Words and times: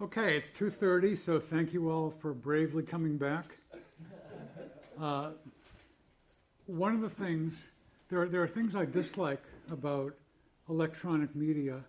Okay, 0.00 0.36
it's 0.36 0.52
2:30, 0.52 1.18
so 1.18 1.40
thank 1.40 1.72
you 1.72 1.90
all 1.90 2.12
for 2.12 2.32
bravely 2.32 2.84
coming 2.84 3.18
back. 3.18 3.56
Uh, 4.96 5.32
one 6.66 6.94
of 6.94 7.00
the 7.00 7.10
things, 7.10 7.60
there 8.08 8.22
are, 8.22 8.28
there 8.28 8.40
are 8.40 8.46
things 8.46 8.76
I 8.76 8.84
dislike 8.84 9.42
about 9.72 10.14
electronic 10.68 11.34
media, 11.34 11.80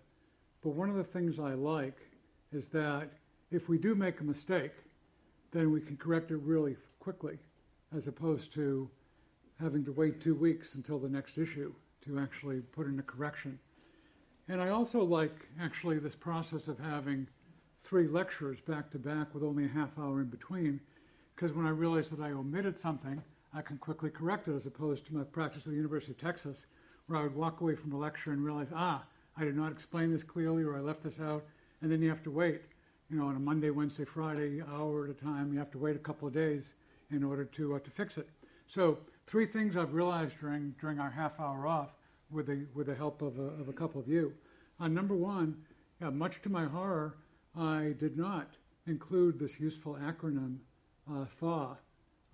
but 0.60 0.70
one 0.70 0.90
of 0.90 0.96
the 0.96 1.04
things 1.04 1.38
I 1.38 1.54
like 1.54 1.98
is 2.50 2.66
that 2.70 3.08
if 3.52 3.68
we 3.68 3.78
do 3.78 3.94
make 3.94 4.18
a 4.18 4.24
mistake, 4.24 4.72
then 5.52 5.70
we 5.70 5.80
can 5.80 5.96
correct 5.96 6.32
it 6.32 6.38
really 6.38 6.76
quickly, 6.98 7.38
as 7.96 8.08
opposed 8.08 8.52
to 8.54 8.90
having 9.60 9.84
to 9.84 9.92
wait 9.92 10.20
two 10.20 10.34
weeks 10.34 10.74
until 10.74 10.98
the 10.98 11.08
next 11.08 11.38
issue 11.38 11.72
to 12.06 12.18
actually 12.18 12.58
put 12.72 12.88
in 12.88 12.98
a 12.98 13.04
correction. 13.04 13.56
And 14.48 14.60
I 14.60 14.70
also 14.70 15.04
like 15.04 15.46
actually 15.60 16.00
this 16.00 16.16
process 16.16 16.66
of 16.66 16.76
having 16.80 17.28
three 17.90 18.06
lectures 18.06 18.60
back 18.68 18.88
to 18.88 19.00
back 19.00 19.34
with 19.34 19.42
only 19.42 19.64
a 19.64 19.68
half 19.68 19.88
hour 19.98 20.20
in 20.20 20.28
between, 20.28 20.78
because 21.34 21.52
when 21.56 21.66
I 21.66 21.70
realize 21.70 22.08
that 22.10 22.20
I 22.20 22.30
omitted 22.30 22.78
something, 22.78 23.20
I 23.52 23.62
can 23.62 23.78
quickly 23.78 24.10
correct 24.10 24.46
it 24.46 24.54
as 24.54 24.64
opposed 24.64 25.04
to 25.06 25.14
my 25.14 25.24
practice 25.24 25.64
at 25.66 25.70
the 25.70 25.76
University 25.76 26.12
of 26.12 26.20
Texas, 26.20 26.66
where 27.08 27.18
I 27.18 27.24
would 27.24 27.34
walk 27.34 27.60
away 27.60 27.74
from 27.74 27.90
a 27.90 27.98
lecture 27.98 28.30
and 28.30 28.44
realize, 28.44 28.68
ah, 28.72 29.02
I 29.36 29.42
did 29.42 29.56
not 29.56 29.72
explain 29.72 30.12
this 30.12 30.22
clearly 30.22 30.62
or 30.62 30.76
I 30.76 30.80
left 30.80 31.02
this 31.02 31.18
out, 31.18 31.42
and 31.82 31.90
then 31.90 32.00
you 32.00 32.08
have 32.08 32.22
to 32.22 32.30
wait. 32.30 32.60
You 33.10 33.18
know, 33.18 33.26
on 33.26 33.34
a 33.34 33.40
Monday, 33.40 33.70
Wednesday, 33.70 34.04
Friday, 34.04 34.62
hour 34.70 35.06
at 35.06 35.10
a 35.10 35.14
time, 35.14 35.52
you 35.52 35.58
have 35.58 35.72
to 35.72 35.78
wait 35.78 35.96
a 35.96 35.98
couple 35.98 36.28
of 36.28 36.34
days 36.34 36.74
in 37.10 37.24
order 37.24 37.44
to, 37.44 37.74
uh, 37.74 37.80
to 37.80 37.90
fix 37.90 38.18
it. 38.18 38.28
So 38.68 38.98
three 39.26 39.46
things 39.46 39.76
I've 39.76 39.94
realized 39.94 40.34
during, 40.40 40.76
during 40.80 41.00
our 41.00 41.10
half 41.10 41.32
hour 41.40 41.66
off 41.66 41.88
with 42.30 42.46
the, 42.46 42.66
with 42.72 42.86
the 42.86 42.94
help 42.94 43.20
of 43.20 43.36
a, 43.40 43.60
of 43.60 43.68
a 43.68 43.72
couple 43.72 44.00
of 44.00 44.06
you. 44.06 44.32
Uh, 44.78 44.86
number 44.86 45.16
one, 45.16 45.56
yeah, 46.00 46.10
much 46.10 46.40
to 46.42 46.48
my 46.48 46.66
horror, 46.66 47.16
I 47.56 47.94
did 47.98 48.16
not 48.16 48.48
include 48.86 49.38
this 49.38 49.58
useful 49.58 49.94
acronym, 49.94 50.58
uh, 51.10 51.24
THAW, 51.40 51.76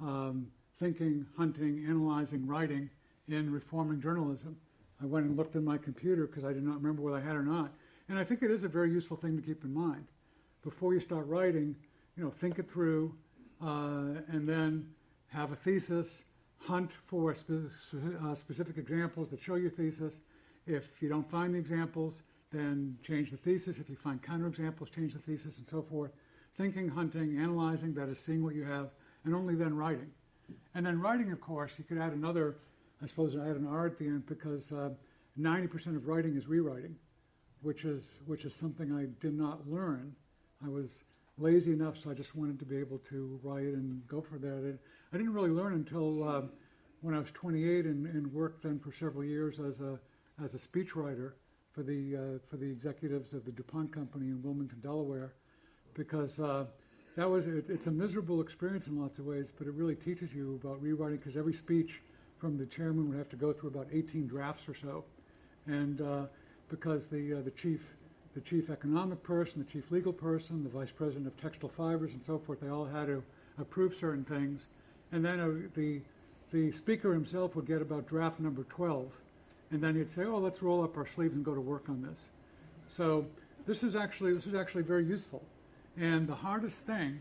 um, 0.00 0.47
thinking, 0.78 1.27
hunting, 1.36 1.84
analyzing, 1.89 2.47
writing 2.47 2.91
in 3.28 3.50
reforming 3.50 4.00
journalism. 4.00 4.56
I 5.03 5.06
went 5.06 5.27
and 5.27 5.36
looked 5.36 5.55
in 5.56 5.64
my 5.64 5.78
computer 5.78 6.27
because 6.27 6.45
I 6.45 6.53
did 6.53 6.62
not 6.62 6.77
remember 6.77 7.03
whether 7.03 7.17
I 7.17 7.20
had 7.20 7.36
or 7.36 7.42
not. 7.42 7.73
And 8.08 8.19
I 8.19 8.25
think 8.25 8.42
it 8.42 8.50
is 8.50 8.62
a 8.62 8.69
very 8.69 8.91
useful 8.91 9.17
thing 9.17 9.36
to 9.36 9.42
keep 9.42 9.64
in 9.64 9.73
mind. 9.73 10.06
Before 10.62 10.95
you 10.95 11.00
start 11.00 11.27
writing, 11.27 11.75
you 12.17 12.25
know, 12.25 12.30
think 12.30 12.58
it 12.58 12.70
through, 12.70 13.14
uh, 13.62 14.20
and 14.28 14.48
then 14.48 14.89
have 15.28 15.53
a 15.53 15.56
thesis, 15.56 16.23
hunt 16.58 16.91
for 17.06 17.34
spe- 17.34 17.95
uh, 18.25 18.34
specific 18.34 18.78
examples 18.78 19.30
that 19.30 19.41
show 19.41 19.56
your 19.56 19.70
thesis. 19.70 20.20
If 20.67 20.89
you 21.01 21.08
don't 21.08 21.28
find 21.30 21.55
the 21.55 21.58
examples, 21.58 22.23
then 22.52 22.97
change 23.02 23.30
the 23.30 23.36
thesis. 23.36 23.78
If 23.78 23.89
you 23.89 23.97
find 23.97 24.22
counterexamples, 24.22 24.92
change 24.94 25.14
the 25.14 25.19
thesis, 25.19 25.58
and 25.58 25.66
so 25.66 25.83
forth. 25.83 26.12
Thinking, 26.56 26.89
hunting, 26.89 27.39
analyzing, 27.39 27.92
that 27.94 28.08
is 28.08 28.19
seeing 28.19 28.42
what 28.42 28.55
you 28.55 28.64
have, 28.64 28.91
and 29.25 29.34
only 29.34 29.55
then 29.55 29.77
writing. 29.77 30.11
And 30.74 30.86
then 30.86 31.00
writing, 31.00 31.33
of 31.33 31.41
course, 31.41 31.72
you 31.77 31.84
could 31.84 31.98
add 31.98 32.12
another, 32.12 32.56
I 33.02 33.06
suppose 33.06 33.36
I 33.36 33.48
add 33.50 33.56
an 33.56 33.67
R 33.67 33.86
at 33.86 33.98
the 33.98 34.06
end 34.06 34.27
because 34.27 34.72
uh, 34.72 34.91
90% 35.39 35.97
of 35.97 36.06
writing 36.06 36.36
is 36.36 36.47
rewriting, 36.47 36.97
which 37.62 37.84
is, 37.84 38.12
which 38.27 38.44
is 38.44 38.55
something 38.55 38.92
I 38.92 39.06
did 39.20 39.36
not 39.36 39.69
learn. 39.69 40.14
I 40.64 40.69
was 40.69 41.02
lazy 41.39 41.72
enough, 41.72 41.97
so 42.02 42.11
I 42.11 42.14
just 42.14 42.34
wanted 42.34 42.58
to 42.61 42.64
be 42.64 42.78
able 42.78 42.98
to 43.11 43.39
write 43.42 43.64
and 43.64 44.06
go 44.08 44.22
for 44.22 44.39
that. 44.39 44.78
I 45.12 45.17
didn't 45.17 45.34
really 45.34 45.50
learn 45.50 45.74
until 45.74 46.27
uh, 46.27 46.42
when 47.02 47.14
I 47.14 47.19
was 47.19 47.30
28 47.33 47.84
and, 47.84 48.06
and, 48.06 48.33
worked 48.33 48.62
then 48.62 48.78
for 48.78 48.92
several 48.92 49.24
years 49.24 49.61
as 49.61 49.80
a, 49.80 49.98
as 50.42 50.55
a 50.55 50.58
speechwriter 50.58 51.33
for 51.77 51.82
the, 51.82 52.16
uh, 52.16 52.20
for 52.48 52.56
the 52.56 52.64
executives 52.64 53.34
of 53.34 53.44
the 53.44 53.52
DuPont 53.52 53.92
Company 53.92 54.28
in 54.28 54.42
Wilmington, 54.42 54.80
Delaware, 54.80 55.34
because 55.92 56.41
uh, 56.41 56.64
that 57.16 57.28
was, 57.28 57.46
it, 57.46 57.66
it's 57.68 57.86
a 57.86 57.91
miserable 57.91 58.41
experience 58.41 58.86
in 58.86 58.98
lots 58.98 59.18
of 59.18 59.27
ways, 59.27 59.52
but 59.56 59.66
it 59.66 59.74
really 59.74 59.94
teaches 59.94 60.33
you 60.33 60.58
about 60.62 60.80
rewriting, 60.80 61.18
because 61.18 61.36
every 61.36 61.52
speech 61.52 62.01
from 62.39 62.56
the 62.56 62.64
chairman 62.64 63.08
would 63.11 63.18
have 63.18 63.28
to 63.28 63.36
go 63.36 63.52
through 63.52 63.68
about 63.68 63.89
18 63.92 64.27
drafts 64.27 64.67
or 64.68 64.74
so. 64.74 65.05
And 65.67 66.01
uh, 66.01 66.23
because 66.70 67.08
the, 67.08 67.34
uh, 67.34 67.42
the 67.42 67.52
chief 67.52 67.80
the 68.34 68.42
chief 68.42 68.68
economic 68.68 69.22
person, 69.22 69.64
the 69.64 69.72
chief 69.72 69.90
legal 69.90 70.12
person, 70.12 70.62
the 70.62 70.68
vice 70.68 70.90
president 70.90 71.27
of 71.27 71.34
textile 71.40 71.70
fibers, 71.70 72.12
and 72.12 72.22
so 72.22 72.39
forth. 72.39 72.61
They 72.61 72.68
all 72.68 72.84
had 72.84 73.06
to 73.06 73.22
approve 73.58 73.95
certain 73.95 74.24
things, 74.24 74.67
and 75.11 75.24
then 75.24 75.40
uh, 75.40 75.68
the 75.74 76.02
the 76.52 76.70
speaker 76.70 77.14
himself 77.14 77.56
would 77.56 77.67
get 77.67 77.80
about 77.80 78.06
draft 78.06 78.39
number 78.39 78.64
12, 78.64 79.11
and 79.70 79.82
then 79.82 79.96
he'd 79.96 80.08
say, 80.08 80.24
"Oh, 80.24 80.38
let's 80.38 80.62
roll 80.62 80.82
up 80.82 80.96
our 80.96 81.06
sleeves 81.06 81.34
and 81.34 81.44
go 81.44 81.54
to 81.54 81.60
work 81.60 81.88
on 81.88 82.02
this." 82.02 82.28
So 82.88 83.27
this 83.66 83.82
is 83.82 83.94
actually 83.94 84.34
this 84.34 84.46
is 84.46 84.54
actually 84.54 84.82
very 84.82 85.04
useful, 85.04 85.42
and 85.96 86.27
the 86.27 86.34
hardest 86.34 86.80
thing, 86.86 87.20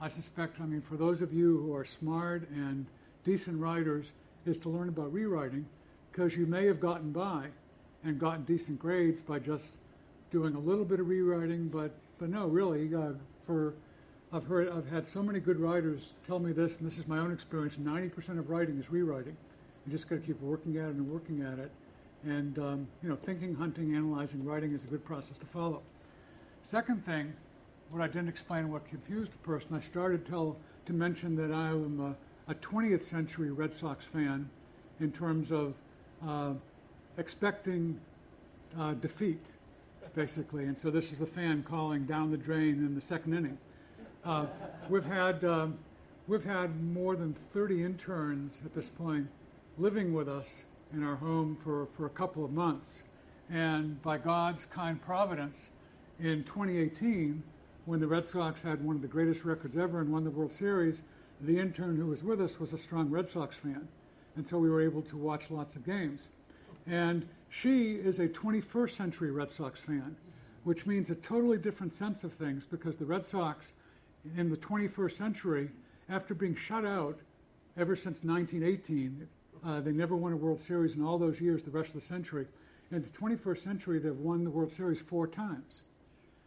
I 0.00 0.08
suspect, 0.08 0.60
I 0.60 0.66
mean, 0.66 0.82
for 0.82 0.96
those 0.96 1.22
of 1.22 1.32
you 1.32 1.58
who 1.58 1.74
are 1.74 1.84
smart 1.84 2.48
and 2.50 2.86
decent 3.24 3.60
writers, 3.60 4.06
is 4.46 4.58
to 4.60 4.68
learn 4.68 4.88
about 4.88 5.12
rewriting, 5.12 5.66
because 6.10 6.36
you 6.36 6.46
may 6.46 6.66
have 6.66 6.80
gotten 6.80 7.12
by 7.12 7.46
and 8.04 8.18
gotten 8.18 8.44
decent 8.44 8.78
grades 8.78 9.22
by 9.22 9.38
just 9.38 9.72
doing 10.30 10.54
a 10.54 10.58
little 10.58 10.84
bit 10.84 10.98
of 10.98 11.08
rewriting, 11.08 11.68
but 11.68 11.92
but 12.18 12.28
no, 12.28 12.46
really, 12.46 12.94
uh, 12.94 13.12
for 13.46 13.74
I've 14.32 14.44
heard 14.44 14.68
I've 14.70 14.88
had 14.88 15.06
so 15.06 15.22
many 15.22 15.40
good 15.40 15.60
writers 15.60 16.14
tell 16.26 16.38
me 16.38 16.52
this, 16.52 16.78
and 16.78 16.86
this 16.86 16.98
is 16.98 17.06
my 17.06 17.18
own 17.18 17.32
experience. 17.32 17.76
Ninety 17.78 18.08
percent 18.08 18.38
of 18.38 18.50
writing 18.50 18.78
is 18.78 18.90
rewriting. 18.90 19.36
You 19.86 19.92
just 19.92 20.08
got 20.08 20.16
to 20.16 20.20
keep 20.22 20.40
working 20.40 20.76
at 20.76 20.90
it 20.90 20.94
and 20.94 21.10
working 21.10 21.42
at 21.42 21.58
it, 21.58 21.70
and 22.24 22.58
um, 22.58 22.88
you 23.02 23.08
know, 23.08 23.16
thinking, 23.16 23.54
hunting, 23.54 23.94
analyzing, 23.94 24.44
writing 24.44 24.72
is 24.72 24.84
a 24.84 24.86
good 24.86 25.04
process 25.04 25.38
to 25.38 25.46
follow. 25.46 25.82
Second 26.62 27.04
thing, 27.04 27.32
what 27.90 28.00
I 28.00 28.06
didn't 28.06 28.28
explain, 28.28 28.70
what 28.70 28.86
confused 28.88 29.32
the 29.32 29.38
person, 29.38 29.74
I 29.74 29.80
started 29.80 30.24
tell 30.24 30.56
to 30.86 30.92
mention 30.92 31.34
that 31.36 31.52
I 31.52 31.68
am 31.68 32.16
a, 32.48 32.52
a 32.52 32.54
20th 32.54 33.02
century 33.02 33.50
Red 33.50 33.74
Sox 33.74 34.04
fan 34.04 34.48
in 35.00 35.10
terms 35.10 35.50
of 35.50 35.74
uh, 36.26 36.52
expecting 37.18 38.00
uh, 38.78 38.94
defeat 38.94 39.50
basically. 40.14 40.64
And 40.64 40.76
so 40.76 40.90
this 40.90 41.12
is 41.12 41.18
the 41.18 41.26
fan 41.26 41.62
calling 41.62 42.04
down 42.04 42.30
the 42.30 42.36
drain 42.36 42.74
in 42.74 42.94
the 42.94 43.00
second 43.00 43.34
inning. 43.34 43.58
Uh, 44.24 44.46
we've 44.88 45.04
had 45.04 45.44
um, 45.44 45.78
we've 46.28 46.44
had 46.44 46.82
more 46.82 47.16
than 47.16 47.34
30 47.52 47.84
interns 47.84 48.58
at 48.64 48.74
this 48.74 48.88
point 48.88 49.26
living 49.82 50.14
with 50.14 50.28
us 50.28 50.48
in 50.92 51.02
our 51.02 51.16
home 51.16 51.58
for, 51.64 51.88
for 51.96 52.06
a 52.06 52.10
couple 52.10 52.44
of 52.44 52.52
months. 52.52 53.02
And 53.50 54.00
by 54.00 54.16
God's 54.16 54.64
kind 54.64 55.02
providence, 55.02 55.70
in 56.20 56.44
2018, 56.44 57.42
when 57.86 57.98
the 57.98 58.06
Red 58.06 58.24
Sox 58.24 58.62
had 58.62 58.84
one 58.84 58.94
of 58.94 59.02
the 59.02 59.08
greatest 59.08 59.44
records 59.44 59.76
ever 59.76 60.00
and 60.00 60.12
won 60.12 60.22
the 60.22 60.30
World 60.30 60.52
Series, 60.52 61.02
the 61.40 61.58
intern 61.58 61.96
who 61.96 62.06
was 62.06 62.22
with 62.22 62.40
us 62.40 62.60
was 62.60 62.72
a 62.72 62.78
strong 62.78 63.10
Red 63.10 63.28
Sox 63.28 63.56
fan. 63.56 63.88
And 64.36 64.46
so 64.46 64.56
we 64.56 64.70
were 64.70 64.80
able 64.80 65.02
to 65.02 65.16
watch 65.16 65.50
lots 65.50 65.74
of 65.74 65.84
games. 65.84 66.28
And 66.86 67.26
she 67.50 67.94
is 67.94 68.20
a 68.20 68.28
21st 68.28 68.96
century 68.96 69.32
Red 69.32 69.50
Sox 69.50 69.80
fan, 69.80 70.14
which 70.62 70.86
means 70.86 71.10
a 71.10 71.16
totally 71.16 71.58
different 71.58 71.92
sense 71.92 72.22
of 72.22 72.32
things 72.34 72.64
because 72.64 72.96
the 72.96 73.04
Red 73.04 73.24
Sox 73.24 73.72
in 74.36 74.48
the 74.48 74.56
21st 74.56 75.18
century, 75.18 75.70
after 76.08 76.34
being 76.34 76.54
shut 76.54 76.84
out 76.84 77.18
ever 77.76 77.96
since 77.96 78.22
1918, 78.22 79.26
uh, 79.64 79.80
they 79.80 79.92
never 79.92 80.16
won 80.16 80.32
a 80.32 80.36
World 80.36 80.60
Series 80.60 80.94
in 80.94 81.04
all 81.04 81.18
those 81.18 81.40
years, 81.40 81.62
the 81.62 81.70
rest 81.70 81.88
of 81.88 81.94
the 81.94 82.00
century. 82.00 82.46
In 82.90 83.02
the 83.02 83.08
21st 83.08 83.62
century, 83.62 83.98
they've 83.98 84.16
won 84.16 84.44
the 84.44 84.50
World 84.50 84.72
Series 84.72 85.00
four 85.00 85.26
times. 85.26 85.82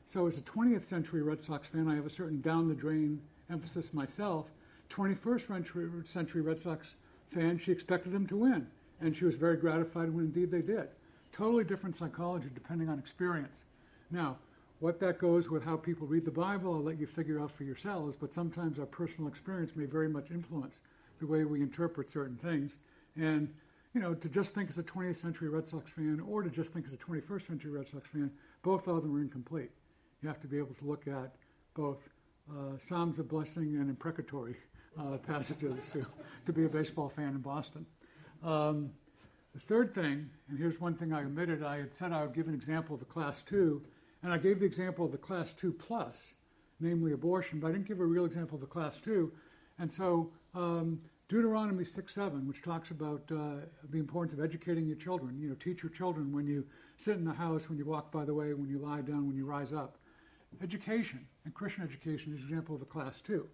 So, 0.06 0.28
as 0.28 0.38
a 0.38 0.42
20th 0.42 0.84
century 0.84 1.22
Red 1.22 1.42
Sox 1.42 1.68
fan, 1.68 1.88
I 1.88 1.96
have 1.96 2.06
a 2.06 2.10
certain 2.10 2.42
down 2.42 2.68
the 2.68 2.76
drain 2.76 3.20
emphasis 3.50 3.94
myself. 3.94 4.46
21st 4.90 6.08
century, 6.08 6.42
Red 6.42 6.60
Sox 6.60 6.88
fan, 7.32 7.58
she 7.58 7.72
expected 7.72 8.12
them 8.12 8.28
to 8.28 8.38
win 8.38 8.68
and 9.02 9.16
she 9.16 9.26
was 9.26 9.36
very 9.36 9.58
gratified 9.58 10.14
when 10.14 10.26
indeed 10.26 10.52
they 10.52 10.62
did. 10.62 10.88
Totally 11.32 11.64
different 11.64 11.96
psychology 11.96 12.50
depending 12.54 12.90
on 12.90 13.00
experience. 13.00 13.66
Now, 14.12 14.38
what 14.80 15.00
that 15.00 15.20
goes 15.20 15.50
with 15.50 15.64
how 15.64 15.78
people 15.78 16.08
read 16.08 16.26
the 16.26 16.32
Bible, 16.32 16.74
I'll 16.74 16.84
let 16.84 17.00
you 17.00 17.08
figure 17.08 17.40
out 17.40 17.52
for 17.52 17.64
yourselves, 17.64 18.16
but 18.20 18.34
sometimes 18.34 18.80
our 18.80 18.86
personal 18.86 19.30
experience 19.30 19.72
may 19.76 19.86
very 19.86 20.10
much 20.10 20.32
influence 20.32 20.82
the 21.20 21.28
way 21.28 21.46
we 21.46 21.62
interpret 21.62 22.10
certain 22.10 22.38
things. 22.38 22.78
And, 23.16 23.54
you 23.94 24.02
know, 24.02 24.14
to 24.14 24.30
just 24.30 24.54
think 24.54 24.70
as 24.70 24.78
a 24.78 24.84
20th 24.84 25.16
century 25.18 25.50
Red 25.50 25.68
Sox 25.68 25.90
fan 25.92 26.22
or 26.28 26.42
to 26.42 26.50
just 26.50 26.74
think 26.74 26.86
as 26.88 26.94
a 26.94 26.98
21st 26.98 27.48
century 27.48 27.72
Red 27.72 27.88
Sox 27.92 28.08
fan, 28.12 28.32
both 28.64 28.88
of 28.88 29.04
them 29.04 29.16
are 29.16 29.22
incomplete. 29.22 29.72
You 30.22 30.28
have 30.28 30.40
to 30.42 30.48
be 30.48 30.58
able 30.58 30.74
to 30.76 30.86
look 30.86 31.08
at 31.08 31.36
both 31.76 32.00
uh, 32.50 32.78
Psalms 32.78 33.20
of 33.20 33.28
blessing 33.28 33.78
and 33.80 33.90
imprecatory 33.90 34.56
uh, 35.00 35.18
passages 35.18 35.88
to, 35.94 36.06
to 36.46 36.54
be 36.54 36.66
a 36.66 36.70
baseball 36.70 37.10
fan 37.10 37.30
in 37.30 37.40
Boston. 37.40 37.86
Um, 38.44 38.92
the 39.54 39.60
third 39.62 39.94
thing, 39.94 40.30
and 40.50 40.58
here's 40.58 40.82
one 40.82 40.96
thing 40.96 41.14
I 41.14 41.24
omitted, 41.24 41.64
I 41.64 41.78
had 41.78 41.94
said 41.94 42.12
I 42.12 42.22
would 42.22 42.34
give 42.34 42.48
an 42.48 42.54
example 42.54 42.96
of 42.96 43.00
the 43.00 43.06
class 43.06 43.42
two, 43.48 43.82
and 44.22 44.34
I 44.34 44.38
gave 44.38 44.60
the 44.60 44.66
example 44.66 45.06
of 45.06 45.12
the 45.12 45.18
class 45.18 45.54
two 45.54 45.72
plus, 45.72 46.34
namely 46.80 47.14
abortion, 47.14 47.60
but 47.60 47.68
I 47.68 47.72
didn't 47.72 47.88
give 47.88 48.00
a 48.00 48.06
real 48.06 48.26
example 48.26 48.56
of 48.56 48.62
the 48.62 48.68
class 48.68 48.98
two. 49.04 49.32
And 49.80 49.92
so 49.92 50.32
um, 50.54 51.00
Deuteronomy 51.28 51.84
6 51.84 52.14
7, 52.14 52.48
which 52.48 52.62
talks 52.62 52.92
about 52.92 53.24
uh, 53.32 53.66
the 53.90 53.98
importance 53.98 54.34
of 54.38 54.44
educating 54.44 54.86
your 54.86 54.96
children, 54.96 55.40
you 55.40 55.50
know, 55.50 55.56
teach 55.56 55.82
your 55.82 55.90
children 55.90 56.32
when 56.32 56.46
you 56.46 56.64
sit 56.98 57.18
in 57.18 57.26
the 57.26 57.34
house, 57.34 57.68
when 57.68 57.78
you 57.78 57.86
walk 57.86 58.12
by 58.12 58.24
the 58.24 58.34
way, 58.34 58.54
when 58.54 58.70
you 58.70 58.78
lie 58.78 59.02
down, 59.02 59.28
when 59.28 59.36
you 59.36 59.46
rise 59.46 59.74
up. 59.74 59.98
education 60.62 61.26
and 61.44 61.54
Christian 61.54 61.84
education 61.84 62.34
is 62.34 62.42
an 62.42 62.48
example 62.48 62.76
of 62.76 62.82
a 62.82 62.86
class 62.86 63.22
too. 63.22 63.48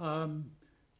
Um, 0.00 0.46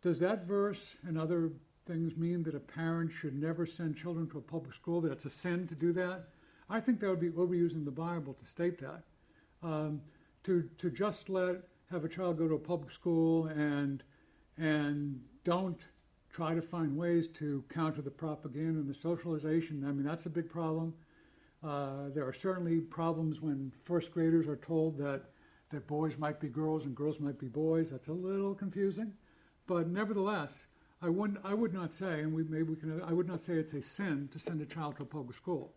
does 0.03 0.19
that 0.19 0.47
verse 0.47 0.95
and 1.07 1.19
other 1.19 1.51
things 1.87 2.17
mean 2.17 2.43
that 2.43 2.55
a 2.55 2.61
parent 2.61 3.11
should 3.11 3.35
never 3.35 3.65
send 3.65 3.97
children 3.97 4.29
to 4.31 4.39
a 4.39 4.43
public 4.43 4.75
school, 4.75 5.01
that 5.01 5.13
it's 5.13 5.25
a 5.25 5.31
sin 5.31 5.67
to 5.69 5.75
do 5.75 5.93
that? 5.95 6.29
I 6.69 6.81
think 6.81 7.01
that 7.01 7.09
would 7.09 7.21
be 7.21 7.31
overusing 7.31 7.85
the 7.85 7.91
Bible 7.91 8.35
to 8.35 8.45
state 8.45 8.79
that. 8.81 9.05
Um, 9.63 10.03
to, 10.45 10.69
to 10.79 10.91
just 10.91 11.29
let, 11.29 11.57
have 11.91 12.05
a 12.05 12.09
child 12.09 12.39
go 12.39 12.47
to 12.47 12.55
a 12.55 12.59
public 12.59 12.91
school 12.91 13.47
and, 13.47 14.03
and 14.59 15.21
don't 15.49 15.81
try 16.31 16.55
to 16.55 16.61
find 16.61 16.95
ways 16.95 17.27
to 17.27 17.65
counter 17.71 18.03
the 18.03 18.11
propaganda 18.11 18.81
and 18.81 18.89
the 18.89 18.93
socialization, 18.95 19.83
I 19.83 19.93
mean, 19.93 20.05
that's 20.05 20.27
a 20.27 20.31
big 20.31 20.51
problem. 20.51 20.93
Uh, 21.65 22.11
there 22.15 22.27
are 22.27 22.35
certainly 22.35 22.81
problems 22.81 23.41
when 23.41 23.73
first 23.87 24.13
graders 24.13 24.47
are 24.47 24.57
told 24.57 24.99
that, 24.99 25.23
that 25.73 25.87
boys 25.87 26.19
might 26.19 26.39
be 26.39 26.49
girls 26.49 26.85
and 26.85 26.95
girls 26.95 27.19
might 27.19 27.39
be 27.39 27.47
boys. 27.47 27.91
That's 27.91 28.09
a 28.09 28.13
little 28.13 28.55
confusing. 28.55 29.11
But 29.67 29.89
nevertheless, 29.89 30.67
I 31.01 31.09
wouldn't, 31.09 31.39
I 31.43 31.55
would 31.55 31.73
not 31.73 31.95
say, 31.95 32.21
and 32.21 32.35
we, 32.35 32.45
maybe 32.45 32.65
we 32.65 32.77
can, 32.77 33.01
I 33.03 33.15
would 33.15 33.27
not 33.27 33.41
say 33.41 33.55
it's 33.55 33.73
a 33.73 33.81
sin 33.81 34.29
to 34.33 34.39
send 34.39 34.61
a 34.61 34.67
child 34.67 34.99
to 34.99 35.05
a 35.05 35.07
public 35.07 35.35
school. 35.35 35.73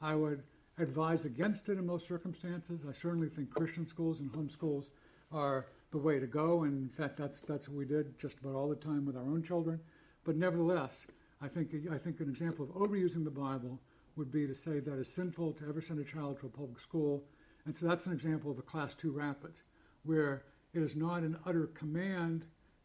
I 0.00 0.14
would 0.14 0.42
advise 0.78 1.26
against 1.26 1.68
it 1.68 1.76
in 1.76 1.84
most 1.84 2.08
circumstances. 2.08 2.86
I 2.88 2.94
certainly 2.94 3.28
think 3.28 3.50
Christian 3.50 3.84
schools 3.84 4.20
and 4.20 4.34
home 4.34 4.48
schools 4.48 4.86
are 5.30 5.66
the 5.90 5.98
way 5.98 6.18
to 6.18 6.26
go. 6.26 6.64
And 6.64 6.90
in 6.90 6.96
fact, 6.96 7.16
that's, 7.16 7.40
that's 7.40 7.68
what 7.68 7.76
we 7.76 7.84
did 7.84 8.18
just 8.18 8.38
about 8.38 8.54
all 8.54 8.68
the 8.68 8.76
time 8.76 9.04
with 9.06 9.16
our 9.16 9.22
own 9.22 9.42
children. 9.42 9.80
But 10.24 10.36
nevertheless, 10.36 11.06
I 11.42 11.48
think, 11.48 11.74
I 11.90 11.98
think 11.98 12.20
an 12.20 12.28
example 12.28 12.64
of 12.64 12.70
overusing 12.70 13.24
the 13.24 13.30
Bible 13.30 13.80
would 14.16 14.30
be 14.30 14.46
to 14.46 14.54
say 14.54 14.80
that 14.80 14.98
it's 14.98 15.12
sinful 15.12 15.52
to 15.54 15.68
ever 15.68 15.80
send 15.80 15.98
a 16.00 16.04
child 16.04 16.38
to 16.40 16.46
a 16.46 16.50
public 16.50 16.80
school. 16.80 17.24
And 17.64 17.74
so 17.74 17.86
that's 17.86 18.06
an 18.06 18.12
example 18.12 18.50
of 18.50 18.58
a 18.58 18.62
class 18.62 18.94
two 18.94 19.10
rapids, 19.10 19.62
where 20.04 20.44
it 20.74 20.82
is 20.82 20.96
not 20.96 21.22
an 21.22 21.36
utter 21.46 21.68
command 21.68 22.44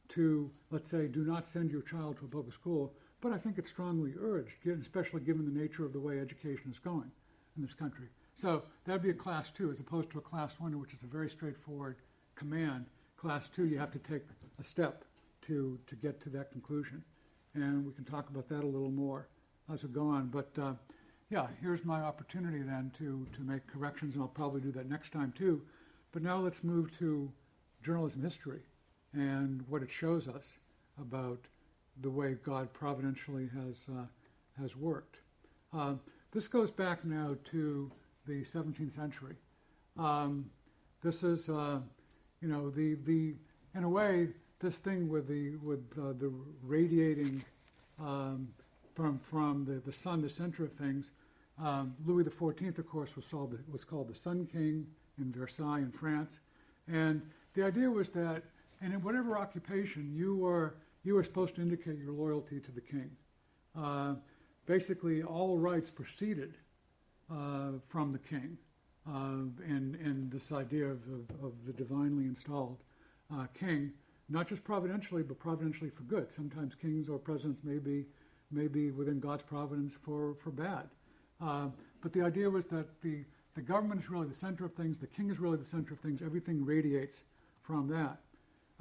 to, 0.09 0.49
let's 0.71 0.89
say, 0.89 1.07
do 1.07 1.23
not 1.23 1.47
send 1.47 1.71
your 1.71 1.81
child 1.81 2.17
to 2.19 2.25
a 2.25 2.27
public 2.27 2.53
school, 2.53 2.93
but 3.21 3.31
I 3.31 3.37
think 3.37 3.57
it's 3.57 3.69
strongly 3.69 4.13
urged, 4.19 4.53
especially 4.67 5.21
given 5.21 5.45
the 5.45 5.59
nature 5.59 5.85
of 5.85 5.93
the 5.93 5.99
way 5.99 6.19
education 6.19 6.71
is 6.71 6.79
going 6.79 7.09
in 7.57 7.63
this 7.63 7.73
country. 7.73 8.07
So 8.35 8.63
that'd 8.85 9.01
be 9.01 9.09
a 9.09 9.13
class 9.13 9.49
two 9.49 9.71
as 9.71 9.79
opposed 9.79 10.11
to 10.11 10.19
a 10.19 10.21
class 10.21 10.53
one, 10.59 10.79
which 10.79 10.93
is 10.93 11.03
a 11.03 11.07
very 11.07 11.29
straightforward 11.29 11.95
command. 12.35 12.85
Class 13.25 13.49
two, 13.49 13.65
you 13.65 13.79
have 13.79 13.89
to 13.89 13.97
take 13.97 14.21
a 14.59 14.63
step 14.63 15.03
to, 15.41 15.79
to 15.87 15.95
get 15.95 16.21
to 16.21 16.29
that 16.29 16.51
conclusion. 16.51 17.03
And 17.55 17.83
we 17.83 17.91
can 17.91 18.03
talk 18.03 18.29
about 18.29 18.47
that 18.49 18.63
a 18.63 18.67
little 18.67 18.91
more 18.91 19.29
as 19.73 19.81
we 19.81 19.89
go 19.89 20.07
on. 20.07 20.27
But 20.27 20.51
uh, 20.61 20.73
yeah, 21.31 21.47
here's 21.59 21.83
my 21.83 22.01
opportunity 22.01 22.59
then 22.59 22.91
to, 22.99 23.25
to 23.35 23.41
make 23.41 23.65
corrections, 23.65 24.13
and 24.13 24.21
I'll 24.21 24.27
probably 24.27 24.61
do 24.61 24.71
that 24.73 24.87
next 24.87 25.11
time 25.11 25.33
too. 25.35 25.63
But 26.11 26.21
now 26.21 26.37
let's 26.37 26.63
move 26.63 26.95
to 26.99 27.31
journalism 27.83 28.21
history 28.21 28.61
and 29.13 29.63
what 29.69 29.81
it 29.81 29.89
shows 29.89 30.27
us 30.27 30.45
about 31.01 31.39
the 32.03 32.11
way 32.11 32.35
God 32.45 32.71
providentially 32.73 33.49
has, 33.55 33.85
uh, 33.89 34.05
has 34.61 34.75
worked. 34.75 35.17
Uh, 35.73 35.95
this 36.31 36.47
goes 36.47 36.69
back 36.69 37.03
now 37.03 37.35
to 37.49 37.91
the 38.27 38.43
17th 38.43 38.93
century. 38.93 39.37
Um, 39.97 40.45
this 41.01 41.23
is, 41.23 41.49
uh, 41.49 41.79
you 42.41 42.47
know, 42.47 42.69
the, 42.69 42.95
the, 43.05 43.33
in 43.75 43.83
a 43.83 43.89
way, 43.89 44.29
this 44.59 44.79
thing 44.79 45.09
with 45.09 45.27
the, 45.27 45.55
with 45.57 45.83
uh, 45.97 46.13
the 46.19 46.31
radiating 46.63 47.43
um, 47.99 48.47
from, 48.93 49.19
from 49.29 49.65
the, 49.65 49.81
the 49.85 49.93
sun, 49.93 50.21
the 50.21 50.29
center 50.29 50.63
of 50.63 50.71
things. 50.73 51.11
Um, 51.61 51.95
Louis 52.05 52.23
XIV, 52.23 52.77
of 52.77 52.87
course, 52.87 53.15
was 53.15 53.25
called, 53.25 53.51
the, 53.51 53.59
was 53.71 53.83
called 53.83 54.09
the 54.09 54.15
Sun 54.15 54.47
King 54.51 54.85
in 55.19 55.31
Versailles 55.31 55.79
in 55.79 55.91
France. 55.91 56.39
And 56.87 57.21
the 57.53 57.63
idea 57.63 57.89
was 57.89 58.09
that, 58.09 58.43
and 58.81 58.93
in 58.93 59.01
whatever 59.01 59.37
occupation, 59.37 60.13
you 60.13 60.35
were, 60.35 60.75
you 61.03 61.15
were 61.15 61.23
supposed 61.23 61.55
to 61.55 61.61
indicate 61.61 61.97
your 61.97 62.11
loyalty 62.11 62.59
to 62.59 62.71
the 62.71 62.81
king. 62.81 63.09
Uh, 63.77 64.15
basically, 64.65 65.23
all 65.23 65.57
rights 65.57 65.89
proceeded 65.89 66.55
uh, 67.31 67.71
from 67.87 68.11
the 68.11 68.19
king. 68.19 68.57
Uh, 69.07 69.45
and, 69.67 69.95
and 69.95 70.31
this 70.31 70.51
idea 70.51 70.85
of, 70.85 70.99
of, 71.07 71.45
of 71.45 71.53
the 71.67 71.73
divinely 71.73 72.25
installed 72.25 72.77
uh, 73.31 73.45
king, 73.53 73.91
not 74.29 74.47
just 74.47 74.63
providentially, 74.63 75.21
but 75.21 75.37
providentially 75.37 75.91
for 75.91 76.03
good. 76.03 76.31
Sometimes 76.31 76.73
kings 76.73 77.07
or 77.07 77.19
presidents 77.19 77.63
may 77.63 77.77
be 77.77 78.05
may 78.51 78.67
be 78.67 78.91
within 78.91 79.19
God's 79.19 79.43
providence 79.43 79.95
for, 80.03 80.35
for 80.43 80.51
bad. 80.51 80.87
Uh, 81.41 81.67
but 82.01 82.13
the 82.13 82.21
idea 82.21 82.49
was 82.49 82.65
that 82.67 82.87
the, 83.01 83.23
the 83.55 83.61
government 83.61 84.01
is 84.01 84.09
really 84.09 84.27
the 84.27 84.33
center 84.33 84.65
of 84.65 84.73
things, 84.73 84.97
the 84.97 85.07
king 85.07 85.29
is 85.29 85.39
really 85.39 85.57
the 85.57 85.65
center 85.65 85.93
of 85.93 85.99
things, 85.99 86.21
everything 86.23 86.63
radiates 86.63 87.23
from 87.61 87.87
that. 87.89 88.19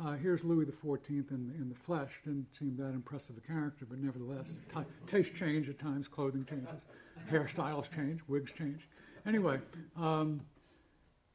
Uh, 0.04 0.12
here's 0.14 0.42
Louis 0.42 0.66
XIV 0.66 1.30
in, 1.30 1.54
in 1.56 1.68
the 1.68 1.74
flesh. 1.74 2.10
Didn't 2.24 2.46
seem 2.58 2.76
that 2.78 2.90
impressive 2.90 3.36
a 3.36 3.40
character, 3.40 3.86
but 3.88 3.98
nevertheless, 4.00 4.48
t- 4.74 4.80
taste 5.06 5.34
change 5.36 5.68
at 5.68 5.78
times, 5.78 6.08
clothing 6.08 6.44
changes, 6.44 6.84
hairstyles 7.30 7.88
change, 7.94 8.20
wigs 8.26 8.50
change. 8.58 8.88
Anyway, 9.26 9.58
um, 9.96 10.40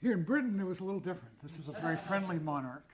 here 0.01 0.13
in 0.13 0.23
Britain, 0.23 0.59
it 0.59 0.63
was 0.63 0.79
a 0.79 0.83
little 0.83 0.99
different. 0.99 1.41
This 1.41 1.57
is 1.57 1.69
a 1.69 1.81
very 1.81 1.97
friendly 1.97 2.37
monarch, 2.37 2.87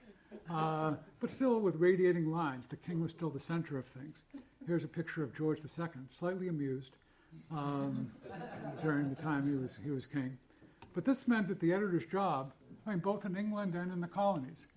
uh, 0.50 0.94
but 1.20 1.30
still 1.30 1.60
with 1.60 1.76
radiating 1.76 2.32
lines. 2.32 2.68
The 2.68 2.78
king 2.78 3.02
was 3.02 3.12
still 3.12 3.30
the 3.30 3.40
center 3.40 3.78
of 3.78 3.86
things. 3.88 4.16
Here's 4.66 4.86
a 4.86 4.88
picture 4.88 5.22
of 5.22 5.36
George 5.36 5.60
II, 5.60 5.88
slightly 6.18 6.48
amused 6.48 6.92
um, 7.52 8.10
during 8.82 9.10
the 9.10 9.16
time 9.16 9.48
he 9.48 9.62
was, 9.62 9.78
he 9.84 9.92
was 9.92 10.06
king. 10.06 10.38
But 10.94 11.04
this 11.04 11.28
meant 11.28 11.50
that 11.50 11.60
the 11.60 11.74
editor's 11.74 12.06
job, 12.06 12.54
I 12.88 12.92
mean, 12.92 13.00
both 13.00 13.26
in 13.26 13.36
England 13.36 13.76
and 13.76 13.92
in 13.92 14.00
the 14.00 14.08
colonies, 14.08 14.68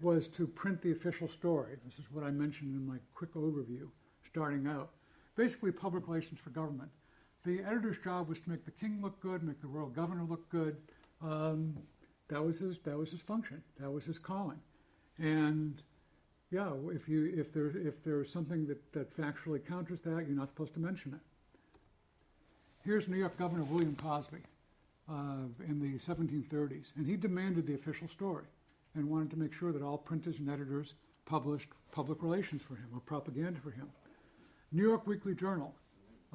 was 0.00 0.26
to 0.28 0.46
print 0.46 0.82
the 0.82 0.90
official 0.90 1.28
story. 1.28 1.76
This 1.84 2.00
is 2.00 2.06
what 2.10 2.24
I 2.24 2.30
mentioned 2.30 2.74
in 2.74 2.86
my 2.86 2.96
quick 3.14 3.34
overview 3.34 3.88
starting 4.28 4.66
out. 4.66 4.90
Basically, 5.36 5.70
public 5.70 6.08
relations 6.08 6.40
for 6.40 6.50
government. 6.50 6.90
The 7.48 7.64
editor's 7.64 7.96
job 8.04 8.28
was 8.28 8.38
to 8.40 8.50
make 8.50 8.66
the 8.66 8.72
king 8.72 8.98
look 9.00 9.18
good, 9.22 9.42
make 9.42 9.58
the 9.62 9.68
royal 9.68 9.88
governor 9.88 10.24
look 10.28 10.46
good. 10.50 10.76
Um, 11.22 11.74
that 12.28 12.44
was 12.44 12.58
his. 12.58 12.76
That 12.84 12.98
was 12.98 13.10
his 13.10 13.22
function. 13.22 13.62
That 13.80 13.90
was 13.90 14.04
his 14.04 14.18
calling. 14.18 14.58
And 15.16 15.80
yeah, 16.50 16.70
if 16.90 17.08
you 17.08 17.32
if 17.34 17.50
there 17.54 17.68
if 17.68 18.04
there's 18.04 18.30
something 18.30 18.66
that, 18.66 18.92
that 18.92 19.16
factually 19.16 19.66
counters 19.66 20.02
that, 20.02 20.26
you're 20.26 20.36
not 20.36 20.50
supposed 20.50 20.74
to 20.74 20.78
mention 20.78 21.14
it. 21.14 21.20
Here's 22.84 23.08
New 23.08 23.16
York 23.16 23.38
Governor 23.38 23.64
William 23.64 23.96
Cosby 23.96 24.40
uh, 25.10 25.46
in 25.66 25.80
the 25.80 25.98
1730s, 25.98 26.88
and 26.96 27.06
he 27.06 27.16
demanded 27.16 27.66
the 27.66 27.74
official 27.74 28.08
story 28.08 28.44
and 28.94 29.08
wanted 29.08 29.30
to 29.30 29.38
make 29.38 29.54
sure 29.54 29.72
that 29.72 29.80
all 29.80 29.96
printers 29.96 30.38
and 30.38 30.50
editors 30.50 30.92
published 31.24 31.68
public 31.92 32.22
relations 32.22 32.60
for 32.60 32.74
him 32.74 32.88
or 32.92 33.00
propaganda 33.00 33.58
for 33.64 33.70
him. 33.70 33.88
New 34.70 34.82
York 34.82 35.06
Weekly 35.06 35.34
Journal, 35.34 35.74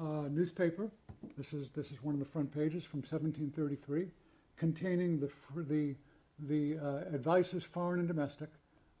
uh, 0.00 0.28
newspaper. 0.28 0.90
This 1.36 1.52
is 1.52 1.68
this 1.74 1.90
is 1.90 2.02
one 2.02 2.14
of 2.14 2.20
the 2.20 2.26
front 2.26 2.52
pages 2.52 2.84
from 2.84 3.00
1733, 3.00 4.06
containing 4.56 5.18
the 5.18 5.30
the 5.68 5.94
the 6.38 6.78
uh, 6.78 7.14
advices, 7.14 7.64
foreign 7.64 8.00
and 8.00 8.08
domestic, 8.08 8.48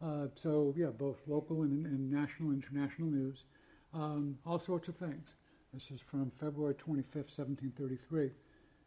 uh, 0.02 0.26
so 0.34 0.74
yeah, 0.76 0.86
both 0.86 1.16
local 1.26 1.62
and, 1.62 1.86
and 1.86 2.10
national, 2.10 2.52
international 2.52 3.08
news, 3.08 3.44
um, 3.92 4.36
all 4.44 4.58
sorts 4.58 4.88
of 4.88 4.96
things. 4.96 5.28
This 5.72 5.90
is 5.90 6.00
from 6.00 6.30
February 6.38 6.74
25th, 6.74 7.32
1733. 7.34 8.30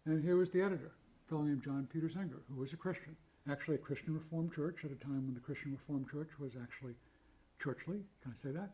And 0.05 0.23
here 0.23 0.37
was 0.37 0.51
the 0.51 0.61
editor, 0.61 0.91
a 1.25 1.29
fellow 1.29 1.41
named 1.41 1.63
John 1.63 1.87
Peter 1.91 2.07
Zenger, 2.07 2.39
who 2.49 2.61
was 2.61 2.71
a 2.71 2.77
Christian, 2.77 3.15
actually 3.49 3.75
a 3.75 3.79
Christian 3.79 4.13
Reformed 4.13 4.53
church 4.53 4.85
at 4.85 4.91
a 4.91 4.95
time 4.95 5.25
when 5.25 5.33
the 5.33 5.39
Christian 5.41 5.71
Reformed 5.71 6.09
church 6.09 6.29
was 6.39 6.53
actually 6.61 6.93
churchly, 7.61 7.97
can 8.21 8.31
I 8.31 8.35
say 8.35 8.51
that? 8.51 8.69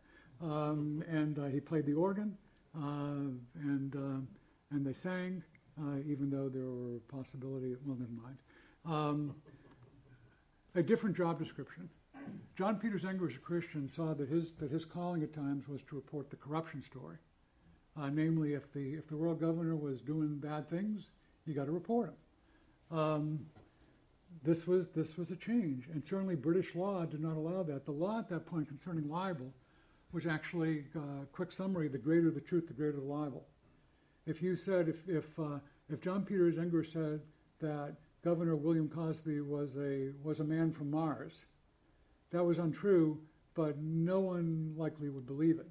Um, 0.45 1.03
and 1.09 1.39
uh, 1.39 1.45
he 1.45 1.59
played 1.59 1.85
the 1.85 1.93
organ, 1.93 2.37
uh, 2.75 3.31
and, 3.61 3.95
uh, 3.95 4.42
and 4.73 4.85
they 4.85 4.93
sang, 4.93 5.43
uh, 5.79 5.97
even 6.05 6.29
though 6.29 6.49
there 6.49 6.65
were 6.65 6.99
possibility, 7.07 7.75
well, 7.85 7.97
never 7.99 8.11
mind. 8.11 8.37
Um, 8.85 9.35
a 10.75 10.83
different 10.83 11.15
job 11.15 11.39
description. 11.39 11.89
John 12.57 12.77
Peter 12.77 12.97
Zenger, 12.97 13.29
as 13.29 13.35
a 13.35 13.39
Christian, 13.39 13.89
saw 13.89 14.13
that 14.13 14.29
his, 14.29 14.53
that 14.53 14.71
his 14.71 14.85
calling 14.85 15.23
at 15.23 15.33
times 15.33 15.67
was 15.67 15.81
to 15.89 15.95
report 15.95 16.29
the 16.29 16.35
corruption 16.35 16.83
story. 16.83 17.17
Uh, 17.99 18.09
namely, 18.09 18.53
if 18.53 18.71
the, 18.73 18.93
if 18.93 19.07
the 19.07 19.15
royal 19.15 19.35
governor 19.35 19.75
was 19.75 20.01
doing 20.01 20.37
bad 20.37 20.69
things, 20.69 21.11
you 21.45 21.53
got 21.53 21.65
to 21.65 21.71
report 21.71 22.09
him. 22.09 22.97
Um, 22.97 23.39
this, 24.43 24.65
was, 24.65 24.87
this 24.95 25.17
was 25.17 25.31
a 25.31 25.35
change, 25.35 25.87
and 25.91 26.03
certainly 26.03 26.35
British 26.35 26.73
law 26.75 27.05
did 27.05 27.21
not 27.21 27.35
allow 27.37 27.63
that. 27.63 27.85
The 27.85 27.91
law 27.91 28.19
at 28.19 28.29
that 28.29 28.45
point 28.45 28.67
concerning 28.67 29.09
libel 29.09 29.53
was 30.11 30.25
actually, 30.25 30.85
uh, 30.95 31.25
quick 31.31 31.51
summary, 31.51 31.87
the 31.87 31.97
greater 31.97 32.31
the 32.31 32.41
truth, 32.41 32.67
the 32.67 32.73
greater 32.73 32.97
the 32.97 33.01
libel. 33.01 33.45
If 34.25 34.41
you 34.41 34.55
said, 34.55 34.87
if, 34.87 35.07
if, 35.07 35.25
uh, 35.37 35.59
if 35.89 36.01
John 36.01 36.23
Peter 36.23 36.51
Zenger 36.51 36.85
said 36.91 37.21
that 37.59 37.95
Governor 38.23 38.55
William 38.55 38.87
Cosby 38.87 39.41
was 39.41 39.75
a, 39.75 40.11
was 40.23 40.39
a 40.39 40.45
man 40.45 40.71
from 40.71 40.89
Mars, 40.89 41.45
that 42.31 42.43
was 42.43 42.57
untrue, 42.57 43.19
but 43.53 43.77
no 43.79 44.19
one 44.19 44.73
likely 44.77 45.09
would 45.09 45.27
believe 45.27 45.59
it. 45.59 45.67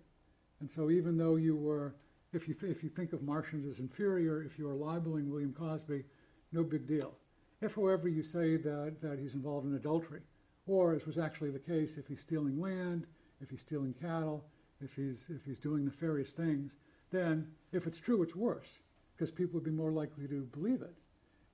And 0.61 0.71
so 0.71 0.91
even 0.91 1.17
though 1.17 1.37
you 1.37 1.57
were, 1.57 1.95
if 2.33 2.47
you, 2.47 2.55
if 2.63 2.85
you 2.85 2.91
think 2.91 3.13
of 3.13 3.23
Martians 3.23 3.67
as 3.67 3.81
inferior, 3.81 4.43
if 4.45 4.59
you 4.59 4.69
are 4.69 4.75
libeling 4.75 5.31
William 5.31 5.55
Cosby, 5.55 6.05
no 6.53 6.63
big 6.63 6.87
deal. 6.87 7.15
if, 7.63 7.75
however, 7.75 8.09
you 8.09 8.23
say 8.23 8.57
that, 8.57 8.97
that 9.01 9.19
he's 9.19 9.35
involved 9.35 9.67
in 9.67 9.75
adultery, 9.75 10.21
or 10.67 10.95
as 10.95 11.07
was 11.07 11.17
actually 11.17 11.51
the 11.51 11.59
case, 11.59 11.97
if 11.97 12.07
he's 12.07 12.21
stealing 12.21 12.61
land, 12.61 13.07
if 13.41 13.49
he's 13.51 13.63
stealing 13.63 13.95
cattle, 13.95 14.45
if 14.81 14.95
he's, 14.95 15.27
if 15.31 15.45
he's 15.45 15.59
doing 15.59 15.85
nefarious 15.85 16.31
things, 16.31 16.73
then 17.13 17.47
if 17.73 17.87
it's 17.87 17.99
true, 17.99 18.23
it's 18.23 18.35
worse, 18.35 18.69
because 19.15 19.31
people 19.31 19.55
would 19.55 19.65
be 19.65 19.71
more 19.71 19.93
likely 19.93 20.27
to 20.27 20.43
believe 20.53 20.83
it. 20.83 20.95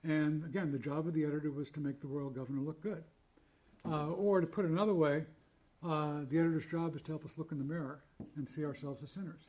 And 0.05 0.45
again, 0.45 0.73
the 0.73 0.79
job 0.79 1.07
of 1.07 1.15
the 1.15 1.25
editor 1.25 1.51
was 1.51 1.71
to 1.71 1.81
make 1.81 2.01
the 2.01 2.07
royal 2.07 2.31
governor 2.31 2.63
look 2.63 2.81
good. 2.83 3.03
Uh, 3.85 4.09
or 4.09 4.41
to 4.41 4.47
put 4.47 4.65
it 4.65 4.71
another 4.71 4.95
way, 4.95 5.25
uh, 5.85 6.21
the 6.31 6.39
editor's 6.39 6.67
job 6.67 6.95
is 6.97 7.03
to 7.03 7.13
help 7.13 7.25
us 7.25 7.33
look 7.37 7.53
in 7.53 7.59
the 7.59 7.65
mirror 7.65 8.03
and 8.37 8.49
see 8.49 8.65
ourselves 8.65 9.03
as 9.03 9.11
sinners. 9.11 9.43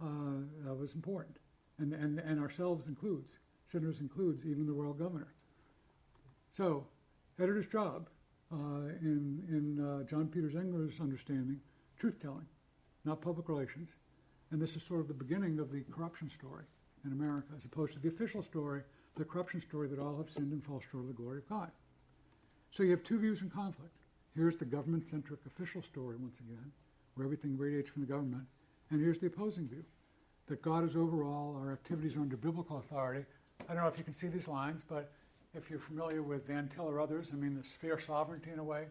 Uh, 0.00 0.44
that 0.64 0.74
was 0.74 0.94
important. 0.94 1.36
And, 1.78 1.92
and, 1.92 2.18
and 2.20 2.40
ourselves 2.40 2.88
includes, 2.88 3.30
sinners 3.66 4.00
includes 4.00 4.44
even 4.46 4.66
the 4.66 4.72
royal 4.72 4.94
governor. 4.94 5.32
So, 6.52 6.86
editor's 7.40 7.66
job, 7.66 8.08
uh, 8.52 8.88
in, 9.02 9.42
in 9.48 9.84
uh, 9.84 10.02
John 10.04 10.28
Peter 10.28 10.48
Zenger's 10.48 11.00
understanding, 11.00 11.60
truth 11.98 12.20
telling, 12.20 12.46
not 13.04 13.20
public 13.20 13.48
relations. 13.48 13.90
And 14.50 14.60
this 14.60 14.76
is 14.76 14.82
sort 14.82 15.00
of 15.00 15.08
the 15.08 15.14
beginning 15.14 15.58
of 15.58 15.70
the 15.70 15.82
corruption 15.90 16.30
story 16.30 16.64
in 17.04 17.12
America, 17.12 17.48
as 17.56 17.64
opposed 17.64 17.92
to 17.92 17.98
the 17.98 18.08
official 18.08 18.42
story, 18.42 18.82
the 19.16 19.24
corruption 19.24 19.60
story 19.60 19.88
that 19.88 19.98
all 19.98 20.16
have 20.16 20.30
sinned 20.30 20.52
and 20.52 20.64
fall 20.64 20.82
short 20.90 21.04
of 21.04 21.08
the 21.08 21.14
glory 21.14 21.38
of 21.38 21.48
God. 21.48 21.70
So 22.70 22.82
you 22.82 22.90
have 22.90 23.02
two 23.02 23.18
views 23.18 23.42
in 23.42 23.50
conflict. 23.50 23.92
Here's 24.34 24.56
the 24.56 24.64
government 24.64 25.04
centric 25.04 25.40
official 25.46 25.82
story, 25.82 26.16
once 26.18 26.38
again, 26.40 26.70
where 27.14 27.24
everything 27.24 27.56
radiates 27.58 27.90
from 27.90 28.02
the 28.02 28.08
government. 28.08 28.44
And 28.90 29.00
here's 29.00 29.18
the 29.18 29.26
opposing 29.26 29.68
view 29.68 29.84
that 30.46 30.62
God 30.62 30.84
is 30.84 30.96
over 30.96 31.24
all, 31.24 31.56
our 31.60 31.72
activities 31.72 32.16
are 32.16 32.20
under 32.20 32.36
biblical 32.36 32.78
authority. 32.78 33.26
I 33.68 33.74
don't 33.74 33.82
know 33.82 33.88
if 33.88 33.98
you 33.98 34.04
can 34.04 34.14
see 34.14 34.28
these 34.28 34.48
lines, 34.48 34.84
but 34.88 35.12
if 35.54 35.68
you're 35.68 35.78
familiar 35.78 36.22
with 36.22 36.46
Van 36.46 36.68
Til 36.68 36.86
or 36.86 37.00
others, 37.00 37.30
I 37.32 37.36
mean, 37.36 37.54
the 37.54 37.68
sphere 37.68 37.98
sovereignty 37.98 38.50
in 38.50 38.58
a 38.58 38.64
way, 38.64 38.86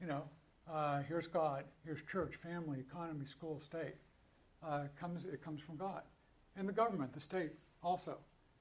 you 0.00 0.06
know, 0.06 0.22
uh, 0.70 1.02
here's 1.08 1.26
God, 1.26 1.64
here's 1.84 2.00
church, 2.10 2.34
family, 2.42 2.80
economy, 2.80 3.24
school, 3.24 3.60
state. 3.64 3.94
Uh, 4.66 4.84
comes, 4.98 5.24
it 5.24 5.42
comes 5.42 5.60
from 5.60 5.76
God. 5.76 6.02
And 6.56 6.68
the 6.68 6.72
government, 6.72 7.12
the 7.12 7.20
state, 7.20 7.52
also. 7.82 8.18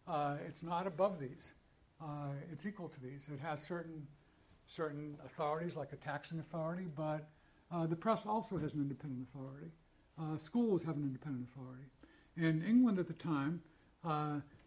Uh, 0.08 0.36
it's 0.48 0.64
not 0.64 0.88
above 0.88 1.20
these. 1.20 1.52
Uh, 2.02 2.30
it's 2.52 2.66
equal 2.66 2.88
to 2.90 3.00
these. 3.02 3.28
It 3.34 3.40
has 3.40 3.62
certain, 3.62 4.06
certain 4.68 5.18
authorities, 5.26 5.76
like 5.76 5.92
a 5.94 5.96
taxing 5.98 6.40
authority, 6.40 6.86
but 6.96 7.28
uh, 7.72 7.88
the 7.88 7.96
press 7.96 8.22
also 8.26 8.58
has 8.58 8.74
an 8.74 8.82
independent 8.82 9.28
authority. 9.34 9.72
Uh, 10.20 10.38
schools 10.38 10.84
have 10.84 10.96
an 10.96 11.04
independent 11.04 11.48
authority. 11.52 11.84
In 12.38 12.64
England 12.64 13.00
at 13.00 13.08
the 13.08 13.14
time, 13.14 13.62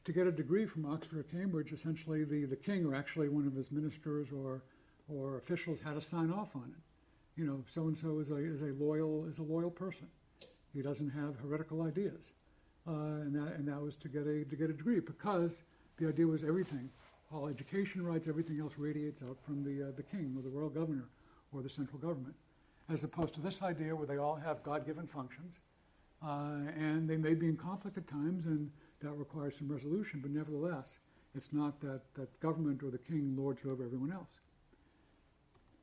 to 0.05 0.13
get 0.13 0.27
a 0.27 0.33
degree 0.33 0.67
from 0.67 0.87
Oxford 0.87 1.19
or 1.19 1.23
Cambridge, 1.25 1.73
essentially 1.73 2.25
the, 2.25 2.45
the 2.45 2.57
king 2.57 2.85
or 2.85 2.95
actually 2.95 3.29
one 3.29 3.47
of 3.47 3.55
his 3.55 3.71
ministers 3.71 4.29
or, 4.33 4.63
or 5.09 5.39
officials 5.39 5.79
had 5.81 5.95
to 5.95 6.03
sign 6.03 6.31
off 6.31 6.49
on 6.55 6.65
it. 6.65 7.41
You 7.41 7.47
know, 7.47 7.65
so 7.73 7.83
and 7.83 7.97
so 7.97 8.19
is 8.19 8.31
a 8.31 8.73
loyal 8.79 9.25
is 9.27 9.39
a 9.39 9.43
loyal 9.43 9.71
person. 9.71 10.09
He 10.75 10.83
doesn't 10.83 11.11
have 11.11 11.37
heretical 11.43 11.83
ideas, 11.83 12.33
uh, 12.87 13.25
and 13.25 13.35
that 13.35 13.55
and 13.55 13.69
that 13.69 13.81
was 13.81 13.97
to 13.97 14.09
get 14.09 14.27
a 14.27 14.45
to 14.45 14.57
get 14.57 14.71
a 14.71 14.73
degree 14.73 15.01
because 15.01 15.63
the 15.99 16.09
idea 16.09 16.27
was 16.27 16.45
everything, 16.45 16.89
all 17.33 17.49
education 17.49 18.05
rights, 18.05 18.29
everything 18.29 18.61
else 18.61 18.73
radiates 18.77 19.23
out 19.23 19.37
from 19.45 19.65
the 19.65 19.89
uh, 19.89 19.93
the 19.97 20.03
king 20.03 20.35
or 20.37 20.43
the 20.43 20.49
royal 20.49 20.71
governor 20.71 21.09
or 21.53 21.63
the 21.63 21.69
central 21.69 21.99
government, 21.99 22.35
as 22.89 23.03
opposed 23.05 23.35
to 23.35 23.41
this 23.41 23.63
idea 23.63 23.95
where 23.95 24.07
they 24.07 24.19
all 24.19 24.37
have 24.37 24.63
God-given 24.63 25.09
functions, 25.09 25.59
uh, 26.23 26.59
and 26.77 27.09
they 27.09 27.17
may 27.17 27.35
be 27.35 27.49
in 27.49 27.57
conflict 27.57 27.99
at 27.99 28.07
times 28.07 28.47
and 28.47 28.71
that 29.01 29.13
requires 29.13 29.55
some 29.57 29.71
resolution, 29.71 30.21
but 30.21 30.31
nevertheless, 30.31 30.99
it's 31.35 31.53
not 31.53 31.81
that, 31.81 32.01
that 32.15 32.41
government 32.41 32.83
or 32.83 32.91
the 32.91 32.99
king 32.99 33.35
lords 33.37 33.63
over 33.65 33.85
everyone 33.85 34.13
else. 34.13 34.41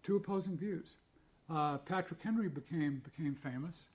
Two 0.04 0.16
opposing 0.16 0.58
views. 0.58 0.88
Uh, 1.50 1.78
Patrick 1.78 2.22
Henry 2.22 2.50
became, 2.50 3.02
became 3.04 3.36
famous 3.36 3.86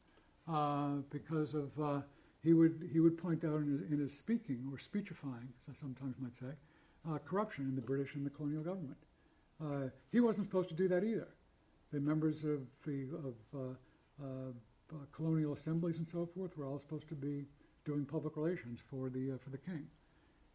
uh, 0.50 0.96
because 1.10 1.54
of, 1.54 1.70
uh, 1.80 2.00
he, 2.42 2.52
would, 2.52 2.88
he 2.92 3.00
would 3.00 3.16
point 3.16 3.44
out 3.44 3.60
in 3.60 3.78
his, 3.78 3.92
in 3.92 3.98
his, 3.98 4.16
speaking, 4.16 4.68
or 4.72 4.78
speechifying, 4.78 5.48
as 5.60 5.74
I 5.74 5.80
sometimes 5.80 6.16
might 6.18 6.34
say, 6.34 6.54
uh, 7.08 7.18
corruption 7.18 7.64
in 7.64 7.74
the 7.74 7.82
British 7.82 8.14
and 8.14 8.24
the 8.24 8.30
colonial 8.30 8.62
government. 8.62 8.96
Uh, 9.62 9.88
he 10.10 10.20
wasn't 10.20 10.48
supposed 10.48 10.68
to 10.70 10.74
do 10.74 10.88
that 10.88 11.04
either. 11.04 11.28
The 11.92 12.00
members 12.00 12.44
of, 12.44 12.60
the, 12.86 13.06
of 13.14 13.76
uh, 14.24 14.94
colonial 15.12 15.54
assemblies 15.54 15.98
and 15.98 16.08
so 16.08 16.28
forth 16.34 16.56
were 16.56 16.66
all 16.66 16.78
supposed 16.78 17.08
to 17.08 17.14
be 17.14 17.44
doing 17.84 18.04
public 18.04 18.36
relations 18.36 18.80
for 18.90 19.10
the, 19.10 19.32
uh, 19.32 19.38
for 19.42 19.50
the 19.50 19.58
king. 19.58 19.86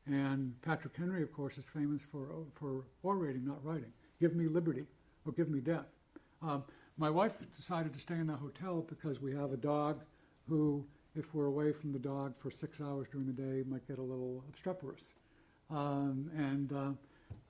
And 0.05 0.53
Patrick 0.61 0.95
Henry, 0.95 1.21
of 1.21 1.33
course, 1.33 1.57
is 1.57 1.65
famous 1.73 2.01
for, 2.11 2.29
for 2.59 2.85
orating, 3.03 3.45
not 3.45 3.63
writing. 3.63 3.91
Give 4.19 4.35
me 4.35 4.47
liberty 4.47 4.85
or 5.25 5.33
give 5.33 5.49
me 5.49 5.59
death. 5.59 5.85
Um, 6.41 6.63
my 6.97 7.09
wife 7.09 7.33
decided 7.55 7.93
to 7.93 7.99
stay 7.99 8.15
in 8.15 8.27
the 8.27 8.35
hotel 8.35 8.85
because 8.89 9.21
we 9.21 9.33
have 9.33 9.53
a 9.53 9.57
dog 9.57 9.99
who, 10.49 10.83
if 11.15 11.33
we're 11.33 11.45
away 11.45 11.71
from 11.71 11.93
the 11.93 11.99
dog 11.99 12.33
for 12.39 12.49
six 12.49 12.79
hours 12.81 13.07
during 13.11 13.27
the 13.27 13.33
day, 13.33 13.63
might 13.67 13.87
get 13.87 13.99
a 13.99 14.01
little 14.01 14.43
obstreperous. 14.49 15.13
Um, 15.69 16.29
and 16.35 16.73
uh, 16.73 16.91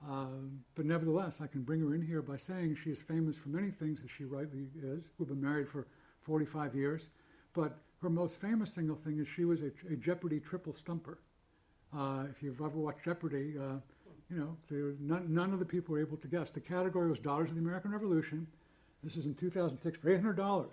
uh, 0.08 0.26
but 0.74 0.86
nevertheless, 0.86 1.40
I 1.40 1.46
can 1.46 1.62
bring 1.62 1.80
her 1.80 1.94
in 1.94 2.02
here 2.02 2.22
by 2.22 2.36
saying 2.36 2.76
she 2.82 2.90
is 2.90 2.98
famous 2.98 3.36
for 3.36 3.48
many 3.48 3.70
things, 3.70 4.00
as 4.04 4.10
she 4.10 4.24
rightly 4.24 4.68
is. 4.82 5.04
We've 5.18 5.28
been 5.28 5.40
married 5.40 5.68
for 5.68 5.86
45 6.22 6.74
years, 6.74 7.08
but 7.54 7.78
her 8.02 8.10
most 8.10 8.40
famous 8.40 8.72
single 8.72 8.96
thing 8.96 9.18
is 9.18 9.26
she 9.28 9.44
was 9.44 9.60
a, 9.62 9.70
a 9.90 9.96
Jeopardy 9.96 10.40
triple 10.40 10.74
stumper. 10.74 11.18
Uh, 11.96 12.24
if 12.30 12.42
you've 12.42 12.60
ever 12.60 12.78
watched 12.78 13.04
Jeopardy, 13.04 13.54
uh, 13.58 13.78
you 14.30 14.36
know, 14.36 14.94
none, 15.00 15.32
none, 15.32 15.52
of 15.52 15.58
the 15.58 15.64
people 15.64 15.94
were 15.94 16.00
able 16.00 16.18
to 16.18 16.28
guess. 16.28 16.50
The 16.50 16.60
category 16.60 17.08
was 17.08 17.18
Daughters 17.18 17.48
of 17.48 17.56
the 17.56 17.62
American 17.62 17.90
Revolution. 17.92 18.46
This 19.02 19.16
is 19.16 19.26
in 19.26 19.34
2006 19.34 19.98
for 19.98 20.18
$800. 20.18 20.66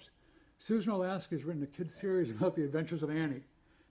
Susan 0.58 0.94
Olasky 0.94 1.32
has 1.32 1.44
written 1.44 1.64
a 1.64 1.68
kids 1.68 1.94
series 1.94 2.30
about 2.30 2.56
the 2.56 2.64
adventures 2.64 3.04
of 3.04 3.10
Annie, 3.10 3.44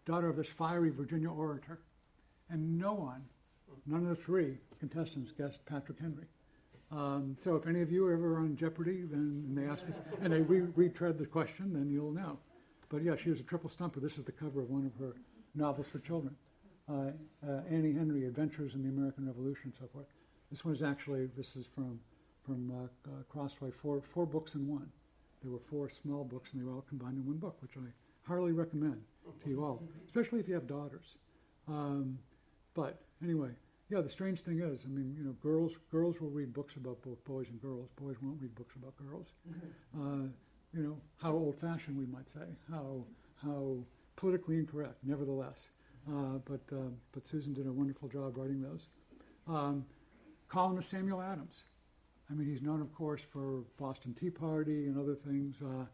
daughter 0.07 0.29
of 0.29 0.37
this 0.37 0.49
fiery 0.49 0.91
Virginia 0.91 1.31
orator. 1.31 1.79
And 2.51 2.79
no 2.79 2.93
one, 2.95 3.23
none 3.87 4.03
of 4.03 4.09
the 4.09 4.23
three 4.23 4.59
contestants 4.81 5.33
guessed 5.33 5.65
Patrick 5.67 5.99
Henry. 5.99 6.27
Um, 6.91 7.37
so 7.41 7.57
if 7.57 7.67
any 7.67 7.81
of 7.81 7.91
you 7.91 8.07
are 8.07 8.13
ever 8.13 8.39
on 8.39 8.57
Jeopardy, 8.57 9.03
then 9.03 9.45
and 9.49 9.57
they 9.57 9.65
ask 9.65 9.87
this, 9.87 10.01
and 10.21 10.33
they 10.33 10.43
re- 10.43 10.69
retread 10.77 11.19
the 11.19 11.27
question, 11.27 11.73
then 11.73 11.91
you'll 11.91 12.13
know. 12.13 12.39
But 12.89 13.03
yeah, 13.03 13.17
she 13.17 13.31
was 13.31 13.41
a 13.41 13.45
triple 13.45 13.71
stumper. 13.71 14.01
This 14.01 14.19
is 14.19 14.25
the 14.25 14.33
cover 14.33 14.61
of 14.61 14.71
one 14.71 14.87
of 14.87 14.95
her 15.01 15.15
novels 15.55 15.87
for 15.87 15.99
children. 16.01 16.37
Uh, 16.89 17.11
uh, 17.47 17.63
Annie 17.71 17.95
Henry, 17.95 18.27
Adventures 18.27 18.75
in 18.75 18.83
the 18.83 18.91
American 18.91 19.27
Revolution, 19.27 19.67
and 19.67 19.75
so 19.75 19.87
forth. 19.93 20.07
This 20.51 20.65
one 20.65 20.75
is 20.75 20.83
actually, 20.83 21.27
this 21.37 21.57
is 21.57 21.67
from, 21.75 21.99
from 22.45 22.71
uh, 22.71 23.11
uh, 23.11 23.23
Crossway, 23.29 23.71
four, 23.71 24.03
four 24.13 24.27
books 24.27 24.55
in 24.55 24.67
one. 24.69 24.89
There 25.43 25.53
were 25.53 25.61
four 25.71 25.91
small 25.91 26.25
books, 26.25 26.53
and 26.53 26.61
they 26.61 26.65
were 26.65 26.75
all 26.75 26.85
combined 26.89 27.17
in 27.19 27.27
one 27.27 27.37
book, 27.37 27.57
which 27.61 27.73
I 27.77 28.31
highly 28.31 28.53
recommend 28.53 29.03
to 29.43 29.51
you 29.51 29.65
all, 29.65 29.83
especially 30.07 30.41
if 30.41 30.49
you 30.49 30.55
have 30.55 30.67
daughters. 30.67 31.17
Um, 31.69 32.19
but 32.75 33.01
anyway, 33.23 33.51
yeah, 33.91 34.01
the 34.01 34.09
strange 34.09 34.41
thing 34.41 34.61
is, 34.61 34.81
I 34.85 34.89
mean, 34.89 35.15
you 35.19 35.25
know, 35.25 35.33
girls 35.43 35.73
girls 35.91 36.21
will 36.21 36.31
read 36.31 36.53
books 36.53 36.77
about 36.77 37.03
both 37.03 37.23
boys 37.25 37.47
and 37.51 37.61
girls. 37.61 37.89
Boys 37.97 38.17
won't 38.23 38.41
read 38.41 38.55
books 38.55 38.75
about 38.77 38.95
girls. 38.97 39.33
Uh, 39.97 40.27
you 40.73 40.83
know, 40.83 40.97
how 41.23 41.31
old-fashioned 41.31 41.97
we 41.97 42.05
might 42.07 42.29
say, 42.29 42.49
how 42.69 43.05
how 43.41 43.77
politically 44.17 44.57
incorrect. 44.57 44.97
Nevertheless, 45.05 45.69
uh, 46.09 46.39
but 46.45 46.61
uh, 46.73 46.91
but 47.13 47.25
Susan 47.25 47.53
did 47.53 47.69
a 47.69 47.73
wonderful 47.73 48.09
job 48.09 48.37
writing 48.37 48.61
those. 48.61 48.89
Um, 49.47 49.85
columnist 50.49 50.91
Samuel 50.91 51.23
Adams. 51.23 51.63
I 52.31 52.35
mean, 52.35 52.49
he's 52.49 52.63
known, 52.63 52.81
of 52.81 52.93
course, 52.95 53.23
for 53.33 53.63
Boston 53.79 54.15
Tea 54.19 54.31
Party 54.31 54.87
and 54.87 54.99
other 54.99 55.15
things, 55.15 55.57
uh, 55.63 55.85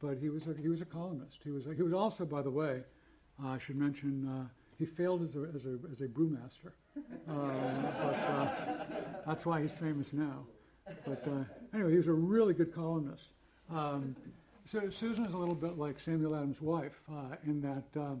but 0.00 0.18
he 0.18 0.28
was 0.28 0.46
a, 0.46 0.54
he 0.60 0.68
was 0.68 0.80
a 0.80 0.84
columnist. 0.84 1.38
He 1.42 1.50
was 1.50 1.66
a, 1.66 1.74
he 1.74 1.82
was 1.82 1.92
also, 1.92 2.24
by 2.24 2.42
the 2.42 2.50
way, 2.50 2.82
uh, 3.42 3.48
I 3.48 3.58
should 3.58 3.76
mention, 3.76 4.28
uh, 4.28 4.48
he 4.78 4.86
failed 4.86 5.22
as 5.22 5.34
a 5.34 5.48
as 5.54 5.64
a, 5.66 5.78
as 5.90 6.00
a 6.02 6.08
brewmaster, 6.08 6.72
uh, 7.28 7.42
but 8.02 9.24
that's 9.26 9.44
why 9.44 9.60
he's 9.60 9.76
famous 9.76 10.12
now. 10.12 10.44
But 11.04 11.26
anyway, 11.74 11.90
he 11.90 11.96
was 11.96 12.06
a 12.06 12.12
really 12.12 12.54
good 12.54 12.72
columnist. 12.74 13.24
Um, 13.70 14.14
so 14.68 14.90
Susan 14.90 15.24
is 15.24 15.32
a 15.32 15.36
little 15.36 15.54
bit 15.54 15.78
like 15.78 15.98
Samuel 15.98 16.34
Adams' 16.34 16.60
wife 16.60 17.00
uh, 17.10 17.36
in 17.46 17.62
that 17.62 18.00
uh, 18.00 18.16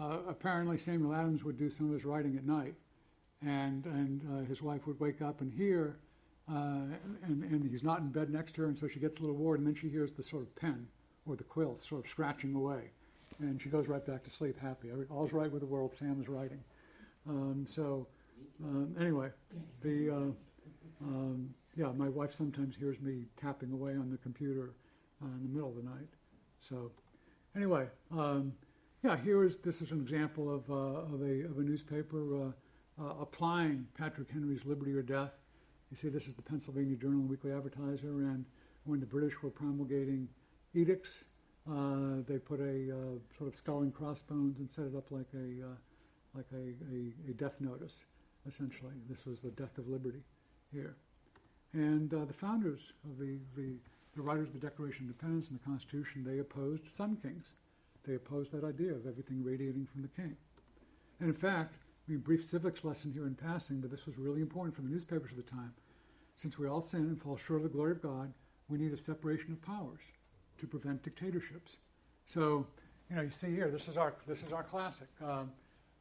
uh, 0.00 0.18
apparently 0.28 0.78
Samuel 0.78 1.12
Adams 1.12 1.42
would 1.42 1.58
do 1.58 1.68
some 1.68 1.88
of 1.88 1.94
his 1.94 2.04
writing 2.04 2.36
at 2.36 2.46
night, 2.46 2.74
and 3.44 3.84
and 3.86 4.22
uh, 4.32 4.44
his 4.46 4.62
wife 4.62 4.86
would 4.86 5.00
wake 5.00 5.20
up 5.20 5.40
and 5.40 5.52
hear, 5.52 5.96
uh, 6.50 6.84
and 7.24 7.44
and 7.44 7.70
he's 7.70 7.82
not 7.82 8.00
in 8.00 8.08
bed 8.08 8.30
next 8.30 8.54
to 8.54 8.62
her, 8.62 8.68
and 8.68 8.78
so 8.78 8.88
she 8.88 9.00
gets 9.00 9.18
a 9.18 9.20
little 9.20 9.36
worried, 9.36 9.58
and 9.58 9.66
then 9.66 9.74
she 9.74 9.88
hears 9.88 10.12
the 10.12 10.22
sort 10.22 10.42
of 10.42 10.54
pen 10.56 10.86
or 11.26 11.36
the 11.36 11.44
quill 11.44 11.78
sort 11.78 12.04
of 12.04 12.10
scratching 12.10 12.54
away, 12.54 12.90
and 13.38 13.60
she 13.60 13.68
goes 13.68 13.86
right 13.86 14.04
back 14.04 14.24
to 14.24 14.30
sleep 14.30 14.58
happy. 14.58 14.90
All's 15.10 15.32
right 15.32 15.50
with 15.50 15.60
the 15.60 15.66
world. 15.66 15.94
Sam 15.98 16.20
is 16.20 16.28
writing. 16.28 16.62
Um, 17.28 17.66
so 17.68 18.08
um, 18.62 18.94
anyway, 18.98 19.30
the 19.82 20.10
uh, 20.10 21.04
um, 21.04 21.54
yeah, 21.76 21.90
my 21.96 22.08
wife 22.08 22.34
sometimes 22.34 22.76
hears 22.76 23.00
me 23.00 23.24
tapping 23.40 23.72
away 23.72 23.92
on 23.92 24.10
the 24.10 24.18
computer 24.18 24.74
uh, 25.22 25.26
in 25.26 25.42
the 25.44 25.48
middle 25.48 25.70
of 25.70 25.76
the 25.76 25.82
night. 25.82 26.08
So, 26.60 26.90
anyway, 27.56 27.86
um, 28.10 28.52
yeah, 29.02 29.16
here 29.16 29.44
is 29.44 29.56
this 29.58 29.80
is 29.80 29.90
an 29.90 30.00
example 30.00 30.54
of, 30.54 30.70
uh, 30.70 31.14
of, 31.14 31.22
a, 31.22 31.44
of 31.46 31.58
a 31.58 31.62
newspaper. 31.62 32.48
Uh, 32.48 32.52
applying 33.20 33.86
Patrick 33.96 34.30
Henry's 34.30 34.64
Liberty 34.64 34.92
or 34.92 35.02
Death. 35.02 35.32
You 35.92 35.96
see, 35.96 36.08
this 36.08 36.26
is 36.26 36.32
the 36.32 36.40
Pennsylvania 36.40 36.96
Journal 36.96 37.20
and 37.20 37.28
Weekly 37.28 37.52
Advertiser, 37.52 38.22
and 38.22 38.46
when 38.84 38.98
the 38.98 39.04
British 39.04 39.34
were 39.42 39.50
promulgating 39.50 40.26
edicts, 40.72 41.18
uh, 41.70 42.24
they 42.26 42.38
put 42.38 42.60
a 42.60 42.90
uh, 42.90 43.18
sort 43.36 43.48
of 43.48 43.54
skull 43.54 43.82
and 43.82 43.92
crossbones 43.92 44.58
and 44.58 44.70
set 44.70 44.86
it 44.86 44.96
up 44.96 45.10
like 45.10 45.28
a 45.34 45.66
uh, 45.66 45.76
like 46.34 46.46
a, 46.54 46.72
a, 46.96 47.30
a, 47.30 47.34
death 47.34 47.60
notice, 47.60 48.06
essentially. 48.48 48.94
This 49.10 49.26
was 49.26 49.40
the 49.40 49.50
death 49.50 49.76
of 49.76 49.86
liberty 49.86 50.22
here. 50.72 50.96
And 51.74 52.14
uh, 52.14 52.24
the 52.24 52.32
founders 52.32 52.80
of 53.04 53.18
the, 53.18 53.36
the, 53.54 53.74
the 54.16 54.22
writers 54.22 54.48
of 54.48 54.54
the 54.54 54.66
Declaration 54.66 55.04
of 55.04 55.10
Independence 55.10 55.48
and 55.48 55.60
the 55.60 55.64
Constitution, 55.64 56.24
they 56.24 56.38
opposed 56.38 56.90
sun 56.90 57.18
kings. 57.20 57.48
They 58.06 58.14
opposed 58.14 58.50
that 58.52 58.64
idea 58.64 58.92
of 58.92 59.06
everything 59.06 59.44
radiating 59.44 59.86
from 59.92 60.00
the 60.00 60.08
king. 60.08 60.34
And 61.20 61.28
in 61.28 61.36
fact, 61.36 61.74
I 62.08 62.12
mean, 62.12 62.20
brief 62.20 62.46
civics 62.46 62.82
lesson 62.82 63.12
here 63.12 63.26
in 63.26 63.34
passing, 63.34 63.82
but 63.82 63.90
this 63.90 64.06
was 64.06 64.16
really 64.16 64.40
important 64.40 64.74
for 64.74 64.80
the 64.80 64.88
newspapers 64.88 65.32
of 65.32 65.36
the 65.36 65.42
time. 65.42 65.74
Since 66.36 66.58
we 66.58 66.68
all 66.68 66.80
sin 66.80 67.00
and 67.00 67.20
fall 67.20 67.36
short 67.36 67.58
of 67.58 67.64
the 67.64 67.68
glory 67.68 67.92
of 67.92 68.02
God, 68.02 68.32
we 68.68 68.78
need 68.78 68.92
a 68.92 68.98
separation 68.98 69.52
of 69.52 69.62
powers 69.62 70.00
to 70.58 70.66
prevent 70.66 71.02
dictatorships. 71.02 71.76
So, 72.26 72.66
you 73.10 73.16
know, 73.16 73.22
you 73.22 73.30
see 73.30 73.54
here, 73.54 73.70
this 73.70 73.88
is 73.88 73.96
our, 73.96 74.14
this 74.26 74.42
is 74.42 74.52
our 74.52 74.62
classic. 74.62 75.08
Um, 75.22 75.50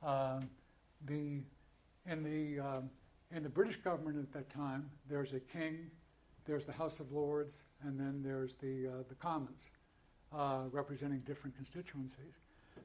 uh, 0.01 0.39
the, 1.05 1.41
in, 2.09 2.23
the, 2.23 2.59
um, 2.59 2.89
in 3.35 3.43
the 3.43 3.49
British 3.49 3.77
government 3.77 4.17
at 4.17 4.31
that 4.33 4.49
time, 4.53 4.89
there's 5.09 5.33
a 5.33 5.39
king, 5.39 5.91
there's 6.45 6.65
the 6.65 6.71
House 6.71 6.99
of 6.99 7.11
Lords, 7.11 7.55
and 7.83 7.99
then 7.99 8.21
there's 8.23 8.55
the, 8.55 8.87
uh, 8.87 9.03
the 9.09 9.15
Commons, 9.15 9.69
uh, 10.33 10.63
representing 10.71 11.19
different 11.19 11.55
constituencies. 11.55 12.35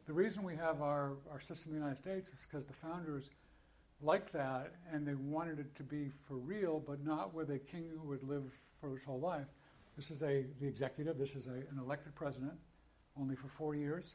The 0.06 0.12
reason 0.12 0.42
we 0.42 0.56
have 0.56 0.82
our, 0.82 1.12
our 1.30 1.40
system 1.40 1.72
in 1.72 1.78
the 1.78 1.84
United 1.84 2.00
States 2.00 2.28
is 2.30 2.40
because 2.48 2.66
the 2.66 2.74
founders 2.74 3.30
liked 4.02 4.32
that 4.32 4.72
and 4.92 5.06
they 5.06 5.14
wanted 5.14 5.58
it 5.58 5.74
to 5.76 5.82
be 5.82 6.10
for 6.26 6.36
real, 6.36 6.82
but 6.86 7.04
not 7.04 7.34
with 7.34 7.50
a 7.50 7.58
king 7.58 7.90
who 7.92 8.08
would 8.08 8.22
live 8.22 8.44
for 8.80 8.90
his 8.90 9.04
whole 9.04 9.20
life. 9.20 9.46
This 9.96 10.10
is 10.10 10.22
a, 10.22 10.44
the 10.60 10.66
executive, 10.66 11.16
this 11.16 11.34
is 11.34 11.46
a, 11.46 11.54
an 11.54 11.78
elected 11.80 12.14
president, 12.14 12.52
only 13.18 13.34
for 13.34 13.48
four 13.48 13.74
years. 13.74 14.14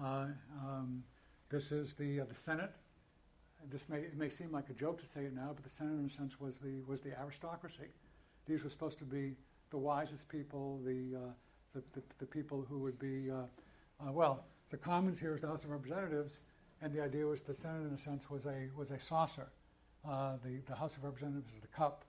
Uh, 0.00 0.26
um, 0.62 1.02
this 1.48 1.72
is 1.72 1.94
the, 1.94 2.20
uh, 2.20 2.24
the 2.28 2.34
Senate. 2.34 2.70
This 3.70 3.88
may, 3.88 3.98
it 3.98 4.16
may 4.16 4.30
seem 4.30 4.52
like 4.52 4.68
a 4.70 4.74
joke 4.74 5.00
to 5.00 5.06
say 5.06 5.22
it 5.24 5.34
now, 5.34 5.50
but 5.54 5.64
the 5.64 5.70
Senate, 5.70 5.98
in 5.98 6.06
a 6.06 6.10
sense, 6.10 6.40
was 6.40 6.58
the, 6.58 6.80
was 6.86 7.00
the 7.00 7.18
aristocracy. 7.18 7.88
These 8.46 8.62
were 8.62 8.70
supposed 8.70 8.98
to 8.98 9.04
be 9.04 9.34
the 9.70 9.78
wisest 9.78 10.28
people, 10.28 10.80
the, 10.84 11.16
uh, 11.16 11.20
the, 11.74 11.82
the, 11.92 12.02
the, 12.18 12.26
people 12.26 12.64
who 12.68 12.78
would 12.78 12.98
be, 12.98 13.30
uh, 13.30 14.06
uh, 14.06 14.12
well, 14.12 14.44
the 14.70 14.76
Commons 14.76 15.18
here 15.18 15.34
is 15.34 15.40
the 15.40 15.48
House 15.48 15.64
of 15.64 15.70
Representatives, 15.70 16.40
and 16.82 16.92
the 16.92 17.02
idea 17.02 17.26
was 17.26 17.40
the 17.40 17.54
Senate, 17.54 17.86
in 17.88 17.94
a 17.94 18.00
sense, 18.00 18.30
was 18.30 18.46
a, 18.46 18.68
was 18.76 18.90
a 18.90 18.98
saucer. 18.98 19.48
Uh, 20.08 20.34
the, 20.44 20.60
the 20.66 20.74
House 20.74 20.96
of 20.96 21.04
Representatives 21.04 21.48
is 21.54 21.60
the 21.60 21.68
cup. 21.68 22.04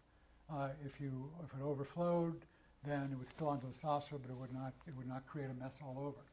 Uh, 0.51 0.69
if, 0.85 0.99
you, 0.99 1.29
if 1.43 1.59
it 1.59 1.63
overflowed, 1.63 2.45
then 2.85 3.09
it 3.11 3.17
would 3.17 3.27
spill 3.27 3.47
onto 3.49 3.67
the 3.67 3.73
saucer, 3.73 4.17
but 4.17 4.29
it 4.29 4.37
would 4.37 4.53
not, 4.53 4.73
it 4.87 4.95
would 4.95 5.07
not 5.07 5.25
create 5.27 5.49
a 5.49 5.53
mess 5.53 5.79
all 5.83 5.97
over. 5.99 6.25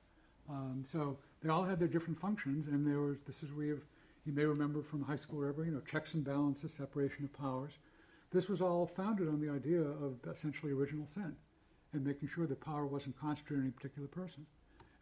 Um, 0.48 0.84
so 0.86 1.16
they 1.42 1.48
all 1.48 1.64
had 1.64 1.78
their 1.78 1.88
different 1.88 2.20
functions, 2.20 2.68
and 2.68 2.86
there 2.86 3.00
was 3.00 3.16
this 3.26 3.42
is 3.42 3.50
we 3.52 3.68
have 3.68 3.80
you 4.26 4.32
may 4.32 4.44
remember 4.44 4.82
from 4.82 5.02
high 5.02 5.16
school 5.16 5.42
or 5.42 5.48
ever, 5.48 5.64
you 5.64 5.70
know, 5.70 5.80
checks 5.80 6.14
and 6.14 6.24
balances, 6.24 6.72
separation 6.72 7.24
of 7.24 7.32
powers. 7.32 7.72
This 8.32 8.48
was 8.48 8.60
all 8.62 8.86
founded 8.86 9.28
on 9.28 9.40
the 9.40 9.50
idea 9.50 9.80
of 9.80 10.14
essentially 10.30 10.72
original 10.72 11.06
sin 11.06 11.36
and 11.92 12.04
making 12.04 12.28
sure 12.34 12.46
that 12.46 12.60
power 12.60 12.86
wasn't 12.86 13.18
concentrated 13.20 13.58
in 13.58 13.64
any 13.64 13.72
particular 13.72 14.08
person. 14.08 14.46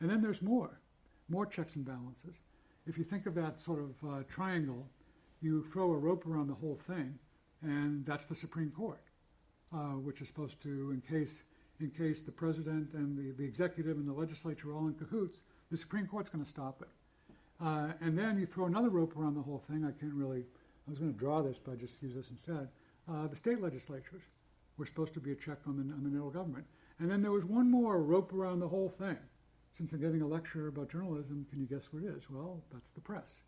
And 0.01 0.11
then 0.11 0.21
there's 0.21 0.43
more, 0.43 0.81
more 1.29 1.47
checks 1.47 1.77
and 1.77 1.85
balances. 1.85 2.41
If 2.87 2.99
you 2.99 3.05
think 3.05 3.27
of 3.27 3.35
that 3.37 3.61
sort 3.61 3.81
of 3.81 4.09
uh, 4.09 4.23
triangle, 4.29 4.87
you 5.41 5.65
throw 5.73 5.93
a 5.93 5.97
rope 5.97 6.27
around 6.27 6.49
the 6.49 6.55
whole 6.55 6.79
thing, 6.87 7.19
and 7.63 8.05
that's 8.05 8.27
the 8.27 8.35
Supreme 8.35 8.71
Court, 8.71 9.03
uh, 9.73 9.97
which 10.07 10.21
is 10.21 10.29
supposed 10.29 10.61
to, 10.63 10.91
in 10.93 11.03
case 11.09 11.43
in 11.81 11.91
case 11.91 12.23
the 12.23 12.31
president 12.31 12.93
and 12.95 13.17
the, 13.17 13.33
the 13.37 13.45
executive 13.45 13.97
and 13.97 14.07
the 14.07 14.13
legislature 14.13 14.71
are 14.71 14.75
all 14.75 14.87
in 14.87 14.95
cahoots, 14.95 15.41
the 15.71 15.77
Supreme 15.77 16.07
Court's 16.07 16.31
going 16.31 16.45
to 16.45 16.49
stop 16.49 16.81
it. 16.81 16.89
Uh, 17.61 17.89
and 18.01 18.17
then 18.17 18.39
you 18.39 18.47
throw 18.47 18.67
another 18.67 18.89
rope 18.89 19.17
around 19.17 19.35
the 19.35 19.43
whole 19.43 19.63
thing. 19.69 19.85
I 19.85 19.91
can't 19.99 20.15
really, 20.15 20.45
I 20.87 20.91
was 20.91 20.99
going 20.99 21.13
to 21.13 21.19
draw 21.19 21.43
this, 21.43 21.59
but 21.59 21.73
I 21.73 21.75
just 21.77 21.95
use 22.01 22.15
this 22.15 22.31
instead. 22.31 22.69
Uh, 23.11 23.27
the 23.27 23.35
state 23.35 23.61
legislatures 23.61 24.23
were 24.79 24.87
supposed 24.87 25.13
to 25.15 25.21
be 25.21 25.33
a 25.33 25.35
check 25.35 25.59
on 25.67 25.77
the, 25.77 25.83
on 25.95 26.05
the 26.05 26.11
federal 26.11 26.31
government. 26.31 26.67
And 27.01 27.11
then 27.11 27.21
there 27.21 27.33
was 27.33 27.45
one 27.45 27.69
more 27.69 28.01
rope 28.01 28.33
around 28.33 28.61
the 28.61 28.69
whole 28.69 28.93
thing. 28.99 29.17
Since 29.73 29.93
I'm 29.93 30.01
giving 30.01 30.21
a 30.21 30.27
lecture 30.27 30.69
about 30.69 30.91
journalism, 30.91 31.47
can 31.51 31.61
you 31.61 31.67
guess 31.67 31.89
what 31.93 32.03
it 32.03 32.15
is? 32.15 32.25
Well, 32.29 32.63
that's 32.73 32.91
the 32.91 33.01
press. 33.01 33.41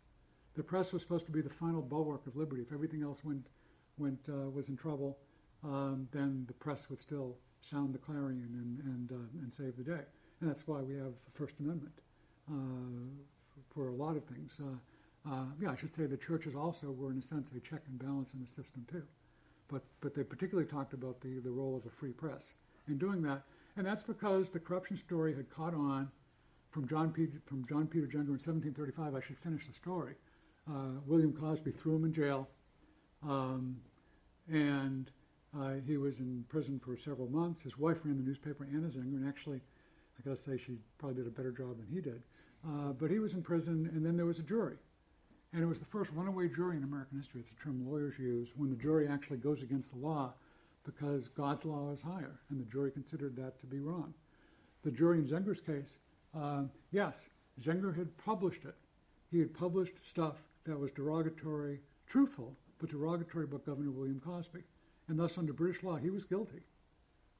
The 0.55 0.63
press 0.63 0.91
was 0.91 1.01
supposed 1.01 1.25
to 1.27 1.31
be 1.31 1.41
the 1.41 1.49
final 1.49 1.81
bulwark 1.81 2.25
of 2.25 2.35
liberty. 2.35 2.61
If 2.61 2.73
everything 2.73 3.03
else 3.03 3.23
went, 3.23 3.45
went 3.97 4.19
uh, 4.27 4.49
was 4.49 4.69
in 4.69 4.77
trouble, 4.77 5.17
um, 5.63 6.07
then 6.11 6.45
the 6.47 6.53
press 6.53 6.89
would 6.89 6.99
still 6.99 7.37
sound 7.61 7.93
the 7.93 7.99
clarion 7.99 8.49
and, 8.53 8.79
and, 8.93 9.11
uh, 9.11 9.41
and 9.43 9.53
save 9.53 9.77
the 9.77 9.83
day. 9.83 10.01
And 10.41 10.49
that's 10.49 10.67
why 10.67 10.81
we 10.81 10.95
have 10.95 11.13
the 11.25 11.31
First 11.33 11.55
Amendment 11.59 11.93
uh, 12.51 12.53
for 13.73 13.89
a 13.89 13.93
lot 13.95 14.17
of 14.17 14.23
things. 14.25 14.59
Uh, 14.59 15.31
uh, 15.31 15.45
yeah, 15.61 15.71
I 15.71 15.75
should 15.75 15.95
say 15.95 16.05
the 16.05 16.17
churches 16.17 16.55
also 16.55 16.91
were, 16.91 17.11
in 17.11 17.19
a 17.19 17.21
sense, 17.21 17.49
a 17.55 17.59
check 17.59 17.81
and 17.87 17.97
balance 17.99 18.33
in 18.33 18.41
the 18.41 18.47
system, 18.47 18.85
too. 18.89 19.03
But, 19.67 19.83
but 20.01 20.13
they 20.13 20.23
particularly 20.23 20.69
talked 20.69 20.93
about 20.93 21.21
the, 21.21 21.39
the 21.39 21.49
role 21.49 21.75
of 21.75 21.85
a 21.85 21.89
free 21.89 22.11
press 22.11 22.53
in 22.87 22.97
doing 22.97 23.21
that. 23.23 23.43
And 23.77 23.85
that's 23.85 24.03
because 24.03 24.47
the 24.53 24.59
corruption 24.59 24.97
story 24.97 25.35
had 25.35 25.49
caught 25.49 25.73
on 25.73 26.09
from 26.71 26.87
John, 26.87 27.11
P- 27.11 27.27
from 27.45 27.65
John 27.67 27.87
Peter 27.87 28.07
Zenger 28.07 28.31
in 28.31 28.39
1735. 28.39 29.15
I 29.15 29.21
should 29.25 29.37
finish 29.39 29.67
the 29.67 29.73
story. 29.73 30.15
Uh, 30.69 30.99
William 31.05 31.33
Cosby 31.33 31.71
threw 31.71 31.95
him 31.95 32.05
in 32.05 32.13
jail. 32.13 32.47
Um, 33.27 33.77
and 34.51 35.11
uh, 35.57 35.75
he 35.85 35.97
was 35.97 36.19
in 36.19 36.45
prison 36.49 36.79
for 36.83 36.97
several 36.97 37.27
months. 37.27 37.61
His 37.61 37.77
wife 37.77 37.97
ran 38.03 38.17
the 38.17 38.23
newspaper, 38.23 38.67
Anna 38.71 38.87
Zenger, 38.87 39.15
and 39.15 39.27
actually, 39.27 39.59
I 40.19 40.29
got 40.29 40.37
to 40.37 40.41
say, 40.41 40.57
she 40.57 40.77
probably 40.97 41.17
did 41.17 41.27
a 41.27 41.35
better 41.35 41.51
job 41.51 41.77
than 41.77 41.87
he 41.91 42.01
did. 42.01 42.21
Uh, 42.65 42.93
but 42.93 43.11
he 43.11 43.19
was 43.19 43.33
in 43.33 43.41
prison, 43.41 43.89
and 43.93 44.05
then 44.05 44.15
there 44.15 44.25
was 44.25 44.39
a 44.39 44.43
jury. 44.43 44.77
And 45.53 45.63
it 45.63 45.67
was 45.67 45.79
the 45.79 45.85
first 45.85 46.11
runaway 46.13 46.49
jury 46.49 46.77
in 46.77 46.83
American 46.83 47.17
history. 47.17 47.41
It's 47.41 47.51
a 47.51 47.63
term 47.63 47.85
lawyers 47.89 48.15
use 48.19 48.49
when 48.55 48.69
the 48.69 48.75
jury 48.75 49.07
actually 49.07 49.37
goes 49.37 49.61
against 49.61 49.91
the 49.91 49.99
law 49.99 50.33
because 50.85 51.27
God's 51.29 51.65
law 51.65 51.91
is 51.91 52.01
higher, 52.01 52.39
and 52.49 52.59
the 52.59 52.71
jury 52.71 52.91
considered 52.91 53.35
that 53.35 53.59
to 53.59 53.65
be 53.65 53.79
wrong. 53.79 54.13
The 54.83 54.91
jury 54.91 55.17
in 55.17 55.25
Zenger's 55.25 55.61
case, 55.61 55.97
uh, 56.37 56.63
yes, 56.91 57.27
Zenger 57.61 57.95
had 57.95 58.15
published 58.17 58.65
it. 58.65 58.75
He 59.31 59.39
had 59.39 59.53
published 59.53 59.93
stuff 60.09 60.35
that 60.65 60.79
was 60.79 60.91
derogatory, 60.91 61.79
truthful, 62.07 62.55
but 62.79 62.89
derogatory 62.89 63.45
about 63.45 63.65
Governor 63.65 63.91
William 63.91 64.21
Cosby 64.23 64.61
and 65.07 65.19
thus 65.19 65.37
under 65.37 65.53
British 65.53 65.83
law, 65.83 65.95
he 65.95 66.09
was 66.09 66.25
guilty. 66.25 66.61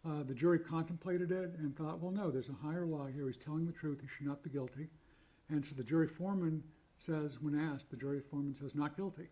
Uh, 0.06 0.24
the 0.24 0.36
jury 0.36 0.60
contemplated 0.60 1.32
it 1.32 1.56
and 1.58 1.76
thought, 1.76 2.00
well, 2.00 2.12
no, 2.12 2.30
there's 2.30 2.50
a 2.50 2.66
higher 2.66 2.86
law 2.86 3.08
here. 3.08 3.26
He's 3.28 3.44
telling 3.44 3.66
the 3.66 3.72
truth. 3.72 4.00
He 4.02 4.08
should 4.08 4.28
not 4.28 4.44
be 4.44 4.52
guilty. 4.52 4.88
And 5.50 5.66
so 5.66 5.74
the 5.76 5.84
jury 5.84 6.08
foreman 6.08 6.64
says, 7.00 7.38
when 7.42 7.60
asked, 7.60 7.90
the 7.90 7.98
jury 7.98 8.22
foreman 8.30 8.56
says, 8.56 8.76
not 8.76 8.96
guilty. 8.96 9.30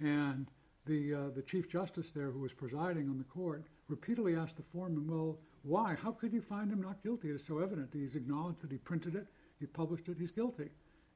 And 0.00 0.48
the, 0.86 1.14
uh, 1.14 1.30
the 1.34 1.42
chief 1.42 1.68
justice 1.70 2.10
there, 2.14 2.30
who 2.30 2.40
was 2.40 2.52
presiding 2.52 3.08
on 3.08 3.18
the 3.18 3.24
court, 3.24 3.64
repeatedly 3.88 4.36
asked 4.36 4.56
the 4.56 4.62
foreman, 4.72 5.06
well, 5.06 5.38
why? 5.62 5.96
How 6.00 6.12
could 6.12 6.32
you 6.32 6.40
find 6.40 6.70
him 6.70 6.80
not 6.80 7.02
guilty? 7.02 7.28
It 7.30 7.34
is 7.34 7.44
so 7.44 7.58
evident. 7.58 7.90
He's 7.92 8.14
acknowledged 8.14 8.62
that 8.62 8.70
he 8.70 8.78
printed 8.78 9.14
it, 9.14 9.26
he 9.58 9.66
published 9.66 10.08
it, 10.08 10.16
he's 10.18 10.30
guilty. 10.30 10.68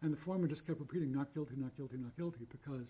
And 0.02 0.12
the 0.12 0.16
foreman 0.16 0.48
just 0.48 0.66
kept 0.66 0.80
repeating, 0.80 1.12
not 1.12 1.32
guilty, 1.34 1.54
not 1.56 1.76
guilty, 1.76 1.96
not 1.98 2.16
guilty, 2.16 2.46
because 2.50 2.88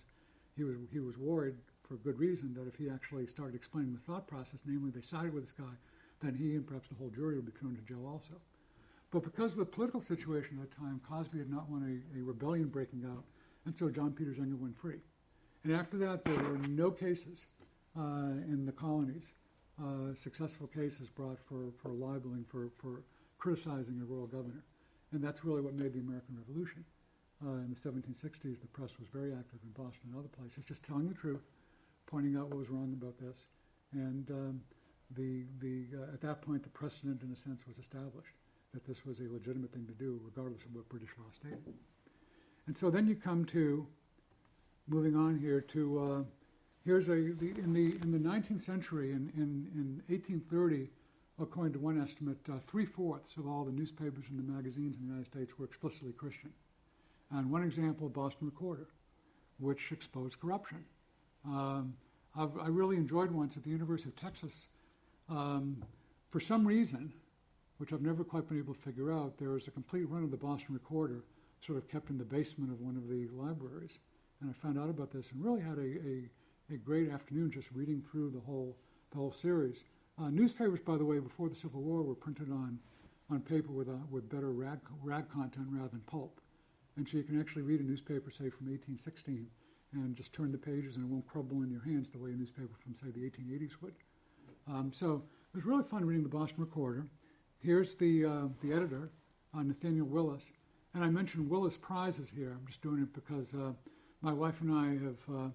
he 0.57 0.65
was, 0.65 0.77
he 0.93 1.01
was 1.01 1.19
worried 1.19 1.57
for 1.87 1.97
good 1.97 2.19
reason 2.19 2.55
that 2.55 2.69
if 2.69 2.77
he 2.77 2.89
actually 2.89 3.27
started 3.27 3.55
explaining 3.55 3.93
the 3.93 4.01
thought 4.01 4.27
process, 4.27 4.61
namely 4.65 4.91
they 4.91 5.01
sided 5.01 5.35
with 5.35 5.45
this 5.45 5.53
guy, 5.53 5.75
then 6.23 6.35
he 6.35 6.55
and 6.55 6.67
perhaps 6.67 6.89
the 6.89 6.95
whole 6.95 7.11
jury 7.11 7.37
would 7.37 7.47
be 7.47 7.53
thrown 7.59 7.75
to 7.75 7.83
jail 7.83 8.07
also. 8.07 8.41
But 9.11 9.25
because 9.25 9.53
of 9.53 9.59
the 9.59 9.65
political 9.65 10.01
situation 10.01 10.61
at 10.63 10.71
the 10.71 10.77
time, 10.77 11.01
Cosby 11.09 11.39
had 11.39 11.51
not 11.51 11.69
want 11.69 11.85
a, 11.85 12.19
a 12.19 12.23
rebellion 12.23 12.69
breaking 12.69 13.05
out, 13.05 13.25
and 13.67 13.77
so 13.77 13.91
John 13.91 14.13
Peter 14.13 14.31
Zenger 14.31 14.59
went 14.59 14.79
free. 14.79 15.01
And 15.65 15.75
after 15.75 15.99
that, 15.99 16.25
there 16.25 16.35
were 16.35 16.59
no 16.69 16.91
cases 16.91 17.45
uh, 17.99 18.33
in 18.49 18.65
the 18.65 18.73
colonies, 18.73 19.33
uh, 19.81 20.15
successful 20.15 20.67
cases 20.67 21.09
brought 21.09 21.39
for, 21.49 21.73
for 21.83 21.91
libeling, 21.91 22.45
for, 22.49 22.71
for 22.79 23.03
criticizing 23.39 24.01
a 24.01 24.05
royal 24.05 24.27
governor. 24.27 24.63
And 25.13 25.23
that's 25.23 25.45
really 25.45 25.61
what 25.61 25.75
made 25.75 25.93
the 25.93 26.01
American 26.01 26.37
Revolution. 26.37 26.85
Uh, 27.45 27.65
in 27.65 27.71
the 27.71 27.77
1760s, 27.77 28.61
the 28.61 28.69
press 28.69 28.91
was 28.99 29.09
very 29.13 29.33
active 29.33 29.59
in 29.65 29.71
Boston 29.73 30.11
and 30.11 30.19
other 30.19 30.29
places, 30.29 30.63
just 30.67 30.83
telling 30.83 31.09
the 31.09 31.15
truth, 31.15 31.41
pointing 32.07 32.37
out 32.37 32.49
what 32.49 32.59
was 32.59 32.69
wrong 32.69 32.95
about 33.01 33.19
this. 33.19 33.47
And 33.93 34.31
um, 34.31 34.61
the, 35.17 35.45
the, 35.61 35.85
uh, 35.97 36.13
at 36.13 36.21
that 36.21 36.43
point, 36.43 36.63
the 36.63 36.69
precedent, 36.69 37.23
in 37.23 37.33
a 37.33 37.37
sense, 37.37 37.67
was 37.67 37.79
established 37.79 38.35
that 38.73 38.85
this 38.85 39.05
was 39.05 39.21
a 39.21 39.33
legitimate 39.33 39.73
thing 39.73 39.87
to 39.87 39.95
do, 39.95 40.21
regardless 40.25 40.63
of 40.65 40.75
what 40.75 40.89
British 40.89 41.11
law 41.19 41.25
stated. 41.33 41.75
And 42.67 42.77
so 42.77 42.91
then 42.91 43.09
you 43.09 43.17
come 43.17 43.45
to, 43.47 43.87
moving 44.91 45.17
on 45.17 45.39
here 45.39 45.61
to, 45.61 45.99
uh, 45.99 46.23
here's 46.85 47.09
a, 47.09 47.33
the, 47.39 47.55
in, 47.57 47.73
the, 47.73 47.97
in 48.03 48.13
the 48.13 48.19
19th 48.19 48.63
century, 48.63 49.13
in, 49.13 49.33
in, 49.37 49.67
in 49.75 50.03
1830, 50.09 50.91
according 51.41 51.73
to 51.73 51.79
one 51.79 52.03
estimate, 52.03 52.37
uh, 52.53 52.57
three-fourths 52.71 53.37
of 53.39 53.47
all 53.47 53.65
the 53.65 53.73
newspapers 53.73 54.25
and 54.29 54.39
the 54.39 54.53
magazines 54.53 54.97
in 54.99 55.07
the 55.07 55.13
United 55.15 55.31
States 55.31 55.59
were 55.59 55.65
explicitly 55.65 56.13
Christian. 56.13 56.51
And 57.31 57.51
one 57.51 57.63
example, 57.63 58.09
Boston 58.09 58.47
Recorder 58.47 58.89
which 59.61 59.93
exposed 59.93 60.41
corruption. 60.41 60.85
Um, 61.45 61.95
i 62.37 62.69
really 62.69 62.97
enjoyed 62.97 63.31
once 63.31 63.57
at 63.57 63.65
the 63.65 63.71
University 63.71 64.09
of 64.09 64.17
Texas. 64.17 64.69
Um, 65.29 65.83
for 66.31 66.41
some 66.41 66.67
reason, 66.67 67.13
which 67.79 67.93
I've 67.93 68.03
never 68.03 68.25
quite 68.25 68.49
been 68.49 68.59
able 68.59 68.75
to 68.75 68.81
figure 68.81 69.13
out, 69.13 69.39
there 69.39 69.51
was 69.51 69.67
a 69.67 69.71
complete 69.71 70.09
run 70.09 70.23
of 70.23 70.31
the 70.31 70.37
Boston 70.37 70.75
Recorder, 70.75 71.25
sort 71.65 71.79
of 71.79 71.89
kept 71.89 72.09
in 72.11 72.19
the 72.19 72.25
basement 72.25 72.71
of 72.71 72.81
one 72.81 72.97
of 72.97 73.09
the 73.09 73.29
libraries. 73.37 73.93
And 74.41 74.51
I 74.51 74.67
found 74.67 74.79
out 74.79 74.89
about 74.89 75.11
this 75.11 75.31
and 75.33 75.45
really 75.45 75.61
had 75.61 75.79
a, 75.79 75.81
a, 75.83 76.75
a 76.75 76.77
great 76.79 77.11
afternoon 77.11 77.51
just 77.51 77.69
reading 77.73 78.03
through 78.11 78.31
the 78.31 78.41
whole, 78.41 78.77
the 79.11 79.19
whole 79.19 79.33
series. 79.33 79.77
Uh, 80.21 80.31
newspapers, 80.31 80.81
by 80.81 80.97
the 80.97 81.05
way, 81.05 81.19
before 81.19 81.49
the 81.49 81.55
Civil 81.55 81.83
War 81.83 82.03
were 82.03 82.15
printed 82.15 82.51
on, 82.51 82.79
on 83.31 83.41
paper 83.41 83.73
with, 83.73 83.89
a, 83.89 83.99
with 84.11 84.31
better 84.31 84.51
rag, 84.51 84.79
rag 85.03 85.29
content 85.31 85.67
rather 85.71 85.89
than 85.89 86.01
pulp. 86.01 86.41
And 86.97 87.09
so 87.09 87.17
you 87.17 87.23
can 87.23 87.41
actually 87.41 87.63
read 87.63 87.81
a 87.81 87.85
newspaper, 87.85 88.31
say, 88.31 88.51
from 88.51 88.69
1816, 88.69 89.47
and 89.93 90.17
just 90.17 90.33
turn 90.33 90.53
the 90.53 90.59
pages 90.59 90.97
and 90.97 91.05
it 91.05 91.09
won't 91.09 91.27
crumble 91.27 91.63
in 91.63 91.71
your 91.71 91.83
hands 91.83 92.11
the 92.11 92.19
way 92.19 92.31
a 92.31 92.35
newspaper 92.35 92.71
from, 92.83 92.95
say, 92.95 93.11
the 93.15 93.21
1880s 93.21 93.73
would. 93.83 93.95
Um, 94.69 94.93
so 94.93 95.23
it 95.53 95.57
was 95.57 95.65
really 95.65 95.85
fun 95.85 96.05
reading 96.05 96.23
the 96.23 96.29
Boston 96.29 96.61
Recorder. 96.61 97.07
Here's 97.59 97.95
the, 97.95 98.25
uh, 98.25 98.43
the 98.63 98.73
editor, 98.73 99.11
uh, 99.57 99.63
Nathaniel 99.63 100.07
Willis. 100.07 100.45
And 100.95 101.05
I 101.05 101.09
mentioned 101.09 101.49
Willis 101.49 101.77
Prizes 101.77 102.31
here. 102.31 102.53
I'm 102.53 102.67
just 102.67 102.83
doing 102.83 103.03
it 103.03 103.13
because 103.13 103.55
uh, 103.55 103.73
my 104.23 104.33
wife 104.33 104.61
and 104.61 104.73
I 104.73 104.87
have, 105.05 105.35
uh, 105.35 105.49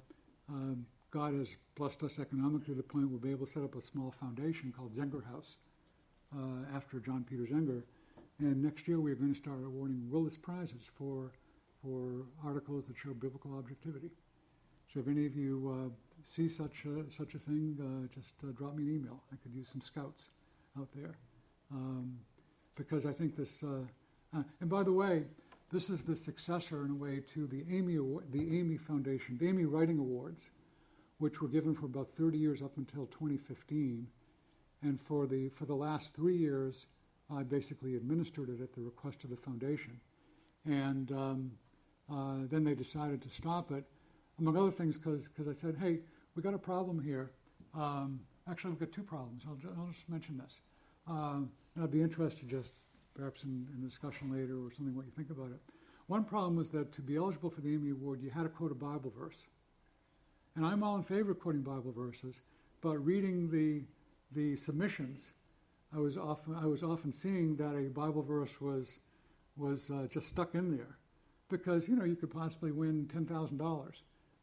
um, 0.49 0.85
God 1.11 1.33
has 1.33 1.49
blessed 1.75 2.01
us 2.03 2.19
economically 2.19 2.73
to 2.73 2.77
the 2.77 2.83
point 2.83 3.09
we'll 3.09 3.19
be 3.19 3.31
able 3.31 3.45
to 3.45 3.51
set 3.51 3.63
up 3.63 3.75
a 3.75 3.81
small 3.81 4.13
foundation 4.19 4.73
called 4.75 4.93
Zenger 4.93 5.23
House 5.25 5.57
uh, 6.35 6.75
after 6.75 6.99
John 6.99 7.25
Peter 7.29 7.43
Zenger. 7.43 7.83
And 8.39 8.63
next 8.63 8.87
year 8.87 8.99
we're 8.99 9.15
going 9.15 9.33
to 9.33 9.39
start 9.39 9.59
awarding 9.63 10.07
Willis 10.09 10.35
Prizes 10.35 10.81
for, 10.97 11.31
for 11.83 12.25
articles 12.43 12.85
that 12.87 12.95
show 12.97 13.13
biblical 13.13 13.57
objectivity. 13.57 14.09
So 14.93 14.99
if 14.99 15.07
any 15.07 15.25
of 15.25 15.35
you 15.35 15.71
uh, 15.71 15.89
see 16.23 16.49
such 16.49 16.85
a, 16.85 17.09
such 17.15 17.35
a 17.35 17.39
thing, 17.39 17.77
uh, 17.79 18.13
just 18.13 18.33
uh, 18.43 18.51
drop 18.57 18.75
me 18.75 18.83
an 18.83 18.95
email. 18.95 19.21
I 19.31 19.35
could 19.43 19.53
use 19.53 19.69
some 19.69 19.81
scouts 19.81 20.29
out 20.77 20.87
there. 20.95 21.15
Um, 21.71 22.17
because 22.75 23.05
I 23.05 23.13
think 23.13 23.37
this, 23.37 23.63
uh, 23.63 24.41
and 24.59 24.69
by 24.69 24.83
the 24.83 24.91
way, 24.91 25.23
this 25.71 25.89
is 25.89 26.03
the 26.03 26.15
successor 26.15 26.85
in 26.85 26.91
a 26.91 26.95
way 26.95 27.21
to 27.33 27.47
the 27.47 27.63
Amy, 27.75 27.97
the 28.31 28.59
Amy 28.59 28.77
Foundation, 28.77 29.37
the 29.37 29.47
Amy 29.47 29.65
Writing 29.65 29.99
Awards, 29.99 30.49
which 31.17 31.41
were 31.41 31.47
given 31.47 31.73
for 31.73 31.85
about 31.85 32.09
30 32.17 32.37
years 32.37 32.61
up 32.61 32.77
until 32.77 33.07
2015. 33.07 34.07
And 34.83 35.01
for 35.01 35.25
the, 35.25 35.49
for 35.49 35.65
the 35.65 35.73
last 35.75 36.13
three 36.13 36.37
years, 36.37 36.85
I 37.29 37.43
basically 37.43 37.95
administered 37.95 38.49
it 38.49 38.61
at 38.61 38.73
the 38.73 38.81
request 38.81 39.23
of 39.23 39.31
the 39.31 39.37
foundation. 39.37 39.99
And 40.65 41.11
um, 41.11 41.51
uh, 42.11 42.47
then 42.49 42.63
they 42.63 42.75
decided 42.75 43.21
to 43.23 43.29
stop 43.29 43.71
it, 43.71 43.83
among 44.39 44.57
other 44.57 44.71
things, 44.71 44.97
because 44.97 45.29
I 45.47 45.53
said, 45.53 45.77
hey, 45.79 45.99
we 46.35 46.43
got 46.43 46.53
a 46.53 46.59
problem 46.59 47.01
here. 47.01 47.31
Um, 47.73 48.19
actually, 48.49 48.71
we've 48.71 48.79
got 48.79 48.91
two 48.91 49.03
problems. 49.03 49.43
I'll, 49.47 49.57
I'll 49.79 49.87
just 49.87 50.07
mention 50.09 50.37
this. 50.37 50.59
Um, 51.07 51.49
and 51.75 51.83
I'd 51.83 51.91
be 51.91 52.01
interested 52.01 52.47
just 52.49 52.71
perhaps 53.15 53.43
in, 53.43 53.67
in 53.75 53.83
a 53.83 53.89
discussion 53.89 54.31
later 54.31 54.55
or 54.55 54.71
something 54.75 54.95
what 54.95 55.05
you 55.05 55.11
think 55.15 55.29
about 55.29 55.51
it. 55.51 55.59
One 56.07 56.23
problem 56.23 56.55
was 56.55 56.69
that 56.71 56.93
to 56.93 57.01
be 57.01 57.15
eligible 57.15 57.49
for 57.49 57.61
the 57.61 57.73
Amy 57.73 57.89
Award, 57.91 58.21
you 58.21 58.29
had 58.29 58.43
to 58.43 58.49
quote 58.49 58.71
a 58.71 58.75
Bible 58.75 59.11
verse. 59.17 59.47
And 60.55 60.65
I'm 60.65 60.83
all 60.83 60.95
in 60.95 61.03
favor 61.03 61.31
of 61.31 61.39
quoting 61.39 61.61
Bible 61.61 61.93
verses, 61.95 62.35
but 62.81 62.97
reading 63.03 63.49
the, 63.49 63.81
the 64.39 64.55
submissions, 64.55 65.31
I 65.95 65.99
was 65.99 66.17
often, 66.17 66.55
I 66.55 66.65
was 66.65 66.83
often 66.83 67.11
seeing 67.11 67.55
that 67.57 67.75
a 67.75 67.89
Bible 67.89 68.21
verse 68.21 68.61
was, 68.61 68.97
was 69.57 69.89
uh, 69.89 70.07
just 70.11 70.27
stuck 70.27 70.55
in 70.55 70.75
there. 70.75 70.97
Because, 71.49 71.87
you 71.87 71.95
know, 71.95 72.05
you 72.05 72.15
could 72.15 72.31
possibly 72.31 72.71
win 72.71 73.07
$10,000, 73.13 73.87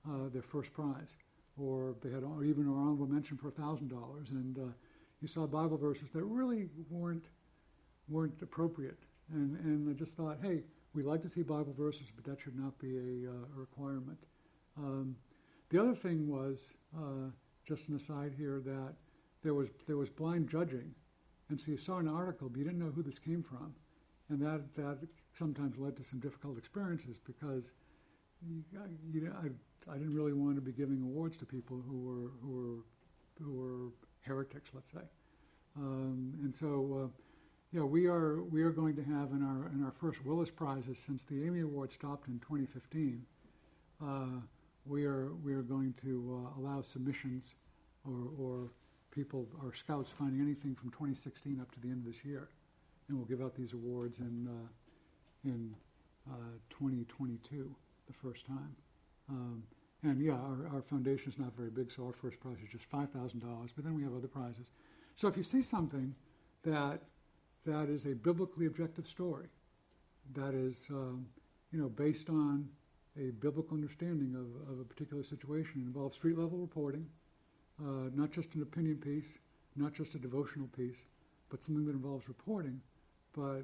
uh, 0.09 0.29
their 0.33 0.43
first 0.43 0.73
prize. 0.73 1.17
Or 1.59 1.95
they 2.03 2.11
had 2.11 2.23
or 2.25 2.45
even 2.45 2.65
an 2.65 2.75
honorable 2.75 3.07
mention 3.07 3.37
for 3.37 3.51
$1,000. 3.51 4.31
And 4.31 4.59
uh, 4.59 4.73
you 5.21 5.29
saw 5.29 5.47
Bible 5.47 5.77
verses 5.77 6.09
that 6.13 6.25
really 6.25 6.69
weren't, 6.91 7.25
weren't 8.09 8.41
appropriate. 8.43 8.99
And, 9.33 9.59
and 9.61 9.89
I 9.89 9.99
just 9.99 10.17
thought, 10.17 10.39
hey, 10.43 10.63
we 10.95 11.03
like 11.03 11.23
to 11.23 11.29
see 11.29 11.43
Bible 11.43 11.75
verses, 11.77 12.09
but 12.15 12.25
that 12.25 12.41
should 12.41 12.59
not 12.59 12.79
be 12.79 12.97
a, 12.97 13.31
uh, 13.31 13.57
a 13.57 13.61
requirement. 13.61 14.19
Um, 14.77 15.17
the 15.71 15.81
other 15.81 15.95
thing 15.95 16.29
was, 16.29 16.73
uh, 16.97 17.31
just 17.67 17.89
an 17.89 17.97
aside 17.97 18.35
here, 18.37 18.61
that 18.65 18.95
there 19.43 19.55
was, 19.55 19.69
there 19.87 19.97
was 19.97 20.09
blind 20.09 20.49
judging. 20.49 20.95
And 21.49 21.61
so 21.61 21.71
you 21.71 21.79
saw 21.79 21.99
an 21.99 22.09
article, 22.09 22.49
but 22.49 22.59
you 22.59 22.65
didn't 22.65 22.79
know 22.79 22.93
who 22.95 23.03
this 23.03 23.19
came 23.19 23.43
from. 23.43 23.75
And 24.29 24.41
that, 24.41 24.63
that 24.77 24.99
sometimes 25.35 25.79
led 25.79 25.97
to 25.97 26.05
some 26.05 26.21
difficult 26.21 26.59
experiences 26.59 27.19
because 27.25 27.73
you, 28.47 28.63
you 29.13 29.21
know, 29.23 29.33
I, 29.43 29.93
I 29.93 29.99
didn't 29.99 30.15
really 30.15 30.33
want 30.33 30.57
to 30.57 30.61
be 30.61 30.73
giving 30.73 31.01
awards 31.03 31.37
to 31.39 31.47
people 31.47 31.83
who 31.87 32.01
were, 32.01 32.31
who 32.43 32.51
were, 32.51 33.45
who 33.45 33.53
were 33.53 33.93
heretics, 34.23 34.71
let's 34.75 34.91
say. 34.91 35.05
Um, 35.77 36.35
and 36.43 36.55
so, 36.55 37.05
uh, 37.05 37.09
yeah, 37.73 37.83
we 37.83 38.07
are 38.07 38.43
we 38.43 38.63
are 38.63 38.71
going 38.71 38.95
to 38.97 39.03
have 39.03 39.33
in 39.33 39.43
our 39.43 39.71
in 39.75 39.83
our 39.83 39.93
first 39.99 40.25
Willis 40.25 40.51
prizes 40.51 40.99
since 41.07 41.25
the 41.25 41.45
Amy 41.45 41.61
Award 41.61 41.91
stopped 41.91 42.29
in 42.29 42.39
2015. 42.41 43.25
Uh, 44.05 44.27
we 44.85 45.07
are 45.07 45.33
we 45.43 45.55
are 45.55 45.63
going 45.63 45.95
to 46.03 46.47
uh, 46.47 46.61
allow 46.61 46.83
submissions 46.83 47.55
or, 48.07 48.29
or 48.39 48.71
people 49.11 49.47
or 49.63 49.73
scouts 49.75 50.11
finding 50.19 50.43
anything 50.43 50.75
from 50.75 50.91
2016 50.91 51.61
up 51.61 51.73
to 51.73 51.81
the 51.81 51.89
end 51.89 52.07
of 52.07 52.13
this 52.13 52.25
year, 52.25 52.49
and 53.09 53.17
we'll 53.17 53.27
give 53.27 53.41
out 53.41 53.55
these 53.55 53.73
awards 53.73 54.19
in 54.19 54.49
uh, 54.49 55.49
in 55.49 55.75
uh, 56.31 56.35
2022 56.71 57.75
the 58.07 58.13
first 58.13 58.45
time. 58.47 58.77
Um, 59.31 59.63
and 60.03 60.21
yeah, 60.21 60.33
our, 60.33 60.69
our 60.75 60.83
foundation 60.83 61.33
is 61.33 61.39
not 61.39 61.57
very 61.57 61.71
big, 61.71 61.91
so 61.91 62.05
our 62.05 62.13
first 62.13 62.39
prize 62.41 62.57
is 62.63 62.69
just 62.71 62.91
$5,000, 62.91 63.71
but 63.75 63.85
then 63.85 63.95
we 63.95 64.03
have 64.03 64.15
other 64.15 64.27
prizes. 64.27 64.67
So 65.17 65.29
if 65.29 65.37
you 65.37 65.45
see 65.45 65.63
something 65.63 66.13
that, 66.65 67.03
that 67.67 67.89
is 67.89 68.05
a 68.07 68.15
biblically 68.15 68.67
objective 68.67 69.07
story, 69.07 69.47
that 70.35 70.55
is, 70.55 70.87
um, 70.91 71.27
you 71.73 71.81
know, 71.81 71.89
based 71.89 72.29
on 72.29 72.69
a 73.19 73.31
biblical 73.41 73.75
understanding 73.75 74.35
of, 74.35 74.73
of 74.73 74.81
a 74.81 74.85
particular 74.85 75.23
situation, 75.23 75.83
it 75.83 75.87
involves 75.87 76.17
street 76.17 76.39
level 76.39 76.59
reporting, 76.59 77.07
uh, 77.81 78.09
not 78.15 78.31
just 78.31 78.55
an 78.55 78.63
opinion 78.63 78.97
piece, 78.97 79.39
not 79.77 79.93
just 79.93 80.15
a 80.15 80.19
devotional 80.19 80.69
piece, 80.77 81.07
but 81.51 81.63
something 81.63 81.85
that 81.85 81.93
involves 81.93 82.29
reporting, 82.29 82.81
but 83.37 83.63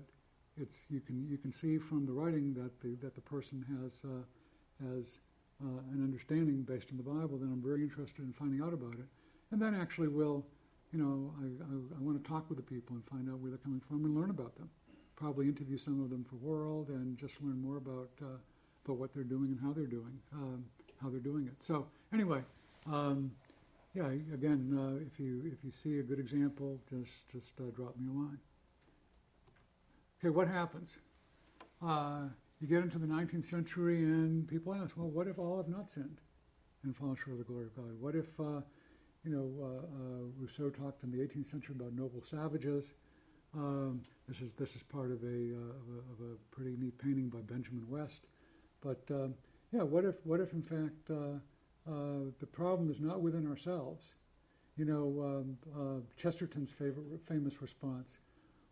it's, 0.61 0.81
you, 0.91 1.01
can, 1.01 1.27
you 1.29 1.39
can 1.39 1.53
see 1.53 1.79
from 1.79 2.05
the 2.05 2.13
writing 2.13 2.53
that 2.55 2.79
the, 2.83 2.95
that 3.03 3.15
the 3.15 3.21
person 3.21 3.65
has, 3.83 4.03
uh, 4.05 4.89
has 4.93 5.19
uh, 5.65 5.81
an 5.93 6.03
understanding 6.03 6.63
based 6.63 6.89
on 6.91 6.97
the 6.97 7.03
Bible, 7.03 7.39
then 7.39 7.49
I'm 7.53 7.63
very 7.63 7.83
interested 7.83 8.25
in 8.25 8.33
finding 8.33 8.61
out 8.61 8.73
about 8.73 8.95
it. 8.95 9.07
And 9.51 9.61
then 9.61 9.75
actually 9.75 10.09
will, 10.09 10.45
you 10.93 10.99
know, 10.99 11.33
I, 11.41 11.47
I, 11.65 11.99
I 11.99 12.01
want 12.01 12.23
to 12.23 12.29
talk 12.29 12.49
with 12.49 12.57
the 12.57 12.65
people 12.65 12.97
and 12.97 13.05
find 13.07 13.29
out 13.29 13.39
where 13.41 13.51
they're 13.51 13.59
coming 13.59 13.81
from 13.87 14.05
and 14.05 14.15
learn 14.15 14.31
about 14.31 14.57
them. 14.57 14.69
Probably 15.17 15.47
interview 15.47 15.79
some 15.79 16.03
of 16.03 16.11
them 16.11 16.25
for 16.29 16.37
World 16.37 16.89
and 16.89 17.19
just 17.19 17.35
learn 17.43 17.61
more 17.61 17.77
about, 17.77 18.11
uh, 18.23 18.39
about 18.85 18.99
what 18.99 19.13
they're 19.15 19.25
doing 19.25 19.51
and 19.51 19.61
how 19.61 19.73
they're 19.73 19.87
doing, 19.87 20.19
um, 20.33 20.65
how 21.03 21.11
they're 21.11 21.21
doing 21.21 21.47
it. 21.47 21.55
So 21.61 21.87
anyway, 22.13 22.41
um, 22.87 23.33
yeah, 23.95 24.09
again, 24.33 24.77
uh, 24.79 25.05
if 25.05 25.19
you 25.19 25.43
if 25.47 25.65
you 25.65 25.73
see 25.73 25.99
a 25.99 26.03
good 26.03 26.21
example, 26.21 26.79
just 26.89 27.11
just 27.33 27.53
uh, 27.59 27.71
drop 27.75 27.97
me 27.99 28.07
a 28.09 28.13
line. 28.13 28.39
Okay, 30.21 30.31
what 30.31 30.47
happens? 30.47 30.99
Uh, 31.85 32.29
you 32.61 32.67
get 32.67 32.83
into 32.83 32.99
the 32.99 33.07
19th 33.07 33.49
century 33.49 34.03
and 34.03 34.49
people 34.49 34.75
ask, 34.75 34.97
well, 34.97 35.09
what 35.09 35.29
if 35.29 35.39
all 35.39 35.57
have 35.59 35.69
not 35.69 35.89
sinned 35.91 36.19
and 36.83 36.97
fallen 36.97 37.17
short 37.17 37.33
of 37.35 37.39
the 37.39 37.45
glory 37.45 37.67
of 37.67 37.77
God? 37.77 38.01
What 38.01 38.17
if, 38.17 38.27
uh, 38.41 38.63
you 39.29 39.35
know, 39.35 39.63
uh, 39.63 39.67
uh, 39.67 40.25
Rousseau 40.41 40.71
talked 40.71 41.05
in 41.05 41.11
the 41.11 41.19
18th 41.19 41.51
century 41.51 41.75
about 41.79 41.93
noble 41.93 42.23
savages. 42.31 42.95
Um, 43.55 44.01
this 44.27 44.41
is 44.41 44.53
this 44.55 44.75
is 44.75 44.83
part 44.83 45.11
of 45.11 45.23
a, 45.23 45.27
uh, 45.27 45.77
of 45.77 45.87
a, 45.93 46.25
of 46.25 46.33
a 46.33 46.55
pretty 46.55 46.77
neat 46.79 46.97
painting 46.99 47.29
by 47.29 47.41
Benjamin 47.41 47.85
West. 47.89 48.21
But 48.81 49.03
um, 49.11 49.35
yeah, 49.71 49.83
what 49.83 50.05
if 50.05 50.15
what 50.25 50.41
if 50.41 50.53
in 50.53 50.63
fact 50.63 51.09
the 51.09 52.47
problem 52.53 52.91
is 52.91 53.01
not 53.01 53.21
within 53.21 53.47
ourselves? 53.47 54.15
You 54.77 54.87
know, 54.87 55.57
um, 55.77 56.03
Chesterton's 56.17 56.71
favorite, 56.71 57.05
famous 57.29 57.61
response, 57.61 58.17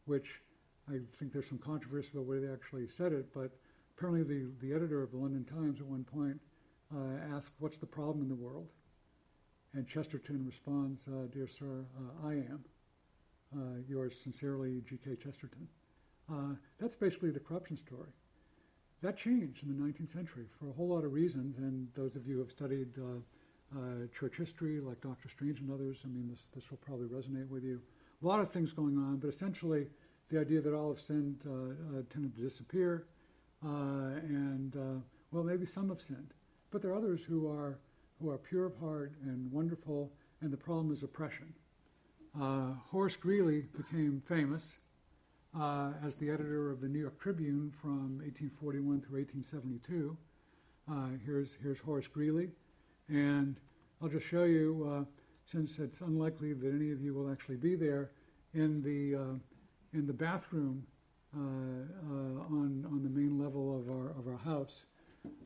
which 0.07 0.41
I 0.89 1.01
think 1.19 1.33
there's 1.33 1.49
some 1.49 1.59
controversy 1.59 2.11
about 2.15 2.27
whether 2.27 2.47
they 2.47 2.53
actually 2.53 2.87
said 2.97 3.13
it, 3.13 3.27
but 3.35 3.51
apparently 3.97 4.23
the, 4.23 4.51
the 4.67 4.73
editor 4.73 5.03
of 5.03 5.11
the 5.11 5.17
London 5.17 5.45
Times 5.45 5.81
at 5.81 5.87
one 5.87 6.05
point 6.05 6.39
uh, 6.95 7.35
asked, 7.35 7.51
what's 7.59 7.77
the 7.77 7.87
problem 7.87 8.23
in 8.23 8.29
the 8.29 8.37
world? 8.37 8.69
And 9.77 9.87
Chesterton 9.87 10.47
responds, 10.47 11.07
uh, 11.07 11.27
dear 11.31 11.47
sir, 11.47 11.85
uh, 11.99 12.27
I 12.27 12.33
am. 12.33 12.65
Uh, 13.55 13.61
yours 13.87 14.15
sincerely, 14.25 14.83
G.K. 14.89 15.17
Chesterton. 15.17 15.69
Uh, 16.33 16.55
that's 16.81 16.97
basically 16.97 17.31
the 17.31 17.41
corruption 17.41 17.77
story. 17.77 18.09
That 19.03 19.19
changed 19.19 19.63
in 19.63 19.69
the 19.69 19.85
19th 19.85 20.15
century 20.15 20.47
for 20.59 20.71
a 20.71 20.73
whole 20.73 20.89
lot 20.89 21.05
of 21.05 21.13
reasons, 21.13 21.59
and 21.59 21.89
those 21.95 22.17
of 22.17 22.27
you 22.27 22.37
who 22.37 22.41
have 22.41 22.51
studied 22.51 22.89
uh, 22.99 23.79
church 24.19 24.39
history, 24.39 24.81
like 24.81 24.99
Dr. 25.03 25.29
Strange 25.29 25.61
and 25.61 25.71
others, 25.71 25.99
I 26.05 26.09
mean, 26.09 26.27
this, 26.31 26.49
this 26.55 26.71
will 26.71 26.79
probably 26.79 27.09
resonate 27.09 27.51
with 27.51 27.63
you. 27.63 27.83
A 28.23 28.27
lot 28.27 28.41
of 28.41 28.51
things 28.51 28.73
going 28.73 28.97
on, 28.97 29.19
but 29.19 29.29
essentially 29.29 29.89
the 30.31 30.41
idea 30.41 30.63
that 30.63 30.75
all 30.75 30.89
have 30.89 31.03
sinned 31.03 31.41
tended 32.11 32.35
to 32.35 32.41
disappear, 32.41 33.05
uh, 33.63 34.17
and 34.23 34.75
uh, 34.75 35.01
well, 35.33 35.45
maybe 35.45 35.67
some 35.67 35.91
have 35.91 36.01
sinned. 36.01 36.33
but 36.71 36.81
there 36.81 36.93
are 36.93 36.97
others 36.97 37.21
who 37.23 37.47
are 37.47 37.79
who 38.21 38.31
are 38.31 38.39
pure 38.39 38.67
of 38.67 38.77
heart 38.79 39.13
and 39.25 39.51
wonderful, 39.53 40.11
and 40.41 40.53
the 40.53 40.57
problem 40.57 40.93
is 40.93 41.03
oppression. 41.03 41.53
Uh, 42.41 42.73
Horace 42.91 43.17
Greeley 43.17 43.65
became 43.77 44.23
famous 44.27 44.79
uh, 45.59 45.93
as 46.05 46.17
the 46.17 46.31
editor 46.31 46.71
of 46.71 46.81
the 46.81 46.89
New 46.89 46.99
York 47.01 47.19
Tribune 47.19 47.73
from 47.81 48.19
1841 48.23 49.01
through 49.01 49.19
1872. 49.21 50.17
Uh, 50.91 51.09
here's, 51.25 51.57
here's 51.63 51.79
Horace 51.79 52.07
Greeley. 52.07 52.51
And 53.09 53.57
I'll 54.03 54.09
just 54.09 54.27
show 54.27 54.45
you, 54.45 54.87
uh, 54.91 55.05
since 55.45 55.79
it's 55.79 56.01
unlikely 56.01 56.53
that 56.53 56.69
any 56.69 56.91
of 56.93 57.01
you 57.01 57.15
will 57.15 57.31
actually 57.31 57.57
be 57.57 57.75
there, 57.75 58.11
in 58.55 58.83
the, 58.83 59.19
uh, 59.19 59.99
in 59.99 60.07
the 60.07 60.13
bathroom 60.13 60.85
uh, 61.35 61.41
on, 61.41 62.87
on 62.91 63.03
the 63.03 63.11
main 63.11 63.39
level 63.39 63.79
of 63.79 63.91
our, 63.91 64.11
of 64.19 64.27
our 64.27 64.39
house. 64.39 64.87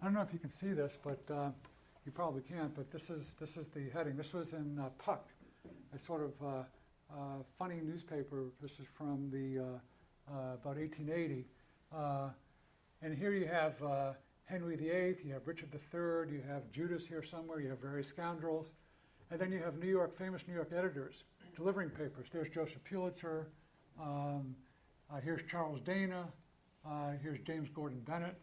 I 0.01 0.05
don't 0.05 0.15
know 0.15 0.21
if 0.21 0.33
you 0.33 0.39
can 0.39 0.51
see 0.51 0.73
this, 0.73 0.99
but 1.03 1.55
you 2.05 2.13
probably 2.13 2.43
can't, 2.43 2.75
but 2.75 2.91
this 2.91 3.11
is, 3.11 3.35
this 3.39 3.57
is 3.57 3.67
the 3.69 3.89
heading. 3.93 4.17
This 4.17 4.33
was 4.33 4.53
in 4.53 4.79
uh, 4.79 4.89
Puck, 4.99 5.29
a 5.95 5.99
sort 5.99 6.23
of 6.23 6.33
uh, 6.43 6.63
uh, 7.13 7.43
funny 7.59 7.81
newspaper. 7.83 8.45
This 8.63 8.73
is 8.73 8.87
from 8.97 9.31
the 9.31 9.81
about 10.29 10.77
1880. 10.77 11.45
and 13.03 13.19
here 13.19 13.33
you 13.33 13.47
have 13.47 13.75
Henry 14.45 14.77
VIII, 14.77 15.17
you 15.25 15.33
have 15.33 15.47
Richard 15.47 15.69
III, 15.73 16.33
you 16.33 16.43
have 16.49 16.71
Judas 16.73 17.07
here 17.07 17.23
somewhere, 17.23 17.61
you 17.61 17.69
have 17.69 17.79
various 17.79 18.09
scoundrels, 18.09 18.73
and 19.31 19.41
then 19.41 19.53
you 19.53 19.59
have 19.59 19.79
New 19.79 19.89
York, 19.89 20.17
famous 20.17 20.43
New 20.49 20.55
York 20.55 20.71
editors 20.77 21.25
delivering 21.57 21.91
papers. 21.91 22.29
There's 22.33 22.49
Joseph 22.49 22.83
Pulitzer, 22.89 23.49
um, 24.01 24.55
uh, 25.13 25.21
here's 25.23 25.43
Charles 25.51 25.81
Dana, 25.81 26.27
uh, 26.89 27.13
here's 27.23 27.39
James 27.41 27.69
Gordon 27.75 28.01
Bennett, 28.01 28.37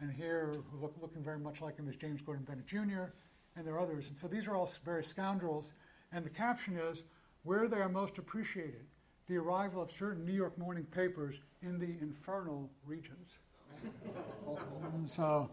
and 0.00 0.12
here, 0.12 0.56
look, 0.80 0.94
looking 1.00 1.22
very 1.22 1.38
much 1.38 1.60
like 1.60 1.76
him, 1.76 1.88
is 1.88 1.96
James 1.96 2.20
Gordon 2.20 2.44
Bennett 2.44 2.66
Jr., 2.66 3.12
and 3.56 3.66
there 3.66 3.74
are 3.74 3.80
others. 3.80 4.06
And 4.08 4.18
so 4.18 4.26
these 4.26 4.46
are 4.46 4.56
all 4.56 4.70
very 4.84 5.04
scoundrels, 5.04 5.72
and 6.12 6.24
the 6.24 6.30
caption 6.30 6.76
is, 6.76 7.02
where 7.44 7.68
they 7.68 7.76
are 7.76 7.88
most 7.88 8.18
appreciated, 8.18 8.86
the 9.28 9.36
arrival 9.36 9.82
of 9.82 9.90
certain 9.92 10.24
New 10.24 10.32
York 10.32 10.56
morning 10.58 10.84
papers 10.84 11.36
in 11.62 11.78
the 11.78 11.96
infernal 12.00 12.68
regions 12.86 13.38
so, 15.06 15.48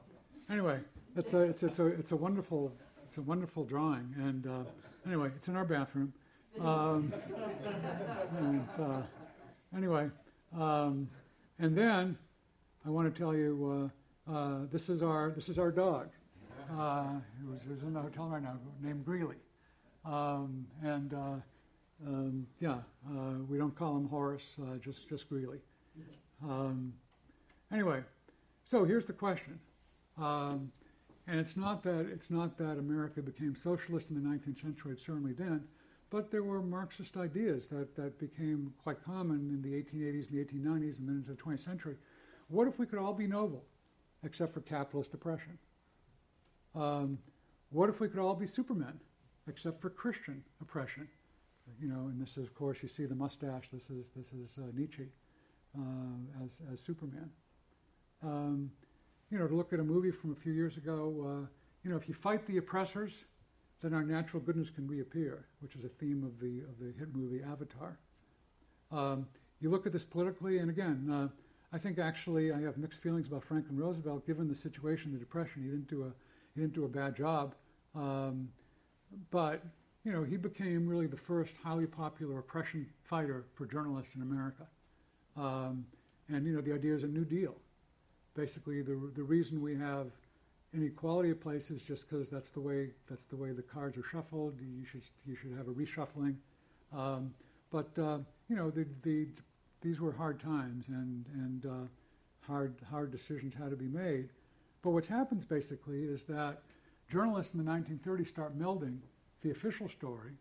anyway, 0.49 0.79
it's 1.15 1.33
a 1.33 1.39
it's 1.39 1.63
it's 1.63 1.79
a 1.79 1.87
it's 1.87 2.11
a 2.11 2.15
wonderful 2.15 2.71
it's 3.07 3.17
a 3.17 3.21
wonderful 3.21 3.63
drawing, 3.63 4.13
and 4.17 4.47
uh, 4.47 4.63
anyway, 5.05 5.29
it's 5.35 5.47
in 5.47 5.55
our 5.55 5.65
bathroom. 5.65 6.13
Um, 6.59 7.13
and, 8.37 8.67
uh, 8.79 9.01
anyway, 9.75 10.09
um, 10.57 11.09
and 11.59 11.77
then 11.77 12.17
I 12.85 12.89
want 12.89 13.13
to 13.13 13.19
tell 13.19 13.33
you 13.33 13.89
uh, 13.89 13.89
uh, 14.29 14.59
this 14.71 14.89
is 14.89 15.01
our 15.01 15.31
this 15.31 15.49
is 15.49 15.57
our 15.57 15.71
dog. 15.71 16.09
Uh, 16.77 17.05
who's, 17.43 17.61
who's 17.63 17.81
in 17.81 17.93
the 17.93 17.99
hotel 17.99 18.27
right 18.27 18.43
now, 18.43 18.57
named 18.81 19.03
Greeley, 19.03 19.35
um, 20.05 20.65
and 20.83 21.13
uh, 21.13 22.07
um, 22.07 22.47
yeah, 22.59 22.77
we 23.49 23.57
don't 23.57 23.75
call 23.75 23.97
him 23.97 24.07
Horace, 24.07 24.55
just 24.81 25.09
just 25.09 25.27
Greeley. 25.27 25.59
Um, 26.43 26.93
Anyway, 27.71 28.01
so 28.65 28.83
here's 28.83 29.05
the 29.05 29.13
question. 29.13 29.59
Um, 30.17 30.71
and 31.27 31.39
it's 31.39 31.55
not 31.55 31.83
that 31.83 32.07
it's 32.11 32.29
not 32.29 32.57
that 32.57 32.77
America 32.77 33.21
became 33.21 33.55
socialist 33.55 34.09
in 34.09 34.15
the 34.15 34.29
19th 34.29 34.61
century. 34.61 34.93
It 34.93 34.99
certainly 34.99 35.31
didn't. 35.31 35.63
But 36.09 36.29
there 36.29 36.43
were 36.43 36.61
Marxist 36.61 37.15
ideas 37.15 37.67
that, 37.67 37.95
that 37.95 38.19
became 38.19 38.73
quite 38.83 39.01
common 39.05 39.49
in 39.49 39.61
the 39.61 39.77
1880s 39.81 40.29
and 40.29 40.39
the 40.39 40.43
1890s 40.43 40.99
and 40.99 41.07
then 41.07 41.15
into 41.25 41.31
the 41.31 41.37
20th 41.37 41.63
century. 41.63 41.95
What 42.49 42.67
if 42.67 42.77
we 42.77 42.85
could 42.85 42.99
all 42.99 43.13
be 43.13 43.27
noble, 43.27 43.63
except 44.23 44.53
for 44.53 44.61
capitalist 44.61 45.13
oppression? 45.13 45.57
Um, 46.75 47.17
what 47.71 47.89
if 47.89 47.99
we 47.99 48.07
could 48.07 48.19
all 48.19 48.35
be 48.35 48.47
supermen, 48.47 48.99
except 49.47 49.81
for 49.81 49.89
Christian 49.89 50.43
oppression? 50.61 51.07
You 51.81 51.87
know, 51.87 52.07
and 52.07 52.21
this 52.21 52.31
is, 52.31 52.45
of 52.45 52.55
course, 52.55 52.79
you 52.81 52.89
see 52.89 53.05
the 53.05 53.15
mustache. 53.15 53.69
This 53.71 53.89
is 53.89 54.09
this 54.15 54.33
is 54.33 54.57
uh, 54.57 54.67
Nietzsche 54.73 55.07
uh, 55.77 56.43
as 56.45 56.61
as 56.71 56.79
Superman. 56.79 57.29
Um, 58.23 58.71
you 59.31 59.39
know, 59.39 59.47
to 59.47 59.55
look 59.55 59.73
at 59.73 59.79
a 59.79 59.83
movie 59.83 60.11
from 60.11 60.31
a 60.33 60.35
few 60.35 60.51
years 60.51 60.77
ago, 60.77 61.15
uh, 61.25 61.47
you 61.83 61.89
know, 61.89 61.95
if 61.95 62.07
you 62.07 62.13
fight 62.13 62.45
the 62.45 62.57
oppressors, 62.57 63.13
then 63.81 63.93
our 63.93 64.03
natural 64.03 64.41
goodness 64.41 64.69
can 64.69 64.87
reappear, 64.87 65.45
which 65.61 65.75
is 65.75 65.83
a 65.83 65.89
theme 65.89 66.23
of 66.23 66.39
the 66.39 66.59
of 66.61 66.77
the 66.79 66.93
hit 66.99 67.15
movie 67.15 67.41
Avatar. 67.41 67.97
Um, 68.91 69.27
you 69.61 69.69
look 69.69 69.85
at 69.85 69.93
this 69.93 70.03
politically, 70.03 70.57
and 70.57 70.69
again, 70.69 71.09
uh, 71.09 71.27
I 71.73 71.77
think 71.77 71.99
actually 71.99 72.51
I 72.51 72.61
have 72.61 72.77
mixed 72.77 73.01
feelings 73.01 73.27
about 73.27 73.43
Franklin 73.43 73.77
Roosevelt, 73.77 74.25
given 74.27 74.47
the 74.47 74.55
situation, 74.55 75.13
the 75.13 75.19
depression. 75.19 75.63
He 75.63 75.69
didn't 75.69 75.87
do 75.87 76.03
a 76.03 76.11
he 76.53 76.61
didn't 76.61 76.73
do 76.73 76.83
a 76.83 76.89
bad 76.89 77.15
job, 77.15 77.55
um, 77.95 78.49
but 79.29 79.63
you 80.03 80.11
know, 80.11 80.23
he 80.23 80.35
became 80.35 80.87
really 80.87 81.07
the 81.07 81.17
first 81.17 81.53
highly 81.63 81.85
popular 81.85 82.39
oppression 82.39 82.85
fighter 83.03 83.45
for 83.55 83.65
journalists 83.65 84.15
in 84.15 84.21
America. 84.21 84.67
Um, 85.37 85.85
and 86.27 86.45
you 86.45 86.53
know, 86.53 86.61
the 86.61 86.73
idea 86.73 86.93
is 86.93 87.03
a 87.03 87.07
New 87.07 87.23
Deal 87.23 87.55
basically 88.35 88.81
the, 88.81 89.11
the 89.15 89.23
reason 89.23 89.61
we 89.61 89.75
have 89.75 90.07
inequality 90.73 91.31
of 91.31 91.41
places 91.41 91.81
just 91.81 92.09
because 92.09 92.29
that's 92.29 92.49
the 92.49 92.59
way 92.59 92.89
that's 93.09 93.25
the 93.25 93.35
way 93.35 93.51
the 93.51 93.61
cards 93.61 93.97
are 93.97 94.03
shuffled. 94.09 94.57
You 94.61 94.85
should 94.85 95.01
you 95.25 95.35
should 95.35 95.51
have 95.57 95.67
a 95.67 95.71
reshuffling. 95.71 96.35
Um, 96.95 97.33
but 97.71 97.89
uh, 97.97 98.19
you 98.49 98.55
know 98.55 98.69
the, 98.69 98.85
the 99.03 99.27
these 99.81 99.99
were 99.99 100.11
hard 100.11 100.39
times 100.39 100.87
and 100.87 101.25
and 101.33 101.65
uh, 101.65 101.87
hard 102.41 102.75
hard 102.89 103.11
decisions 103.11 103.53
had 103.53 103.69
to 103.71 103.75
be 103.75 103.87
made. 103.87 104.29
But 104.81 104.91
what 104.91 105.05
happens 105.05 105.45
basically 105.45 106.03
is 106.03 106.23
that 106.25 106.61
journalists 107.11 107.53
in 107.53 107.63
the 107.63 107.71
1930s 107.71 108.27
start 108.27 108.57
melding 108.57 108.97
the 109.41 109.51
official 109.51 109.89
story, 109.89 110.31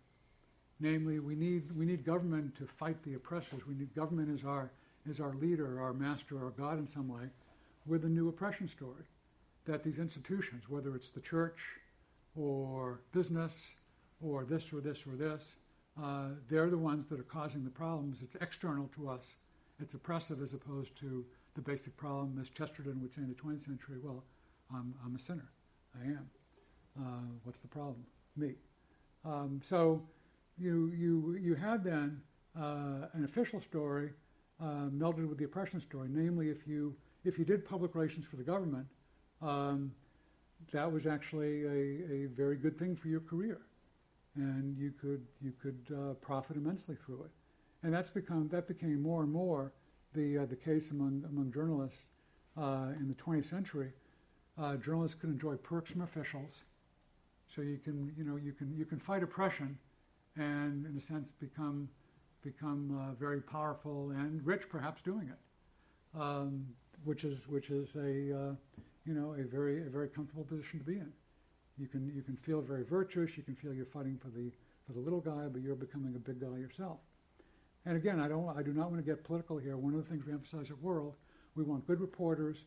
namely 0.79 1.19
we 1.19 1.35
need 1.35 1.71
we 1.77 1.85
need 1.85 2.05
government 2.05 2.57
to 2.57 2.67
fight 2.67 3.03
the 3.03 3.15
oppressors. 3.15 3.67
We 3.67 3.75
need 3.75 3.95
government 3.95 4.31
as 4.33 4.45
our 4.45 4.71
as 5.09 5.21
our 5.21 5.35
leader, 5.35 5.81
our 5.81 5.93
master, 5.93 6.43
our 6.43 6.51
God 6.51 6.79
in 6.79 6.87
some 6.87 7.09
way 7.09 7.29
with 7.87 8.05
a 8.05 8.09
new 8.09 8.29
oppression 8.29 8.69
story. 8.69 9.05
That 9.67 9.83
these 9.83 9.99
institutions, 9.99 10.69
whether 10.69 10.95
it's 10.95 11.11
the 11.11 11.21
church 11.21 11.59
or 12.35 13.01
business 13.13 13.73
or 14.23 14.45
this 14.45 14.73
or 14.73 14.81
this 14.81 14.99
or 15.07 15.17
this, 15.17 15.55
uh, 16.03 16.29
they're 16.49 16.71
the 16.71 16.79
ones 16.79 17.09
that 17.09 17.21
are 17.21 17.25
causing 17.25 17.65
the 17.65 17.71
problems. 17.71 18.23
It's 18.23 18.37
external 18.37 18.89
to 18.95 19.09
us. 19.09 19.37
It's 19.81 19.95
oppressive 19.95 20.43
as 20.43 20.53
opposed 20.53 20.97
to 20.99 21.25
the 21.55 21.61
basic 21.61 21.97
problem, 21.97 22.39
as 22.41 22.49
Chesterton 22.49 23.01
would 23.01 23.13
say 23.13 23.23
in 23.23 23.29
the 23.29 23.35
20th 23.35 23.65
century. 23.65 23.97
Well, 24.03 24.25
I'm, 24.73 24.95
I'm 25.05 25.17
a 25.17 25.19
sinner. 25.19 25.51
I 26.01 26.07
am. 26.07 26.31
Uh, 26.99 27.33
what's 27.45 27.61
the 27.61 27.69
problem? 27.69 28.05
Me. 28.37 28.55
Um, 29.25 29.61
so 29.65 30.03
you, 30.59 30.93
you, 30.97 31.39
you 31.41 31.55
had 31.55 31.83
then 31.83 32.21
uh, 32.59 33.09
an 33.13 33.25
official 33.25 33.61
story 33.61 34.11
uh, 34.61 34.89
melded 34.93 35.29
with 35.29 35.39
the 35.39 35.45
oppression 35.45 35.81
story. 35.81 36.09
Namely, 36.11 36.51
if 36.51 36.67
you 36.67 36.95
if 37.25 37.39
you 37.39 37.45
did 37.45 37.65
public 37.65 37.95
relations 37.95 38.27
for 38.27 38.37
the 38.37 38.43
government, 38.43 38.87
um, 39.43 39.93
that 40.73 40.91
was 40.91 41.07
actually 41.07 41.65
a, 41.65 42.25
a, 42.25 42.27
very 42.35 42.57
good 42.57 42.79
thing 42.79 42.97
for 42.97 43.09
your 43.09 43.21
career, 43.21 43.61
and 44.37 44.77
you 44.79 44.93
could 45.01 45.27
you 45.43 45.53
could 45.63 45.79
uh, 45.95 46.15
profit 46.15 46.57
immensely 46.57 46.97
through 47.05 47.23
it, 47.25 47.31
and 47.83 47.93
that's 47.93 48.11
become 48.11 48.49
that 48.49 48.69
became 48.69 49.03
more 49.03 49.23
and 49.23 49.33
more 49.33 49.73
the 50.15 50.39
uh, 50.39 50.47
the 50.47 50.57
case 50.57 50.91
among 50.91 51.25
among 51.29 51.53
journalists 51.53 52.01
uh, 52.57 52.89
in 52.99 53.09
the 53.09 53.15
20th 53.15 53.49
century. 53.49 53.93
Uh, 54.59 54.77
journalists 54.77 55.17
could 55.19 55.31
enjoy 55.31 55.55
perks 55.57 55.91
from 55.91 56.03
officials, 56.03 56.61
so 57.55 57.63
you 57.63 57.79
can 57.79 58.13
you 58.17 58.25
know 58.25 58.37
you 58.37 58.53
can 58.53 58.75
you 58.77 58.85
can 58.85 58.99
fight 58.99 59.23
oppression, 59.23 59.79
and 60.37 60.87
in 60.87 60.97
a 60.97 61.01
sense 61.01 61.33
become 61.33 61.89
become 62.43 62.99
uh, 62.99 63.15
very 63.15 63.41
powerful 63.41 64.11
and 64.11 64.45
rich, 64.47 64.63
perhaps 64.69 65.03
doing 65.03 65.29
it. 65.29 66.21
Um, 66.21 66.67
which 67.05 67.25
is 67.25 67.49
which 67.49 67.71
is 67.71 67.89
a 67.97 68.37
uh, 68.37 68.55
you 69.07 69.15
know 69.15 69.35
a 69.39 69.45
very 69.45 69.87
a 69.87 69.91
very 69.91 70.09
comfortable 70.09 70.45
position 70.45 70.79
to 70.79 70.85
be 70.85 70.95
in. 70.95 71.13
You 71.81 71.87
can 71.87 72.13
you 72.15 72.23
can 72.23 72.37
feel 72.37 72.61
very 72.61 72.85
virtuous. 72.85 73.31
You 73.37 73.43
can 73.43 73.57
feel 73.57 73.73
you're 73.73 73.87
fighting 73.87 74.19
for 74.23 74.29
the 74.29 74.53
for 74.87 74.93
the 74.93 75.01
little 75.01 75.21
guy, 75.21 75.47
but 75.51 75.63
you're 75.63 75.75
becoming 75.75 76.15
a 76.15 76.19
big 76.19 76.39
guy 76.41 76.59
yourself. 76.59 76.99
And 77.87 77.97
again, 77.97 78.21
I 78.21 78.29
don't 78.29 78.47
I 78.57 78.63
do 78.63 78.73
not 78.73 78.91
want 78.91 79.05
to 79.05 79.11
get 79.11 79.25
political 79.25 79.57
here. 79.57 79.79
One 79.79 79.95
of 79.95 80.05
the 80.05 80.11
things 80.11 80.27
we 80.27 80.33
emphasize 80.33 80.71
at 80.71 80.79
World, 80.83 81.15
we 81.55 81.65
want 81.65 81.87
good 81.87 82.01
reporters. 82.01 82.59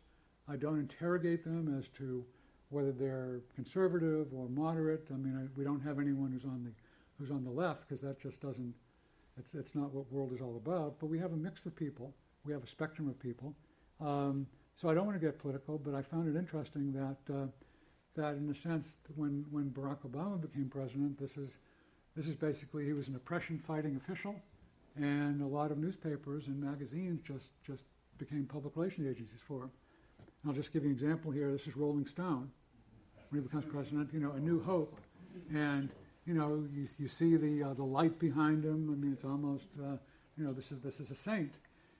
I 0.49 0.55
don't 0.55 0.79
interrogate 0.79 1.43
them 1.43 1.77
as 1.77 1.87
to 1.99 2.25
whether 2.69 2.91
they're 2.91 3.41
conservative 3.55 4.33
or 4.33 4.49
moderate. 4.49 5.07
I 5.13 5.17
mean, 5.17 5.37
I, 5.37 5.47
we 5.55 5.63
don't 5.63 5.81
have 5.81 5.99
anyone 5.99 6.31
who's 6.31 6.45
on 6.45 6.63
the 6.63 6.71
who's 7.19 7.29
on 7.29 7.43
the 7.43 7.51
left 7.51 7.87
because 7.87 8.01
that 8.01 8.19
just 8.19 8.41
doesn't. 8.41 8.73
It's 9.37 9.53
it's 9.53 9.75
not 9.75 9.93
what 9.93 10.11
World 10.11 10.33
is 10.33 10.41
all 10.41 10.57
about. 10.57 10.99
But 10.99 11.05
we 11.05 11.19
have 11.19 11.33
a 11.33 11.37
mix 11.37 11.67
of 11.67 11.75
people. 11.75 12.15
We 12.45 12.51
have 12.51 12.63
a 12.63 12.67
spectrum 12.67 13.07
of 13.07 13.19
people, 13.19 13.53
um, 14.01 14.47
so 14.75 14.89
I 14.89 14.93
don't 14.95 15.05
want 15.05 15.17
to 15.21 15.25
get 15.25 15.39
political, 15.39 15.77
but 15.77 15.93
I 15.93 16.01
found 16.01 16.35
it 16.35 16.37
interesting 16.37 16.91
that 16.91 17.33
uh, 17.33 17.45
that 18.15 18.35
in 18.35 18.49
a 18.49 18.55
sense, 18.55 18.97
when 19.15 19.45
when 19.51 19.71
Barack 19.71 19.99
Obama 20.09 20.39
became 20.39 20.69
president, 20.69 21.19
this 21.19 21.37
is 21.37 21.57
this 22.15 22.27
is 22.27 22.35
basically 22.35 22.85
he 22.85 22.93
was 22.93 23.07
an 23.07 23.15
oppression-fighting 23.15 23.95
official, 23.95 24.35
and 24.95 25.41
a 25.41 25.47
lot 25.47 25.71
of 25.71 25.77
newspapers 25.77 26.47
and 26.47 26.61
magazines 26.61 27.21
just 27.21 27.49
just 27.65 27.83
became 28.17 28.45
public 28.45 28.75
relations 28.75 29.07
agencies 29.07 29.41
for 29.47 29.63
him. 29.63 29.71
And 30.41 30.51
I'll 30.51 30.55
just 30.55 30.71
give 30.71 30.83
you 30.83 30.89
an 30.89 30.95
example 30.95 31.31
here. 31.31 31.51
This 31.51 31.67
is 31.67 31.75
Rolling 31.75 32.05
Stone. 32.05 32.51
when 33.33 33.41
he 33.41 33.47
becomes 33.47 33.65
president, 33.65 34.13
you 34.13 34.19
know, 34.19 34.31
a 34.33 34.39
new 34.39 34.61
hope. 34.61 34.93
And, 35.53 35.89
you 36.25 36.35
know, 36.35 36.63
you, 36.71 36.87
you 36.99 37.07
see 37.07 37.35
the, 37.35 37.63
uh, 37.63 37.73
the 37.73 37.83
light 37.83 38.19
behind 38.19 38.63
him. 38.63 38.89
I 38.91 38.95
mean, 38.95 39.11
it's 39.11 39.25
almost, 39.25 39.65
uh, 39.79 39.97
you 40.37 40.43
know, 40.43 40.53
this 40.53 40.71
is, 40.71 40.79
this 40.81 40.99
is 40.99 41.09
a 41.09 41.15
saint. 41.15 41.55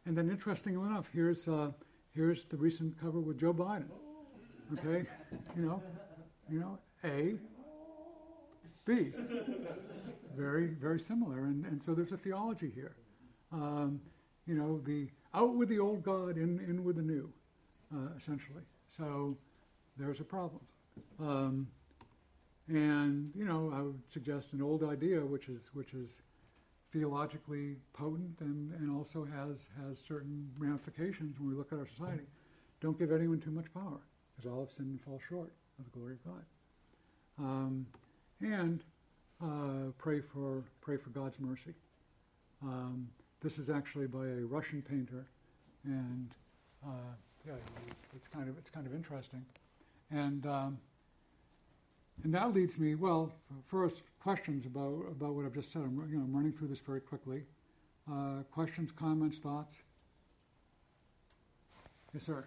And 0.06 0.15
then 0.15 0.30
interestingly 0.30 0.88
enough, 0.88 1.08
here's, 1.12 1.47
uh, 1.47 1.71
here's 2.13 2.43
the 2.45 2.58
recent 2.58 2.99
cover 3.02 3.19
with 3.19 3.39
Joe 3.39 3.54
Biden. 3.54 3.89
Okay? 4.74 5.08
You 5.56 5.66
know, 5.66 5.84
you 6.50 6.60
know, 6.60 6.80
A, 7.04 7.36
B. 8.86 9.12
Very, 10.36 10.68
very 10.68 11.00
similar. 11.00 11.46
And, 11.46 11.66
and 11.66 11.82
so 11.82 11.94
there's 11.94 12.12
a 12.12 12.18
theology 12.18 12.72
here. 12.74 12.96
Um, 13.52 14.02
you 14.46 14.56
know, 14.56 14.82
the 14.86 15.08
out 15.34 15.56
with 15.56 15.70
the 15.70 15.80
old 15.80 16.04
God, 16.04 16.38
in, 16.38 16.60
in 16.68 16.84
with 16.84 16.98
the 16.98 17.02
new, 17.02 17.32
uh, 17.94 18.10
essentially. 18.18 18.64
So 18.98 19.38
there's 19.98 20.20
a 20.20 20.24
problem. 20.24 20.62
Um, 21.20 21.68
and 22.68 23.32
you 23.36 23.46
know, 23.46 23.72
I 23.74 23.82
would 23.82 24.02
suggest 24.12 24.54
an 24.54 24.62
old 24.62 24.84
idea, 24.84 25.20
which 25.20 25.48
is 25.50 25.70
which 25.74 25.94
is 25.94 26.10
theologically 26.92 27.76
potent 27.94 28.36
and, 28.40 28.72
and 28.74 28.96
also 28.96 29.26
has 29.26 29.66
has 29.82 29.98
certain 30.08 30.50
ramifications 30.58 31.40
when 31.40 31.50
we 31.50 31.56
look 31.56 31.72
at 31.72 31.80
our 31.80 31.88
society. 31.88 32.24
Don't 32.82 32.98
give 33.00 33.12
anyone 33.12 33.40
too 33.40 33.52
much 33.52 33.74
power, 33.74 34.00
because 34.36 34.52
all 34.52 34.62
have 34.62 34.72
sinned 34.72 34.89
and 34.89 35.02
fall 35.02 35.19
short 35.28 35.52
of 35.80 35.86
the 35.86 35.98
glory 35.98 36.13
of 36.13 36.24
God. 36.26 36.43
Um, 37.39 37.86
and 38.41 38.84
uh, 39.43 39.91
pray 39.98 40.22
for 40.22 40.63
pray 40.82 40.98
for 40.98 41.10
God's 41.10 41.39
mercy. 41.39 41.74
Um, 42.62 43.08
this 43.41 43.58
is 43.58 43.69
actually 43.69 44.08
by 44.08 44.26
a 44.26 44.46
Russian 44.46 44.82
painter, 44.82 45.26
and 45.84 46.30
uh, 46.86 47.13
yeah, 47.46 47.54
it's 48.15 48.28
kind 48.28 48.50
of 48.50 48.58
it's 48.58 48.69
kind 48.69 48.86
of 48.88 48.93
interesting, 48.93 49.43
and 50.12 50.46
um, 50.46 50.78
and 52.24 52.34
that 52.34 52.54
leads 52.54 52.78
me 52.78 52.96
well. 52.96 53.32
First, 53.67 54.02
questions 54.22 54.65
about 54.65 55.06
about 55.12 55.34
what 55.34 55.46
I've 55.46 55.54
just 55.54 55.72
said. 55.72 55.82
I'm 55.82 56.08
you 56.10 56.17
know 56.17 56.24
I'm 56.24 56.36
running 56.36 56.54
through 56.54 56.67
this 56.67 56.80
very 56.80 57.02
quickly. 57.02 57.43
Uh, 58.10 58.43
questions, 58.52 58.91
comments, 58.91 59.38
thoughts. 59.38 59.78
Yes, 62.13 62.24
sir. 62.24 62.46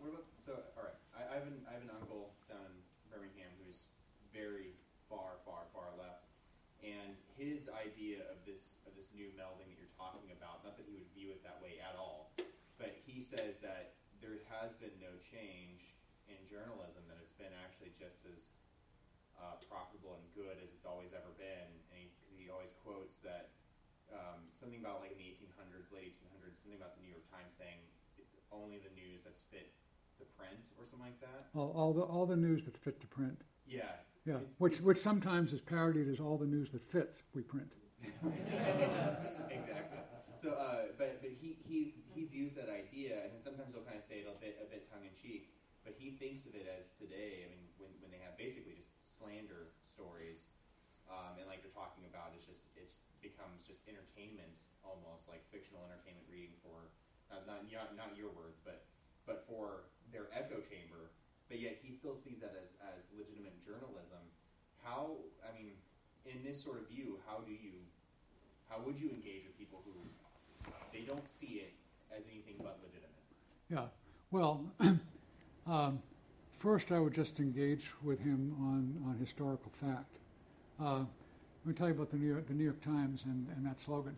What 0.00 0.10
about 0.10 0.24
so? 0.44 0.52
All 0.52 0.84
right, 0.84 1.25
I, 1.36 1.44
have 1.44 1.52
an 1.52 1.68
I 1.68 1.76
have 1.76 1.84
an 1.84 1.92
uncle 1.92 2.32
down 2.48 2.64
in 2.64 2.80
Birmingham 3.12 3.52
who's 3.60 3.84
very 4.32 4.72
far, 5.04 5.36
far, 5.44 5.68
far 5.68 5.92
left, 6.00 6.32
and 6.80 7.12
his 7.36 7.68
idea 7.76 8.24
of 8.32 8.40
this 8.48 8.80
of 8.88 8.96
this 8.96 9.12
new 9.12 9.28
melding 9.36 9.68
that 9.68 9.76
you're 9.76 9.92
talking 10.00 10.32
about, 10.32 10.64
not 10.64 10.80
that 10.80 10.88
he 10.88 10.96
would 10.96 11.04
view 11.12 11.28
it 11.28 11.44
that 11.44 11.60
way 11.60 11.76
at 11.76 11.92
all, 11.92 12.32
but 12.80 12.96
he 13.04 13.20
says 13.20 13.60
that 13.60 14.00
there 14.24 14.40
has 14.48 14.72
been 14.80 14.96
no 14.96 15.12
change 15.20 15.92
in 16.24 16.40
journalism; 16.48 17.04
that 17.04 17.20
it's 17.20 17.36
been 17.36 17.52
actually 17.60 17.92
just 18.00 18.24
as 18.32 18.56
uh, 19.36 19.60
profitable 19.68 20.16
and 20.16 20.24
good 20.32 20.56
as 20.64 20.72
it's 20.72 20.88
always 20.88 21.12
ever 21.12 21.36
been. 21.36 21.68
And 21.92 22.00
he, 22.00 22.08
he 22.32 22.48
always 22.48 22.72
quotes 22.80 23.20
that 23.20 23.52
um, 24.08 24.40
something 24.56 24.80
about 24.80 25.04
like 25.04 25.12
in 25.12 25.20
the 25.20 25.36
1800s, 25.36 25.92
late 25.92 26.16
1800s, 26.16 26.64
something 26.64 26.80
about 26.80 26.96
the 26.96 27.04
New 27.04 27.12
York 27.12 27.28
Times 27.28 27.52
saying 27.60 27.84
only 28.48 28.80
the 28.80 28.94
news 28.96 29.20
that's 29.20 29.44
fit 29.52 29.76
to 30.18 30.24
print 30.36 30.58
or 30.78 30.84
something 30.84 31.06
like 31.06 31.20
that. 31.20 31.48
All, 31.54 31.72
all 31.76 31.92
the 31.92 32.02
all 32.02 32.26
the 32.26 32.36
news 32.36 32.64
that's 32.64 32.78
fit 32.78 33.00
to 33.00 33.06
print. 33.06 33.40
Yeah. 33.66 33.82
Yeah, 34.26 34.42
which 34.58 34.82
which 34.82 34.98
sometimes 34.98 35.52
is 35.52 35.60
parodied 35.60 36.10
as 36.10 36.18
all 36.18 36.36
the 36.36 36.50
news 36.50 36.70
that 36.74 36.82
fits 36.82 37.22
we 37.32 37.42
print. 37.42 37.70
exactly. 38.02 40.02
So, 40.42 40.58
uh, 40.58 40.90
but 40.98 41.22
but 41.22 41.30
he, 41.30 41.62
he 41.62 41.94
he 42.10 42.26
views 42.26 42.58
that 42.58 42.66
idea, 42.66 43.30
and 43.30 43.38
sometimes 43.38 43.70
he'll 43.70 43.86
kind 43.86 43.96
of 43.96 44.02
say 44.02 44.22
it 44.22 44.26
a 44.26 44.34
bit 44.42 44.58
a 44.58 44.66
bit 44.66 44.90
tongue 44.90 45.06
in 45.06 45.14
cheek, 45.14 45.54
but 45.86 45.94
he 45.94 46.18
thinks 46.18 46.42
of 46.46 46.58
it 46.58 46.66
as 46.66 46.90
today. 46.98 47.46
I 47.46 47.54
mean, 47.54 47.70
when 47.78 47.94
when 48.02 48.10
they 48.10 48.18
have 48.26 48.34
basically 48.34 48.74
just 48.74 48.90
slander 49.06 49.70
stories, 49.86 50.50
um, 51.06 51.38
and 51.38 51.46
like 51.46 51.62
you're 51.62 51.74
talking 51.74 52.02
about, 52.10 52.34
it's 52.34 52.50
just 52.50 52.66
it 52.74 52.90
becomes 53.22 53.62
just 53.62 53.86
entertainment 53.86 54.50
almost 54.82 55.26
like 55.26 55.42
fictional 55.50 55.82
entertainment 55.86 56.26
reading 56.30 56.54
for 56.62 56.90
not 57.30 57.46
not 57.46 57.62
not, 57.70 57.94
not 57.94 58.10
your 58.18 58.34
words, 58.34 58.58
but 58.62 58.86
but 59.22 59.46
for 59.46 59.86
their 60.16 60.32
echo 60.32 60.64
chamber. 60.64 61.12
But 61.52 61.60
yet 61.60 61.76
he 61.84 61.92
still 61.92 62.16
sees 62.16 62.40
that 62.40 62.56
as 62.56 62.72
as 62.80 63.04
legitimate 63.12 63.60
journalism. 63.60 64.24
How 64.80 65.20
I 65.44 65.52
mean, 65.52 65.76
in 66.24 66.40
this 66.40 66.56
sort 66.56 66.80
of 66.80 66.88
view, 66.88 67.20
how 67.28 67.44
do 67.44 67.52
you 67.52 67.76
how 68.72 68.80
would 68.80 68.98
you 68.98 69.12
engage 69.12 69.44
with 69.44 69.54
people 69.60 69.84
who 69.84 69.92
they 70.92 71.04
don't 71.04 71.28
see 71.28 71.60
it 71.68 71.72
as 72.10 72.24
anything 72.32 72.56
but 72.58 72.80
legitimate? 72.82 73.12
Yeah. 73.68 73.92
Well, 74.32 74.64
um, 75.66 76.02
first 76.58 76.90
I 76.90 76.98
would 76.98 77.14
just 77.14 77.38
engage 77.38 77.84
with 78.02 78.18
him 78.18 78.56
on, 78.58 79.08
on 79.08 79.18
historical 79.18 79.70
fact. 79.80 80.16
Uh, 80.80 81.04
let 81.64 81.66
me 81.66 81.74
tell 81.74 81.86
you 81.86 81.94
about 81.94 82.10
the 82.10 82.16
New 82.16 82.26
York, 82.26 82.48
the 82.48 82.54
New 82.54 82.64
York 82.64 82.82
Times 82.82 83.22
and, 83.24 83.46
and 83.56 83.64
that 83.66 83.78
slogan. 83.78 84.16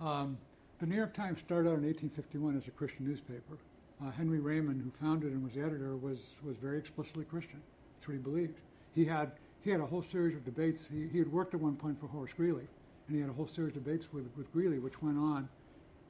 Um, 0.00 0.36
the 0.80 0.86
New 0.86 0.96
York 0.96 1.14
Times 1.14 1.38
started 1.40 1.68
out 1.68 1.78
in 1.78 1.84
1851 1.84 2.56
as 2.56 2.66
a 2.66 2.70
Christian 2.72 3.06
newspaper. 3.06 3.56
Uh, 4.04 4.10
Henry 4.10 4.40
Raymond, 4.40 4.82
who 4.82 4.90
founded 5.04 5.32
and 5.32 5.42
was 5.42 5.54
the 5.54 5.62
editor, 5.62 5.96
was, 5.96 6.18
was 6.44 6.56
very 6.56 6.78
explicitly 6.78 7.24
Christian. 7.24 7.62
That's 7.94 8.08
what 8.08 8.14
he 8.14 8.18
believed. 8.18 8.58
He 8.94 9.04
had, 9.04 9.32
he 9.62 9.70
had 9.70 9.80
a 9.80 9.86
whole 9.86 10.02
series 10.02 10.36
of 10.36 10.44
debates. 10.44 10.86
He, 10.92 11.08
he 11.08 11.18
had 11.18 11.32
worked 11.32 11.54
at 11.54 11.60
one 11.60 11.76
point 11.76 11.98
for 11.98 12.06
Horace 12.06 12.32
Greeley, 12.36 12.66
and 13.08 13.16
he 13.16 13.20
had 13.20 13.30
a 13.30 13.32
whole 13.32 13.46
series 13.46 13.74
of 13.76 13.84
debates 13.84 14.12
with, 14.12 14.28
with 14.36 14.52
Greeley, 14.52 14.78
which 14.78 15.00
went 15.02 15.18
on 15.18 15.48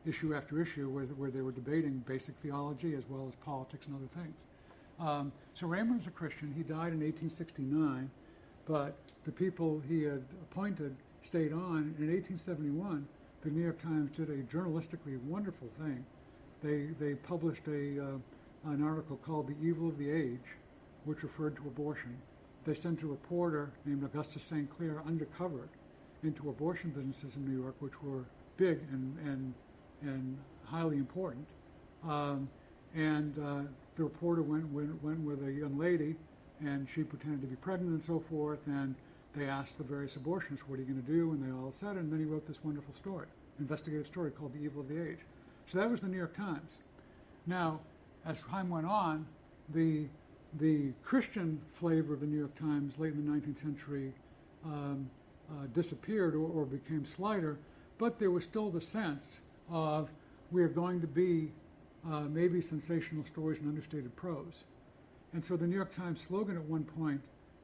issue 0.04 0.34
after 0.34 0.60
issue, 0.60 0.88
where, 0.88 1.04
where 1.04 1.30
they 1.30 1.40
were 1.40 1.52
debating 1.52 2.02
basic 2.06 2.34
theology 2.42 2.94
as 2.94 3.04
well 3.08 3.26
as 3.28 3.34
politics 3.44 3.86
and 3.86 3.96
other 3.96 4.08
things. 4.22 4.36
Um, 4.98 5.32
so 5.54 5.66
Raymond 5.66 5.98
was 5.98 6.06
a 6.06 6.10
Christian. 6.10 6.52
He 6.56 6.62
died 6.62 6.92
in 6.92 7.00
1869, 7.00 8.10
but 8.66 8.96
the 9.24 9.32
people 9.32 9.82
he 9.88 10.02
had 10.02 10.22
appointed 10.50 10.94
stayed 11.22 11.52
on. 11.52 11.94
In 11.98 12.08
1871, 12.08 13.06
the 13.42 13.50
New 13.50 13.62
York 13.62 13.80
Times 13.82 14.16
did 14.16 14.30
a 14.30 14.42
journalistically 14.44 15.20
wonderful 15.24 15.68
thing. 15.78 16.04
They, 16.66 16.88
they 16.98 17.14
published 17.14 17.62
a, 17.68 18.02
uh, 18.02 18.70
an 18.72 18.82
article 18.82 19.16
called 19.24 19.46
The 19.46 19.54
Evil 19.64 19.88
of 19.88 19.98
the 19.98 20.10
Age, 20.10 20.48
which 21.04 21.22
referred 21.22 21.54
to 21.56 21.62
abortion. 21.62 22.18
They 22.66 22.74
sent 22.74 23.02
a 23.02 23.06
reporter 23.06 23.70
named 23.84 24.02
Augustus 24.02 24.42
St. 24.50 24.68
Clair 24.76 25.00
undercover 25.06 25.68
into 26.24 26.48
abortion 26.48 26.90
businesses 26.90 27.36
in 27.36 27.46
New 27.48 27.62
York, 27.62 27.76
which 27.78 28.02
were 28.02 28.24
big 28.56 28.80
and, 28.90 29.16
and, 29.24 29.54
and 30.02 30.36
highly 30.64 30.96
important. 30.96 31.46
Um, 32.02 32.48
and 32.96 33.38
uh, 33.38 33.60
the 33.96 34.02
reporter 34.02 34.42
went, 34.42 34.68
went, 34.72 35.00
went 35.04 35.20
with 35.20 35.46
a 35.46 35.52
young 35.52 35.78
lady, 35.78 36.16
and 36.60 36.88
she 36.92 37.04
pretended 37.04 37.42
to 37.42 37.46
be 37.46 37.56
pregnant 37.56 37.92
and 37.92 38.02
so 38.02 38.24
forth. 38.28 38.58
And 38.66 38.96
they 39.36 39.44
asked 39.44 39.78
the 39.78 39.84
various 39.84 40.16
abortionists, 40.16 40.66
"What 40.66 40.80
are 40.80 40.82
you 40.82 40.88
going 40.88 41.02
to 41.02 41.12
do?" 41.12 41.30
And 41.30 41.44
they 41.46 41.52
all 41.52 41.72
said, 41.78 41.94
and 41.94 42.10
then 42.10 42.18
he 42.18 42.24
wrote 42.24 42.48
this 42.48 42.64
wonderful 42.64 42.94
story, 42.94 43.28
investigative 43.60 44.06
story 44.08 44.32
called 44.32 44.52
"The 44.54 44.64
Evil 44.64 44.80
of 44.80 44.88
the 44.88 45.00
Age." 45.10 45.18
So 45.66 45.78
that 45.78 45.90
was 45.90 46.00
the 46.00 46.08
New 46.08 46.16
York 46.16 46.36
Times. 46.36 46.76
Now, 47.46 47.80
as 48.24 48.40
time 48.42 48.68
went 48.68 48.86
on, 48.86 49.26
the 49.70 50.06
the 50.58 50.92
Christian 51.04 51.60
flavor 51.74 52.14
of 52.14 52.20
the 52.20 52.26
New 52.26 52.38
York 52.38 52.58
Times 52.58 52.98
late 52.98 53.12
in 53.12 53.26
the 53.26 53.30
19th 53.30 53.60
century 53.60 54.12
um, 54.64 55.10
uh, 55.50 55.66
disappeared 55.74 56.34
or, 56.34 56.46
or 56.46 56.64
became 56.64 57.04
slighter, 57.04 57.58
but 57.98 58.18
there 58.18 58.30
was 58.30 58.44
still 58.44 58.70
the 58.70 58.80
sense 58.80 59.40
of 59.70 60.08
we 60.50 60.62
are 60.62 60.68
going 60.68 61.00
to 61.00 61.06
be 61.06 61.50
uh, 62.10 62.20
maybe 62.20 62.60
sensational 62.60 63.24
stories 63.24 63.58
and 63.58 63.68
understated 63.68 64.14
prose. 64.16 64.64
And 65.32 65.44
so 65.44 65.56
the 65.56 65.66
New 65.66 65.76
York 65.76 65.94
Times 65.94 66.22
slogan 66.22 66.56
at 66.56 66.62
one 66.62 66.84
point 66.84 67.20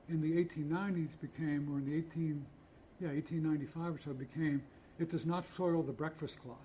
in 0.09 0.21
the 0.21 0.33
1890s 0.33 1.21
became, 1.21 1.69
or 1.73 1.79
in 1.79 1.87
the 1.89 1.97
18, 1.97 2.45
yeah, 3.01 3.09
1895 3.09 3.95
or 3.95 4.01
so 4.05 4.13
became, 4.13 4.63
it 4.99 5.11
does 5.11 5.25
not 5.25 5.47
soil 5.47 5.83
the 5.83 5.93
breakfast 5.93 6.35
cloth. 6.45 6.59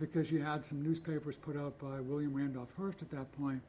Because 0.00 0.30
you 0.30 0.42
had 0.42 0.64
some 0.64 0.82
newspapers 0.82 1.36
put 1.36 1.56
out 1.56 1.78
by 1.78 2.00
William 2.00 2.34
Randolph 2.34 2.70
Hearst 2.76 3.00
at 3.00 3.10
that 3.10 3.30
point 3.38 3.60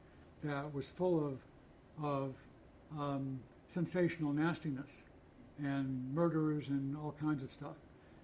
that 0.44 0.74
was 0.74 0.90
full 0.90 1.26
of, 1.26 2.04
of 2.04 2.34
um, 3.00 3.40
sensational 3.68 4.34
nastiness 4.34 4.90
and 5.60 6.14
murderers 6.14 6.68
and 6.70 6.96
all 6.98 7.16
kinds 7.20 7.44
of 7.44 7.52
stuff. 7.52 7.76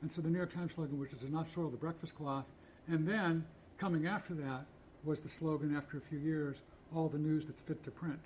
And 0.02 0.12
so 0.12 0.22
the 0.22 0.30
New 0.30 0.38
York 0.38 0.54
Times 0.54 0.74
slogan, 0.74 0.99
which 0.99 1.12
does 1.12 1.30
not 1.30 1.47
soil 1.49 1.70
the 1.70 1.78
breakfast 1.78 2.16
cloth, 2.16 2.45
and 2.88 3.08
then 3.08 3.45
coming 3.78 4.08
after 4.08 4.34
that 4.34 4.66
was 5.04 5.20
the 5.20 5.30
slogan 5.30 5.76
after 5.76 5.97
a 5.97 6.02
few 6.02 6.20
years, 6.20 6.58
all 6.95 7.08
the 7.08 7.18
news 7.18 7.45
that's 7.45 7.62
fit 7.62 7.84
to 7.84 7.91
print. 7.91 8.20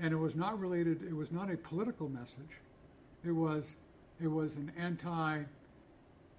And 0.00 0.12
it 0.12 0.16
was 0.16 0.34
not 0.34 0.58
related, 0.58 1.02
it 1.02 1.14
was 1.14 1.30
not 1.30 1.50
a 1.50 1.56
political 1.56 2.08
message. 2.08 2.58
It 3.24 3.32
was, 3.32 3.74
it 4.20 4.28
was 4.28 4.56
an 4.56 4.72
anti 4.78 5.42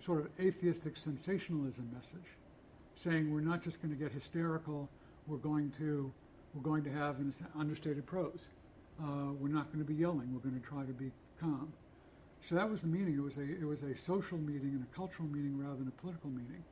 sort 0.05 0.19
of 0.19 0.27
atheistic 0.39 0.97
sensationalism 0.97 1.89
message, 1.93 2.27
saying 2.95 3.33
we're 3.33 3.41
not 3.41 3.61
just 3.63 3.81
going 3.81 3.93
to 3.93 3.99
get 4.01 4.11
hysterical, 4.11 4.89
we're 5.27 5.37
going 5.37 5.71
to, 5.77 6.11
we're 6.53 6.61
going 6.61 6.83
to 6.83 6.91
have 6.91 7.19
an 7.19 7.33
understated 7.57 8.05
prose. 8.05 8.47
Uh, 9.01 9.33
we're 9.39 9.47
not 9.49 9.67
going 9.73 9.83
to 9.83 9.91
be 9.91 9.95
yelling, 9.95 10.31
we're 10.33 10.39
going 10.47 10.59
to 10.59 10.67
try 10.67 10.83
to 10.83 10.93
be 10.93 11.11
calm. 11.39 11.73
So 12.47 12.55
that 12.55 12.69
was 12.69 12.81
the 12.81 12.87
meaning. 12.87 13.15
It 13.17 13.23
was 13.23 13.37
a, 13.37 13.41
it 13.43 13.65
was 13.65 13.83
a 13.83 13.95
social 13.97 14.37
meeting 14.37 14.69
and 14.69 14.83
a 14.83 14.95
cultural 14.95 15.27
meeting 15.29 15.57
rather 15.57 15.77
than 15.77 15.87
a 15.87 16.01
political 16.01 16.29
meeting. 16.29 16.63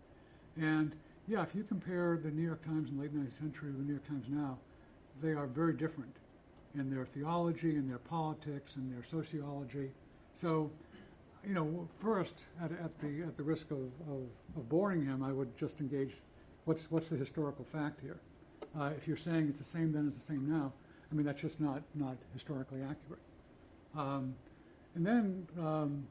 And 0.58 0.92
yeah, 1.28 1.44
if 1.44 1.56
you 1.56 1.64
compare 1.64 2.20
the 2.22 2.30
New 2.30 2.44
York 2.46 2.64
Times 2.66 2.90
in 2.90 2.98
the 2.98 3.04
late 3.04 3.16
19th 3.16 3.38
century 3.40 3.72
to 3.72 3.78
the 3.78 3.84
New 3.84 3.94
York 3.94 4.08
Times 4.08 4.26
now, 4.30 4.58
they 5.22 5.32
are 5.32 5.48
very 5.48 5.74
different. 5.74 6.16
in 6.76 6.90
their 6.90 7.06
theology, 7.06 7.76
in 7.76 7.88
their 7.88 7.98
politics, 7.98 8.76
in 8.78 8.90
their 8.92 9.04
sociology. 9.04 9.92
So, 10.34 10.72
you 11.48 11.54
know, 11.54 11.88
first, 12.00 12.36
at, 12.62 12.72
at 12.72 13.00
the 13.00 13.24
at 13.24 13.38
the 13.38 13.44
risk 13.44 13.72
of, 13.72 13.80
of, 14.10 14.22
of 14.56 14.70
boring 14.70 15.06
him, 15.06 15.24
I 15.24 15.32
would 15.32 15.56
just 15.58 15.80
engage. 15.80 16.14
What's 16.66 16.92
what's 16.92 17.10
the 17.10 17.16
historical 17.18 17.66
fact 17.72 18.00
here? 18.02 18.20
Uh, 18.80 18.92
if 18.98 19.08
you're 19.08 19.18
saying 19.18 19.48
it's 19.50 19.60
the 19.60 19.66
same 19.66 19.92
then, 19.92 20.08
it's 20.08 20.18
the 20.18 20.24
same 20.24 20.48
now. 20.50 20.72
I 21.12 21.16
mean, 21.16 21.26
that's 21.26 21.42
just 21.42 21.60
not 21.60 21.82
not 21.96 22.16
historically 22.34 22.82
accurate. 22.82 23.22
Um, 23.98 24.36
and 24.96 25.06
then, 25.06 25.48
um, 25.60 26.06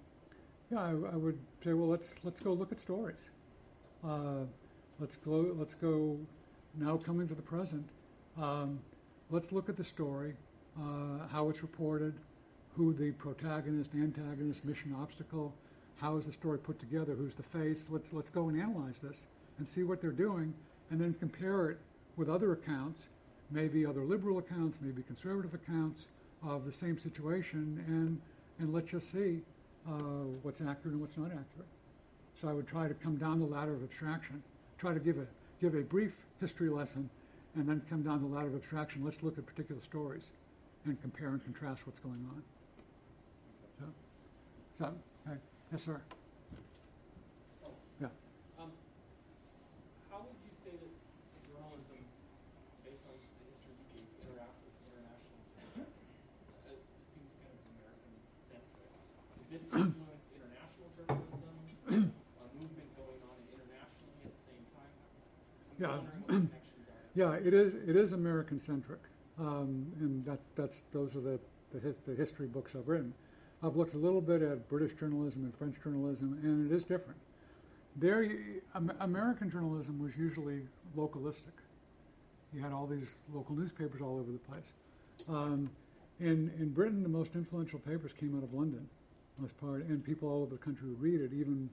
yeah, 0.71 0.81
I, 0.81 0.91
I 0.91 1.17
would 1.17 1.39
say, 1.65 1.73
well, 1.73 1.89
let's 1.89 2.15
let's 2.25 2.41
go 2.41 2.53
look 2.53 2.73
at 2.73 2.81
stories. 2.81 3.31
Uh, 4.05 4.45
let's 4.99 5.17
go. 5.17 5.55
Let's 5.57 5.75
go. 5.75 6.19
Now 6.79 6.97
coming 6.97 7.27
to 7.29 7.35
the 7.35 7.43
present, 7.43 7.89
um, 8.41 8.79
let's 9.31 9.51
look 9.51 9.69
at 9.69 9.77
the 9.77 9.85
story, 9.85 10.35
uh, 10.79 11.27
how 11.29 11.49
it's 11.49 11.63
reported, 11.63 12.15
who 12.77 12.93
the 12.93 13.11
protagonist, 13.13 13.91
antagonist, 13.95 14.65
mission, 14.65 14.95
obstacle, 15.01 15.53
how 16.01 16.17
is 16.17 16.27
the 16.27 16.33
story 16.33 16.59
put 16.59 16.79
together, 16.79 17.15
who's 17.15 17.35
the 17.35 17.43
face. 17.43 17.87
Let's 17.91 18.13
let's 18.13 18.31
go 18.31 18.49
and 18.49 18.61
analyze 18.61 18.99
this 19.03 19.19
and 19.59 19.69
see 19.69 19.83
what 19.83 20.01
they're 20.01 20.11
doing, 20.11 20.55
and 20.91 21.01
then 21.01 21.15
compare 21.15 21.71
it 21.71 21.79
with 22.17 22.29
other 22.29 22.53
accounts, 22.53 23.07
maybe 23.51 23.85
other 23.85 24.05
liberal 24.05 24.39
accounts, 24.39 24.79
maybe 24.81 25.03
conservative 25.03 25.53
accounts 25.55 26.07
of 26.43 26.65
the 26.65 26.73
same 26.73 26.99
situation, 26.99 27.85
and 27.87 28.21
and 28.59 28.73
let's 28.73 28.91
just 28.91 29.13
see 29.13 29.41
uh, 29.89 30.25
what's 30.43 30.61
accurate 30.61 30.93
and 30.93 31.01
what's 31.01 31.17
not 31.17 31.27
accurate. 31.27 31.69
So 32.41 32.49
I 32.49 32.53
would 32.53 32.67
try 32.67 32.89
to 32.89 32.95
come 32.95 33.17
down 33.17 33.39
the 33.41 33.47
ladder 33.47 33.75
of 33.75 33.83
abstraction, 33.83 34.43
try 34.79 34.95
to 34.95 35.01
give 35.01 35.19
a 35.19 35.27
give 35.61 35.75
a 35.75 35.83
brief 35.83 36.13
history 36.41 36.71
lesson, 36.71 37.11
and 37.57 37.69
then 37.69 37.83
come 37.91 38.03
down 38.03 38.23
the 38.23 38.35
ladder 38.35 38.49
of 38.49 38.55
abstraction. 38.55 39.05
Let's 39.05 39.23
look 39.23 39.37
at 39.37 39.45
particular 39.45 39.83
stories 39.83 40.23
and 40.87 41.01
compare 41.03 41.29
and 41.29 41.45
contrast 41.45 41.83
what's 41.85 41.99
going 41.99 42.27
on. 42.35 42.43
So, 44.81 44.89
okay. 45.29 45.37
yes, 45.69 45.85
sir. 45.85 46.01
Yeah. 48.01 48.09
Um, 48.57 48.73
how 50.09 50.25
would 50.25 50.41
you 50.41 50.49
say 50.65 50.73
that 50.73 50.93
journalism, 51.45 52.01
based 52.81 53.05
on 53.05 53.13
the 53.13 53.45
history 53.45 53.77
you 53.77 53.85
gave, 53.93 54.09
interacts 54.25 54.57
with 54.65 54.73
international 54.89 55.37
journalism? 55.53 55.85
Uh, 56.65 56.73
this 56.73 56.81
seems 57.13 57.29
kind 57.45 57.53
of 57.53 57.61
American-centric. 57.77 58.89
Did 59.53 59.61
this 59.69 59.85
influence 59.85 60.25
international 60.41 60.89
journalism? 60.97 61.61
Is 61.93 62.09
a 62.41 62.47
movement 62.57 62.89
going 62.97 63.21
on 63.21 63.37
internationally 63.53 64.25
at 64.25 64.33
the 64.33 64.45
same 64.49 64.65
time? 64.73 64.95
I'm 64.97 65.77
Yeah. 65.77 65.93
wondering 65.93 66.25
what 66.25 66.33
the 66.33 66.57
connections 66.57 66.89
are. 66.89 67.05
Yeah, 67.13 67.37
it 67.37 67.53
is. 67.53 67.77
It 67.85 68.01
is 68.01 68.17
American 68.17 68.57
centric, 68.57 69.05
um, 69.37 69.93
and 70.01 70.25
that's 70.25 70.49
that's 70.57 70.89
those 70.97 71.13
are 71.13 71.21
the 71.21 71.37
the, 71.69 71.85
his, 71.85 72.01
the 72.09 72.17
history 72.17 72.49
books 72.49 72.73
I've 72.73 72.89
written. 72.89 73.13
I've 73.63 73.77
looked 73.77 73.95
a 73.95 73.99
little 73.99 74.21
bit 74.21 74.43
at 74.43 74.69
British 74.69 74.99
journalism 74.99 75.45
and 75.45 75.55
French 75.57 75.77
journalism, 75.85 76.39
and 76.43 76.71
it 76.71 76.75
is 76.75 76.83
different. 76.83 77.19
There, 77.97 78.27
American 79.01 79.51
journalism 79.51 80.01
was 80.03 80.13
usually 80.17 80.61
localistic. 80.97 81.53
You 82.55 82.63
had 82.63 82.73
all 82.73 82.87
these 82.87 83.09
local 83.33 83.55
newspapers 83.55 84.01
all 84.01 84.19
over 84.19 84.33
the 84.33 84.39
place. 84.39 84.73
Um, 85.29 85.71
in 86.21 86.51
in 86.59 86.71
Britain, 86.71 87.03
the 87.03 87.09
most 87.09 87.31
influential 87.35 87.79
papers 87.81 88.13
came 88.19 88.37
out 88.37 88.43
of 88.43 88.55
London, 88.55 88.89
most 89.39 89.59
part, 89.61 89.85
and 89.87 90.05
people 90.05 90.29
all 90.29 90.43
over 90.43 90.55
the 90.55 90.63
country 90.63 90.89
would 90.89 91.01
read 91.01 91.21
it. 91.21 91.33
Even 91.33 91.69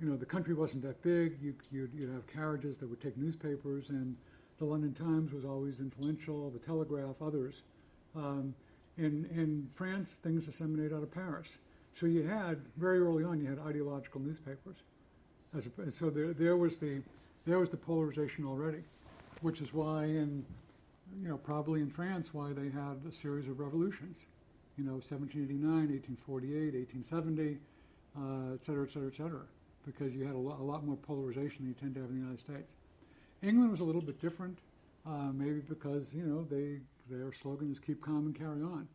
you 0.00 0.08
know, 0.08 0.16
the 0.16 0.26
country 0.26 0.54
wasn't 0.54 0.82
that 0.82 1.00
big. 1.02 1.38
You, 1.40 1.54
you'd, 1.70 1.90
you'd 1.94 2.12
have 2.12 2.26
carriages 2.26 2.76
that 2.76 2.90
would 2.90 3.00
take 3.00 3.16
newspapers, 3.16 3.90
and 3.90 4.16
the 4.58 4.64
London 4.64 4.94
Times 4.94 5.32
was 5.32 5.44
always 5.44 5.78
influential, 5.78 6.50
the 6.50 6.58
Telegraph, 6.58 7.16
others. 7.20 7.54
Um, 8.16 8.54
in, 8.98 9.28
in 9.34 9.68
France, 9.74 10.18
things 10.22 10.46
disseminate 10.46 10.92
out 10.92 11.02
of 11.02 11.12
Paris. 11.12 11.48
So 11.98 12.06
you 12.06 12.22
had, 12.26 12.60
very 12.76 13.00
early 13.00 13.24
on, 13.24 13.40
you 13.40 13.48
had 13.48 13.58
ideological 13.58 14.20
newspapers. 14.20 14.76
As 15.56 15.66
a, 15.66 15.92
so 15.92 16.10
there, 16.10 16.32
there, 16.32 16.56
was 16.56 16.78
the, 16.78 17.02
there 17.46 17.58
was 17.58 17.70
the 17.70 17.76
polarization 17.76 18.46
already, 18.46 18.82
which 19.42 19.60
is 19.60 19.72
why, 19.74 20.04
in, 20.04 20.44
you 21.22 21.28
know, 21.28 21.36
probably 21.36 21.80
in 21.80 21.90
France, 21.90 22.32
why 22.32 22.52
they 22.52 22.70
had 22.70 23.00
a 23.08 23.12
series 23.20 23.48
of 23.48 23.60
revolutions. 23.60 24.18
You 24.78 24.84
know, 24.84 24.92
1789, 24.92 25.92
1848, 25.92 26.74
1870, 26.74 27.58
uh, 28.16 28.54
et 28.54 28.64
cetera, 28.64 28.86
et 28.86 28.92
cetera, 28.92 29.08
et 29.08 29.16
cetera 29.16 29.42
because 29.86 30.12
you 30.12 30.24
had 30.24 30.34
a 30.34 30.38
lot, 30.38 30.60
a 30.60 30.62
lot 30.62 30.84
more 30.86 30.96
polarization 30.96 31.58
than 31.60 31.68
you 31.68 31.74
tend 31.74 31.94
to 31.94 32.00
have 32.00 32.10
in 32.10 32.16
the 32.16 32.22
United 32.22 32.40
States. 32.40 32.70
England 33.42 33.70
was 33.70 33.80
a 33.80 33.84
little 33.84 34.00
bit 34.00 34.20
different, 34.20 34.58
uh, 35.06 35.30
maybe 35.32 35.60
because 35.68 36.14
you 36.14 36.22
know 36.22 36.46
they 36.50 36.78
their 37.10 37.32
slogan 37.32 37.72
is 37.72 37.78
"Keep 37.78 38.02
calm 38.02 38.26
and 38.26 38.34
carry 38.34 38.62
on," 38.62 38.88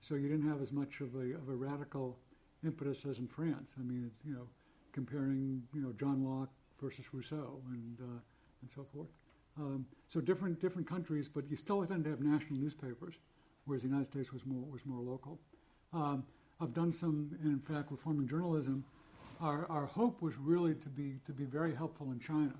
so 0.00 0.14
you 0.14 0.28
didn't 0.28 0.48
have 0.48 0.60
as 0.60 0.72
much 0.72 1.00
of 1.00 1.14
a 1.14 1.34
of 1.34 1.48
a 1.48 1.54
radical 1.54 2.18
impetus 2.64 3.04
as 3.04 3.18
in 3.18 3.26
France. 3.26 3.74
I 3.78 3.82
mean, 3.82 4.10
you 4.24 4.34
know, 4.34 4.46
comparing 4.92 5.62
you 5.74 5.80
know 5.80 5.92
John 5.98 6.24
Locke 6.24 6.50
versus 6.80 7.04
Rousseau 7.12 7.60
and 7.70 7.98
uh, 8.00 8.20
and 8.62 8.70
so 8.70 8.86
forth. 8.92 9.08
Um, 9.56 9.86
so 10.06 10.20
different 10.20 10.60
different 10.60 10.88
countries, 10.88 11.28
but 11.28 11.48
you 11.50 11.56
still 11.56 11.84
tend 11.84 12.04
to 12.04 12.10
have 12.10 12.20
national 12.20 12.58
newspapers, 12.58 13.14
whereas 13.64 13.82
the 13.82 13.88
United 13.88 14.10
States 14.10 14.32
was 14.32 14.44
more 14.46 14.64
was 14.70 14.84
more 14.84 15.00
local. 15.00 15.40
Um, 15.92 16.24
I've 16.60 16.74
done 16.74 16.90
some, 16.90 17.36
and 17.42 17.52
in 17.52 17.60
fact, 17.60 17.90
reforming 17.90 18.26
journalism 18.26 18.84
our, 19.40 19.70
our 19.70 19.86
hope 19.86 20.20
was 20.20 20.34
really 20.36 20.74
to 20.74 20.88
be 20.88 21.14
to 21.26 21.32
be 21.32 21.44
very 21.44 21.74
helpful 21.74 22.10
in 22.10 22.18
China. 22.18 22.52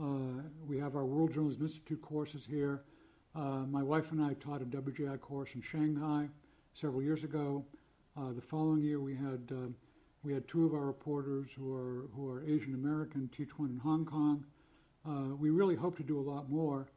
Uh, 0.00 0.42
we 0.66 0.78
have 0.78 0.96
our 0.96 1.04
World 1.04 1.34
Journalism 1.34 1.66
Institute 1.66 2.00
courses 2.00 2.44
here. 2.48 2.82
Uh, 3.34 3.64
my 3.70 3.82
wife 3.82 4.10
and 4.10 4.20
I 4.20 4.34
taught 4.34 4.60
a 4.60 4.64
WJI 4.64 5.20
course 5.20 5.50
in 5.54 5.62
Shanghai 5.62 6.28
several 6.74 7.00
years 7.00 7.22
ago. 7.22 7.64
Uh, 8.16 8.32
the 8.32 8.40
following 8.40 8.82
year, 8.82 9.00
we 9.00 9.14
had 9.14 9.40
uh, 9.52 9.68
we 10.24 10.32
had 10.32 10.46
two 10.48 10.66
of 10.66 10.74
our 10.74 10.84
reporters 10.84 11.48
who 11.56 11.72
are 11.72 12.08
who 12.14 12.28
are 12.28 12.42
Asian 12.42 12.74
American 12.74 13.30
teach 13.36 13.50
one 13.56 13.70
in 13.70 13.78
Hong 13.78 14.04
Kong. 14.04 14.44
Uh, 15.08 15.36
we 15.36 15.50
really 15.50 15.76
hope 15.76 15.96
to 15.98 16.02
do 16.02 16.18
a 16.18 16.26
lot 16.28 16.50
more, 16.50 16.88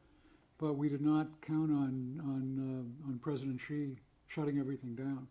but 0.58 0.72
we 0.74 0.88
did 0.88 1.00
not 1.00 1.28
count 1.46 1.70
on 1.70 2.20
on 2.24 2.94
uh, 3.06 3.08
on 3.08 3.18
President 3.20 3.60
Xi 3.68 3.96
shutting 4.26 4.58
everything 4.58 4.96
down. 4.96 5.28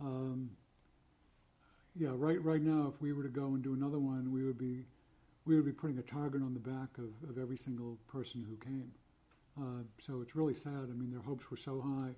Um, 0.00 0.50
yeah, 1.96 2.10
right 2.14 2.42
right 2.44 2.62
now, 2.62 2.92
if 2.94 3.02
we 3.02 3.12
were 3.12 3.24
to 3.24 3.28
go 3.28 3.46
and 3.46 3.64
do 3.64 3.74
another 3.74 3.98
one, 3.98 4.32
we 4.32 4.44
would 4.44 4.58
be 4.58 4.84
we 5.44 5.56
would 5.56 5.64
be 5.66 5.72
putting 5.72 5.98
a 5.98 6.02
target 6.02 6.40
on 6.40 6.54
the 6.54 6.60
back 6.60 6.98
of, 6.98 7.28
of 7.28 7.36
every 7.36 7.56
single 7.56 7.98
person 8.06 8.46
who 8.48 8.54
came. 8.64 8.92
Uh, 9.58 9.82
so 10.04 10.20
it's 10.20 10.34
really 10.34 10.54
sad. 10.54 10.88
I 10.90 10.94
mean, 10.94 11.10
their 11.10 11.22
hopes 11.22 11.50
were 11.50 11.56
so 11.56 11.80
high, 11.80 12.14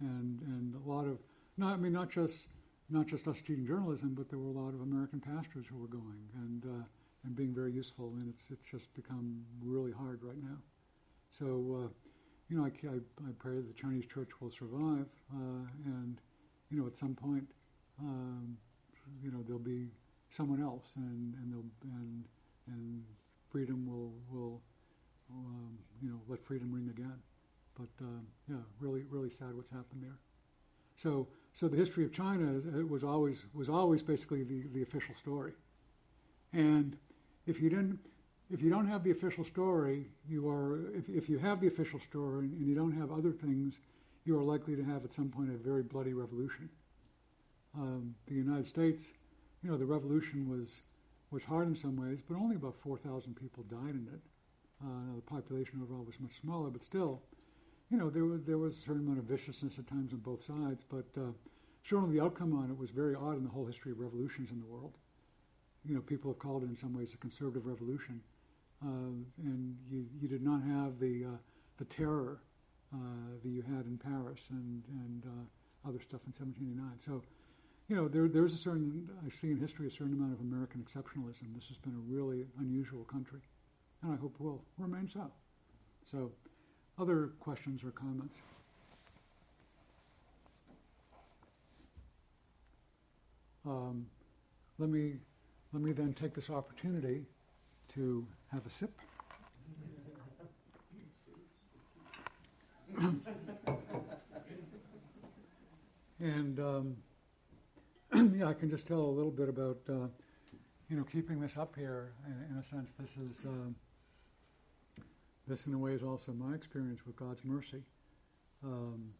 and 0.00 0.40
and 0.42 0.74
a 0.74 0.88
lot 0.88 1.06
of 1.06 1.18
not 1.56 1.74
I 1.74 1.76
mean 1.76 1.92
not 1.92 2.10
just 2.10 2.46
not 2.90 3.06
just 3.06 3.26
us 3.28 3.38
teaching 3.38 3.66
journalism, 3.66 4.14
but 4.14 4.28
there 4.28 4.38
were 4.38 4.50
a 4.50 4.62
lot 4.62 4.74
of 4.74 4.80
American 4.80 5.20
pastors 5.20 5.66
who 5.68 5.78
were 5.78 5.88
going 5.88 6.22
and 6.34 6.64
uh, 6.64 6.84
and 7.24 7.36
being 7.36 7.54
very 7.54 7.72
useful. 7.72 8.14
And 8.18 8.28
it's 8.28 8.50
it's 8.50 8.68
just 8.70 8.92
become 8.94 9.44
really 9.62 9.92
hard 9.92 10.22
right 10.22 10.42
now. 10.42 10.58
So 11.30 11.84
uh, 11.84 11.88
you 12.48 12.56
know, 12.56 12.64
I, 12.64 12.86
I, 12.86 12.96
I 13.28 13.32
pray 13.38 13.56
that 13.56 13.66
the 13.66 13.80
Chinese 13.80 14.04
church 14.12 14.28
will 14.40 14.50
survive, 14.50 15.06
uh, 15.34 15.64
and 15.86 16.20
you 16.70 16.80
know, 16.80 16.86
at 16.86 16.96
some 16.96 17.14
point. 17.14 17.46
Um, 18.00 18.56
you 19.22 19.30
know 19.30 19.42
there'll 19.42 19.58
be 19.58 19.88
someone 20.30 20.62
else, 20.62 20.92
and 20.96 21.34
and 21.34 21.70
and 21.84 22.24
and 22.68 23.04
freedom 23.50 23.86
will 23.86 24.12
will 24.30 24.60
um, 25.32 25.78
you 26.02 26.10
know 26.10 26.20
let 26.28 26.44
freedom 26.44 26.72
ring 26.72 26.88
again. 26.90 27.16
But 27.78 28.04
um, 28.04 28.26
yeah, 28.48 28.56
really 28.80 29.04
really 29.10 29.30
sad 29.30 29.54
what's 29.54 29.70
happened 29.70 30.02
there. 30.02 30.18
So 30.96 31.28
so 31.52 31.68
the 31.68 31.76
history 31.76 32.04
of 32.04 32.12
China 32.12 32.60
it 32.78 32.88
was 32.88 33.04
always 33.04 33.44
was 33.54 33.68
always 33.68 34.02
basically 34.02 34.42
the, 34.44 34.64
the 34.74 34.82
official 34.82 35.14
story, 35.14 35.52
and 36.52 36.96
if 37.46 37.60
you 37.60 37.70
didn't 37.70 37.98
if 38.50 38.60
you 38.60 38.68
don't 38.68 38.86
have 38.86 39.02
the 39.02 39.10
official 39.10 39.44
story, 39.44 40.06
you 40.28 40.48
are 40.48 40.94
if 40.94 41.08
if 41.08 41.28
you 41.28 41.38
have 41.38 41.60
the 41.60 41.68
official 41.68 42.00
story 42.00 42.46
and 42.46 42.66
you 42.66 42.74
don't 42.74 42.92
have 42.92 43.10
other 43.10 43.32
things, 43.32 43.80
you 44.24 44.38
are 44.38 44.42
likely 44.42 44.76
to 44.76 44.82
have 44.82 45.04
at 45.04 45.12
some 45.12 45.28
point 45.28 45.50
a 45.50 45.56
very 45.56 45.82
bloody 45.82 46.12
revolution 46.12 46.68
um, 47.74 48.14
the 48.26 48.34
United 48.34 48.66
States, 48.66 49.04
you 49.62 49.70
know, 49.70 49.76
the 49.76 49.86
revolution 49.86 50.48
was 50.48 50.82
was 51.30 51.42
hard 51.44 51.66
in 51.66 51.74
some 51.74 51.96
ways, 51.96 52.20
but 52.28 52.36
only 52.36 52.56
about 52.56 52.76
4,000 52.84 53.34
people 53.34 53.62
died 53.70 53.94
in 53.94 54.06
it. 54.12 54.20
Uh, 54.84 55.14
the 55.16 55.22
population 55.22 55.80
overall 55.82 56.04
was 56.04 56.18
much 56.20 56.40
smaller, 56.40 56.70
but 56.70 56.82
still, 56.82 57.22
you 57.90 57.96
know, 57.96 58.10
there 58.10 58.24
was 58.24 58.42
there 58.44 58.58
was 58.58 58.78
a 58.78 58.80
certain 58.80 59.02
amount 59.02 59.18
of 59.18 59.24
viciousness 59.24 59.78
at 59.78 59.86
times 59.86 60.12
on 60.12 60.18
both 60.18 60.42
sides. 60.42 60.84
But 60.88 61.06
uh, 61.16 61.30
certainly, 61.84 62.18
the 62.18 62.24
outcome 62.24 62.52
on 62.52 62.70
it 62.70 62.76
was 62.76 62.90
very 62.90 63.14
odd 63.14 63.36
in 63.36 63.44
the 63.44 63.50
whole 63.50 63.66
history 63.66 63.92
of 63.92 64.00
revolutions 64.00 64.50
in 64.50 64.58
the 64.58 64.66
world. 64.66 64.94
You 65.84 65.94
know, 65.94 66.00
people 66.00 66.30
have 66.32 66.38
called 66.38 66.62
it 66.62 66.66
in 66.66 66.76
some 66.76 66.94
ways 66.94 67.12
a 67.14 67.16
conservative 67.16 67.66
revolution, 67.66 68.20
uh, 68.84 69.14
and 69.44 69.76
you 69.90 70.06
you 70.20 70.28
did 70.28 70.42
not 70.42 70.62
have 70.62 70.98
the 70.98 71.26
uh, 71.26 71.36
the 71.78 71.84
terror 71.84 72.40
uh, 72.94 72.98
that 73.42 73.48
you 73.48 73.62
had 73.62 73.86
in 73.86 73.98
Paris 73.98 74.40
and 74.50 74.82
and 74.88 75.24
uh, 75.26 75.88
other 75.88 76.00
stuff 76.00 76.20
in 76.26 76.32
1789. 76.32 76.98
So 76.98 77.22
you 77.88 77.96
know, 77.96 78.08
there, 78.08 78.28
there's 78.28 78.54
a 78.54 78.58
certain, 78.58 79.10
I 79.24 79.28
see 79.28 79.50
in 79.50 79.58
history 79.58 79.86
a 79.86 79.90
certain 79.90 80.14
amount 80.14 80.32
of 80.32 80.40
American 80.40 80.80
exceptionalism. 80.80 81.54
This 81.54 81.68
has 81.68 81.76
been 81.76 81.92
a 81.92 82.04
really 82.08 82.46
unusual 82.58 83.04
country, 83.04 83.40
and 84.02 84.12
I 84.12 84.16
hope 84.16 84.34
will 84.38 84.62
remain 84.78 85.08
so. 85.08 85.30
So, 86.10 86.32
other 86.98 87.30
questions 87.40 87.82
or 87.84 87.90
comments? 87.90 88.36
Um, 93.64 94.06
let 94.78 94.90
me 94.90 95.14
let 95.72 95.82
me 95.82 95.92
then 95.92 96.12
take 96.14 96.34
this 96.34 96.50
opportunity 96.50 97.24
to 97.94 98.26
have 98.50 98.66
a 98.66 98.70
sip. 98.70 98.90
and 106.20 106.60
um, 106.60 106.96
yeah, 108.36 108.48
I 108.48 108.52
can 108.52 108.68
just 108.68 108.86
tell 108.86 109.00
a 109.00 109.14
little 109.14 109.30
bit 109.30 109.48
about 109.48 109.78
uh, 109.88 110.08
you 110.90 110.96
know 110.96 111.04
keeping 111.04 111.40
this 111.40 111.56
up 111.56 111.76
here. 111.76 112.12
In, 112.26 112.32
in 112.50 112.58
a 112.58 112.64
sense, 112.64 112.92
this 112.98 113.16
is. 113.16 113.44
Um, 113.46 113.76
this 115.46 115.66
in 115.66 115.74
a 115.74 115.78
way 115.78 115.92
is 115.92 116.02
also 116.02 116.32
my 116.32 116.54
experience 116.54 117.00
with 117.06 117.16
God's 117.16 117.44
mercy. 117.44 117.82
Um, 118.64 119.12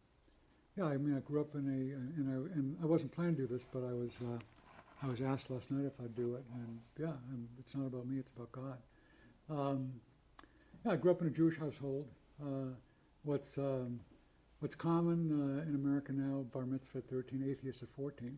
yeah, 0.77 0.85
I 0.85 0.97
mean, 0.97 1.15
I 1.15 1.19
grew 1.19 1.41
up 1.41 1.53
in 1.55 1.67
a, 1.67 2.21
in 2.21 2.27
a, 2.27 2.57
and 2.57 2.77
I 2.81 2.85
wasn't 2.85 3.11
planning 3.11 3.35
to 3.35 3.41
do 3.41 3.47
this, 3.47 3.65
but 3.71 3.83
I 3.83 3.93
was, 3.93 4.15
uh, 4.21 4.39
I 5.03 5.07
was 5.07 5.21
asked 5.21 5.51
last 5.51 5.69
night 5.69 5.85
if 5.85 5.93
I'd 6.03 6.15
do 6.15 6.35
it, 6.35 6.43
and 6.53 6.79
yeah, 6.99 7.13
and 7.31 7.47
it's 7.59 7.75
not 7.75 7.87
about 7.87 8.07
me; 8.07 8.19
it's 8.19 8.31
about 8.31 8.51
God. 8.51 8.77
Um, 9.49 9.91
yeah, 10.85 10.93
I 10.93 10.95
grew 10.95 11.11
up 11.11 11.21
in 11.21 11.27
a 11.27 11.31
Jewish 11.31 11.59
household. 11.59 12.07
Uh, 12.41 12.73
what's 13.23 13.57
um, 13.57 13.99
what's 14.59 14.75
common 14.75 15.29
uh, 15.29 15.69
in 15.69 15.75
America 15.75 16.13
now? 16.13 16.45
Bar 16.53 16.65
mitzvah 16.65 16.99
at 16.99 17.09
13, 17.09 17.45
atheist 17.51 17.83
at 17.83 17.89
14, 17.95 18.37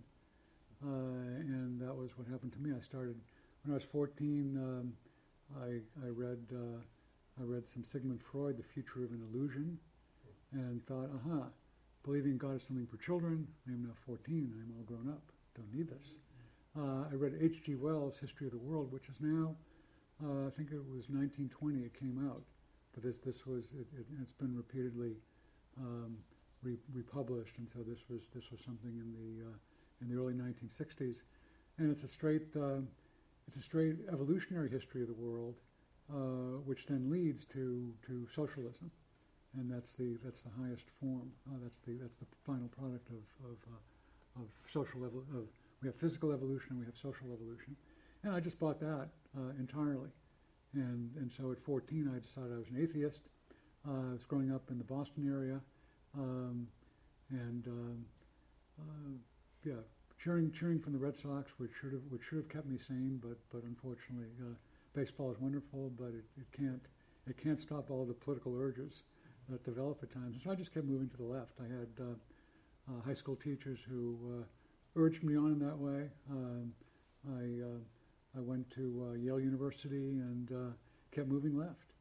uh, 0.83 0.87
and 0.89 1.79
that 1.79 1.95
was 1.95 2.17
what 2.17 2.27
happened 2.27 2.51
to 2.53 2.59
me. 2.59 2.71
I 2.75 2.83
started 2.83 3.15
when 3.63 3.73
I 3.73 3.75
was 3.75 3.83
14. 3.83 4.57
Um, 4.57 4.93
I 5.61 6.05
I 6.05 6.09
read 6.09 6.39
uh, 6.51 6.79
I 7.39 7.43
read 7.43 7.67
some 7.67 7.83
Sigmund 7.83 8.21
Freud, 8.31 8.57
The 8.57 8.63
Future 8.63 9.03
of 9.03 9.11
an 9.11 9.21
Illusion, 9.33 9.77
and 10.53 10.85
thought, 10.87 11.09
aha 11.13 11.47
believing 12.05 12.37
God 12.37 12.61
is 12.61 12.63
something 12.63 12.85
for 12.85 12.97
children. 12.97 13.47
I 13.67 13.73
am 13.73 13.83
now 13.83 13.97
14. 14.05 14.53
I 14.53 14.61
am 14.61 14.71
all 14.77 14.85
grown 14.85 15.09
up. 15.09 15.23
Don't 15.57 15.73
need 15.73 15.89
this. 15.89 16.13
Uh, 16.77 17.09
I 17.11 17.15
read 17.15 17.33
H.G. 17.41 17.75
Wells' 17.75 18.17
History 18.21 18.45
of 18.45 18.53
the 18.53 18.59
World, 18.59 18.91
which 18.91 19.09
is 19.09 19.15
now, 19.19 19.55
uh, 20.23 20.45
I 20.45 20.51
think 20.55 20.69
it 20.69 20.85
was 20.85 21.09
1920 21.09 21.81
it 21.81 21.97
came 21.97 22.29
out. 22.29 22.43
But 22.93 23.03
this, 23.03 23.17
this 23.25 23.45
was, 23.45 23.73
it, 23.73 23.87
it, 23.97 24.05
has 24.19 24.29
been 24.39 24.55
repeatedly 24.55 25.17
um, 25.79 26.17
re- 26.61 26.77
republished, 26.93 27.57
and 27.57 27.67
so 27.67 27.79
this 27.79 27.99
was, 28.07 28.21
this 28.35 28.51
was 28.51 28.61
something 28.63 28.93
in 29.01 29.09
the, 29.11 29.49
uh, 29.49 29.57
in 30.01 30.07
the 30.07 30.21
early 30.21 30.33
1960s. 30.33 31.23
And 31.79 31.89
it's 31.89 32.03
a 32.03 32.07
straight, 32.07 32.55
uh, 32.55 32.85
it's 33.47 33.57
a 33.57 33.61
straight 33.61 33.95
evolutionary 34.11 34.69
history 34.69 35.01
of 35.01 35.07
the 35.07 35.17
world, 35.17 35.55
uh, 36.11 36.59
which 36.65 36.85
then 36.87 37.09
leads 37.09 37.45
to, 37.45 37.93
to 38.05 38.27
socialism 38.35 38.91
and 39.57 39.71
that's 39.71 39.93
the 39.93 40.17
that's 40.23 40.41
the 40.41 40.49
highest 40.61 40.85
form. 40.99 41.31
Uh, 41.47 41.57
that's 41.63 41.79
the 41.87 41.93
that's 42.01 42.15
the 42.19 42.25
final 42.45 42.67
product 42.67 43.07
of 43.09 43.23
of, 43.45 43.57
uh, 43.71 44.41
of 44.41 44.47
social 44.71 44.99
level. 44.99 45.23
Of 45.33 45.47
we 45.81 45.87
have 45.87 45.95
physical 45.95 46.31
evolution 46.31 46.71
and 46.71 46.79
we 46.79 46.85
have 46.85 46.97
social 46.97 47.27
evolution, 47.33 47.75
and 48.23 48.33
I 48.33 48.39
just 48.39 48.59
bought 48.59 48.79
that 48.79 49.09
uh, 49.37 49.51
entirely. 49.59 50.09
And 50.73 51.15
and 51.15 51.31
so 51.31 51.51
at 51.51 51.59
14, 51.63 52.11
I 52.13 52.19
decided 52.19 52.53
I 52.53 52.57
was 52.57 52.67
an 52.69 52.81
atheist. 52.81 53.21
I 53.87 54.13
was 54.13 54.25
growing 54.25 54.51
up 54.51 54.63
in 54.71 54.77
the 54.77 54.83
Boston 54.83 55.29
area, 55.29 55.61
um, 56.17 56.67
and 57.29 57.67
um, 57.67 58.05
uh, 58.79 59.13
yeah, 59.63 59.81
cheering 60.21 60.51
cheering 60.51 60.79
from 60.79 60.93
the 60.93 60.99
Red 60.99 61.15
Sox, 61.15 61.51
which 61.57 61.71
should 61.79 61.93
have 61.93 62.01
which 62.09 62.23
should 62.27 62.39
have 62.39 62.49
kept 62.49 62.67
me 62.67 62.77
sane, 62.77 63.21
but 63.23 63.37
but 63.53 63.63
unfortunately, 63.63 64.27
uh, 64.41 64.53
baseball 64.95 65.31
is 65.31 65.37
wonderful, 65.39 65.91
but 65.97 66.07
it, 66.07 66.23
it 66.37 66.47
can't 66.57 66.81
it 67.27 67.37
can't 67.41 67.59
stop 67.59 67.89
all 67.89 68.05
the 68.05 68.13
political 68.13 68.55
urges 68.55 69.03
that 69.49 69.63
develop 69.63 69.99
at 70.03 70.11
times. 70.11 70.37
So 70.43 70.51
I 70.51 70.55
just 70.55 70.73
kept 70.73 70.85
moving 70.85 71.09
to 71.09 71.17
the 71.17 71.23
left. 71.23 71.53
I 71.59 71.63
had 71.63 71.87
uh, 71.99 72.13
uh, 72.87 73.01
high 73.05 73.13
school 73.13 73.35
teachers 73.35 73.79
who 73.87 74.17
uh, 74.39 74.43
urged 74.95 75.23
me 75.23 75.35
on 75.35 75.53
in 75.53 75.59
that 75.59 75.77
way. 75.77 76.09
Um, 76.29 76.71
I, 77.27 77.63
uh, 77.65 78.39
I 78.39 78.41
went 78.41 78.69
to 78.75 79.09
uh, 79.09 79.13
Yale 79.15 79.39
University 79.39 80.19
and 80.19 80.51
uh, 80.51 80.73
kept 81.11 81.27
moving 81.27 81.57
left. 81.57 81.93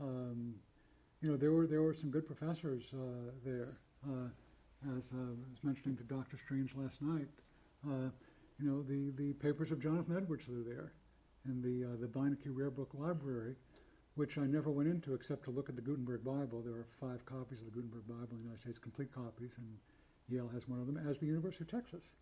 Um, 0.00 0.54
you 1.20 1.30
know, 1.30 1.36
there 1.36 1.52
were, 1.52 1.66
there 1.66 1.82
were 1.82 1.94
some 1.94 2.10
good 2.10 2.26
professors 2.26 2.82
there. 3.44 3.76
as 4.04 5.10
I 5.12 5.30
was 5.50 5.62
mentioning 5.62 5.96
to 5.96 6.04
Dr. 6.04 6.36
Strange 6.44 6.72
last 6.76 7.00
night, 7.00 7.28
you 7.84 8.70
know, 8.70 8.82
the, 8.82 9.12
the 9.16 9.32
papers 9.34 9.70
of 9.70 9.80
Jonathan 9.80 10.16
Edwards 10.16 10.44
are 10.48 10.62
there 10.62 10.92
in 11.46 11.60
the, 11.62 11.96
the 11.98 12.06
Beinecke 12.06 12.46
Rare 12.46 12.70
Book 12.70 12.90
Library 12.94 13.56
which 14.14 14.36
I 14.36 14.42
never 14.42 14.70
went 14.70 14.88
into 14.88 15.14
except 15.14 15.44
to 15.44 15.50
look 15.50 15.68
at 15.68 15.76
the 15.76 15.82
Gutenberg 15.82 16.24
Bible. 16.24 16.60
There 16.60 16.74
are 16.74 16.86
five 17.00 17.24
copies 17.24 17.60
of 17.60 17.66
the 17.66 17.72
Gutenberg 17.72 18.06
Bible 18.06 18.28
in 18.32 18.38
the 18.38 18.44
United 18.44 18.60
States, 18.60 18.78
complete 18.78 19.12
copies, 19.14 19.52
and 19.56 19.66
Yale 20.28 20.50
has 20.52 20.68
one 20.68 20.80
of 20.80 20.86
them, 20.86 21.00
as 21.08 21.18
the 21.18 21.26
University 21.26 21.64
of 21.64 21.70
Texas 21.70 22.12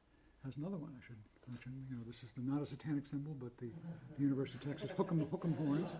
has 0.45 0.57
another 0.57 0.77
one. 0.77 0.95
I 0.97 1.03
should 1.05 1.19
mention, 1.49 1.73
you 1.91 1.97
know, 1.97 2.03
this 2.07 2.23
is 2.23 2.31
the, 2.37 2.43
not 2.43 2.63
a 2.63 2.67
satanic 2.67 3.07
symbol, 3.07 3.35
but 3.39 3.57
the, 3.59 3.71
the 4.17 4.23
University 4.23 4.59
of 4.63 4.65
Texas 4.65 4.91
hook 4.97 5.09
'em, 5.11 5.27
hook 5.31 5.43
'em 5.45 5.55
horns. 5.55 5.91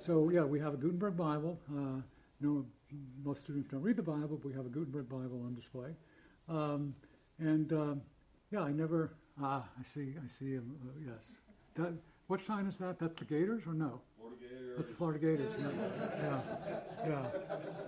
So 0.00 0.30
yeah, 0.30 0.42
we 0.42 0.58
have 0.60 0.74
a 0.74 0.76
Gutenberg 0.76 1.16
Bible. 1.16 1.60
Uh, 1.70 2.00
no, 2.40 2.64
most 3.22 3.40
students 3.40 3.68
don't 3.68 3.82
read 3.82 3.96
the 3.96 4.02
Bible, 4.02 4.40
but 4.40 4.46
we 4.46 4.54
have 4.54 4.66
a 4.66 4.70
Gutenberg 4.70 5.08
Bible 5.08 5.42
on 5.44 5.54
display. 5.54 5.90
Um, 6.48 6.94
and 7.38 7.72
um, 7.72 8.02
yeah, 8.50 8.60
I 8.60 8.72
never. 8.72 9.12
Ah, 9.40 9.64
I 9.78 9.82
see. 9.82 10.14
I 10.22 10.28
see. 10.28 10.58
Um, 10.58 10.74
uh, 10.84 10.90
yes. 11.06 11.36
That, 11.76 11.94
what 12.32 12.40
sign 12.40 12.66
is 12.66 12.76
that? 12.78 12.98
That's 12.98 13.18
the 13.18 13.26
Gators 13.26 13.64
or 13.66 13.74
no? 13.74 14.00
Florida 14.16 14.38
Gators. 14.40 14.74
That's 14.78 14.88
the 14.88 14.94
Florida 14.94 15.18
Gators. 15.18 15.52
Yeah, 15.60 16.40
yeah, 17.04 17.06
yeah. 17.06 17.24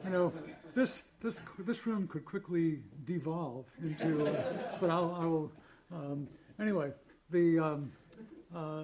You 0.04 0.10
know, 0.10 0.32
this 0.74 1.02
this 1.22 1.40
this 1.60 1.86
room 1.86 2.06
could 2.06 2.26
quickly 2.26 2.80
devolve 3.06 3.64
into, 3.82 4.26
uh, 4.26 4.42
but 4.82 4.90
I'll, 4.90 5.16
I 5.18 5.24
will. 5.24 5.52
Um, 5.90 6.28
anyway, 6.60 6.92
the 7.30 7.58
um, 7.58 7.92
uh, 8.54 8.82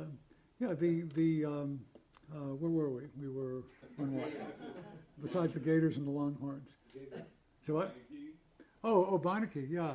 yeah 0.60 0.72
the 0.72 1.02
the 1.14 1.44
um, 1.44 1.80
uh, 2.34 2.54
where 2.56 2.70
were 2.70 2.88
we? 2.88 3.02
We 3.20 3.28
were 3.28 3.62
on 3.98 4.14
what? 4.14 4.32
Besides 5.20 5.52
the 5.52 5.60
Gators 5.60 5.98
and 5.98 6.06
the 6.06 6.10
Longhorns. 6.10 6.70
So 7.60 7.74
what? 7.74 7.94
Oh, 8.82 9.06
oh, 9.10 9.18
Beinecke, 9.18 9.68
yeah. 9.68 9.92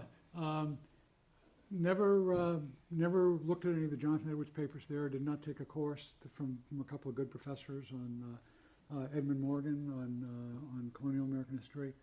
Never, 1.71 2.33
uh, 2.33 2.59
never 2.91 3.39
looked 3.43 3.65
at 3.65 3.73
any 3.73 3.85
of 3.85 3.91
the 3.91 3.97
Jonathan 3.97 4.29
Edwards 4.29 4.51
papers 4.51 4.83
there. 4.89 5.09
Did 5.09 5.25
not 5.25 5.41
take 5.41 5.59
a 5.59 5.65
course 5.65 6.13
from, 6.33 6.57
from 6.69 6.79
a 6.79 6.83
couple 6.83 7.09
of 7.09 7.15
good 7.15 7.31
professors 7.31 7.87
on 7.91 8.23
uh, 8.23 8.97
uh, 8.97 9.07
Edmund 9.15 9.41
Morgan 9.41 9.91
on 9.95 10.23
uh, 10.23 10.77
on 10.77 10.91
colonial 10.93 11.25
American 11.25 11.57
history. 11.57 11.93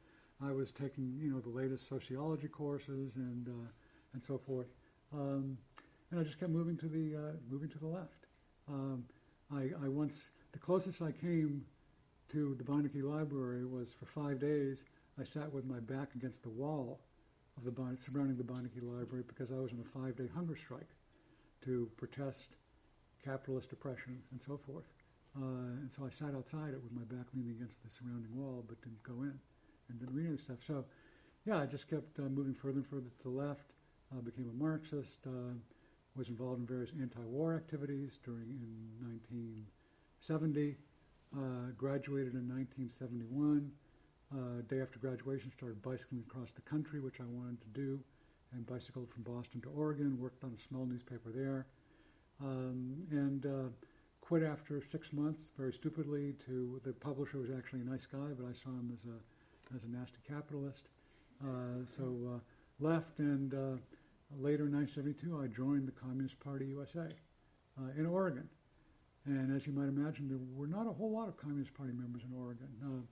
I 0.44 0.50
was 0.50 0.72
taking, 0.72 1.16
you 1.20 1.30
know, 1.30 1.38
the 1.40 1.48
latest 1.48 1.88
sociology 1.88 2.48
courses 2.48 3.12
and 3.16 3.48
uh, 3.48 3.68
and 4.14 4.22
so 4.22 4.38
forth. 4.38 4.66
Um, 5.12 5.56
and 6.10 6.20
I 6.20 6.24
just 6.24 6.40
kept 6.40 6.50
moving 6.50 6.76
to 6.78 6.86
the 6.86 7.16
uh, 7.16 7.32
moving 7.50 7.68
to 7.70 7.78
the 7.78 7.86
left. 7.86 8.26
Um, 8.68 9.04
I, 9.54 9.70
I 9.84 9.88
once 9.88 10.30
the 10.52 10.58
closest 10.58 11.02
I 11.02 11.12
came 11.12 11.64
to 12.32 12.54
the 12.56 12.64
Beinecke 12.64 13.02
Library 13.02 13.64
was 13.64 13.92
for 13.92 14.06
five 14.06 14.40
days. 14.40 14.84
I 15.20 15.24
sat 15.24 15.52
with 15.52 15.64
my 15.66 15.78
back 15.78 16.14
against 16.16 16.42
the 16.42 16.48
wall 16.48 17.00
of 17.56 17.64
the 17.64 17.70
Bon- 17.70 17.96
surrounding 17.96 18.36
the 18.36 18.44
Beinecke 18.44 18.82
Library 18.82 19.24
because 19.26 19.50
I 19.50 19.56
was 19.56 19.72
on 19.72 19.84
a 19.84 19.98
five-day 19.98 20.28
hunger 20.34 20.56
strike 20.56 20.88
to 21.64 21.90
protest 21.96 22.56
capitalist 23.24 23.72
oppression 23.72 24.22
and 24.32 24.40
so 24.42 24.58
forth. 24.66 24.84
Uh, 25.36 25.80
and 25.80 25.90
so 25.90 26.04
I 26.04 26.10
sat 26.10 26.34
outside 26.34 26.74
it 26.74 26.82
with 26.82 26.92
my 26.92 27.04
back 27.04 27.26
leaning 27.34 27.52
against 27.56 27.82
the 27.82 27.90
surrounding 27.90 28.34
wall, 28.36 28.64
but 28.68 28.80
didn't 28.82 29.02
go 29.02 29.22
in 29.22 29.38
and 29.88 29.98
didn't 29.98 30.14
read 30.14 30.26
any 30.28 30.36
stuff. 30.36 30.58
So, 30.66 30.84
yeah, 31.46 31.58
I 31.58 31.66
just 31.66 31.88
kept 31.88 32.18
uh, 32.18 32.22
moving 32.22 32.54
further 32.54 32.78
and 32.78 32.86
further 32.86 33.08
to 33.08 33.22
the 33.22 33.30
left. 33.30 33.72
Uh, 34.12 34.20
became 34.20 34.50
a 34.50 34.62
Marxist. 34.62 35.18
Uh, 35.26 35.56
was 36.14 36.28
involved 36.28 36.60
in 36.60 36.66
various 36.66 36.90
anti-war 37.00 37.54
activities 37.54 38.18
during 38.24 38.42
in 38.42 38.68
1970. 39.00 40.76
Uh, 41.34 41.72
graduated 41.78 42.34
in 42.34 42.44
1971. 42.44 43.72
Uh, 44.32 44.62
day 44.66 44.80
after 44.80 44.98
graduation, 44.98 45.52
started 45.54 45.82
bicycling 45.82 46.24
across 46.26 46.48
the 46.54 46.62
country, 46.62 47.00
which 47.00 47.20
I 47.20 47.24
wanted 47.24 47.60
to 47.60 47.68
do, 47.74 48.00
and 48.52 48.66
bicycled 48.66 49.10
from 49.12 49.24
Boston 49.24 49.60
to 49.60 49.68
Oregon. 49.76 50.18
Worked 50.18 50.42
on 50.42 50.56
a 50.56 50.68
small 50.68 50.86
newspaper 50.86 51.30
there, 51.34 51.66
um, 52.40 52.96
and 53.10 53.44
uh, 53.44 53.68
quit 54.22 54.42
after 54.42 54.82
six 54.90 55.12
months, 55.12 55.50
very 55.58 55.72
stupidly. 55.72 56.34
To 56.46 56.80
the 56.82 56.94
publisher 56.94 57.38
was 57.38 57.50
actually 57.50 57.82
a 57.82 57.84
nice 57.84 58.06
guy, 58.06 58.32
but 58.38 58.46
I 58.48 58.54
saw 58.54 58.70
him 58.70 58.90
as 58.94 59.04
a 59.04 59.76
as 59.76 59.84
a 59.84 59.88
nasty 59.88 60.18
capitalist. 60.26 60.88
Uh, 61.44 61.84
so 61.84 62.16
uh, 62.34 62.38
left, 62.80 63.18
and 63.18 63.52
uh, 63.52 63.76
later 64.40 64.64
in 64.64 64.72
1972, 64.72 65.42
I 65.42 65.46
joined 65.48 65.86
the 65.86 65.92
Communist 65.92 66.40
Party 66.40 66.66
USA 66.66 67.08
uh, 67.78 67.90
in 67.98 68.06
Oregon. 68.06 68.48
And 69.26 69.54
as 69.54 69.66
you 69.66 69.72
might 69.72 69.88
imagine, 69.88 70.28
there 70.28 70.38
were 70.56 70.66
not 70.66 70.86
a 70.88 70.92
whole 70.92 71.12
lot 71.12 71.28
of 71.28 71.36
Communist 71.36 71.74
Party 71.74 71.92
members 71.92 72.22
in 72.24 72.36
Oregon. 72.36 72.68
Uh, 72.82 73.02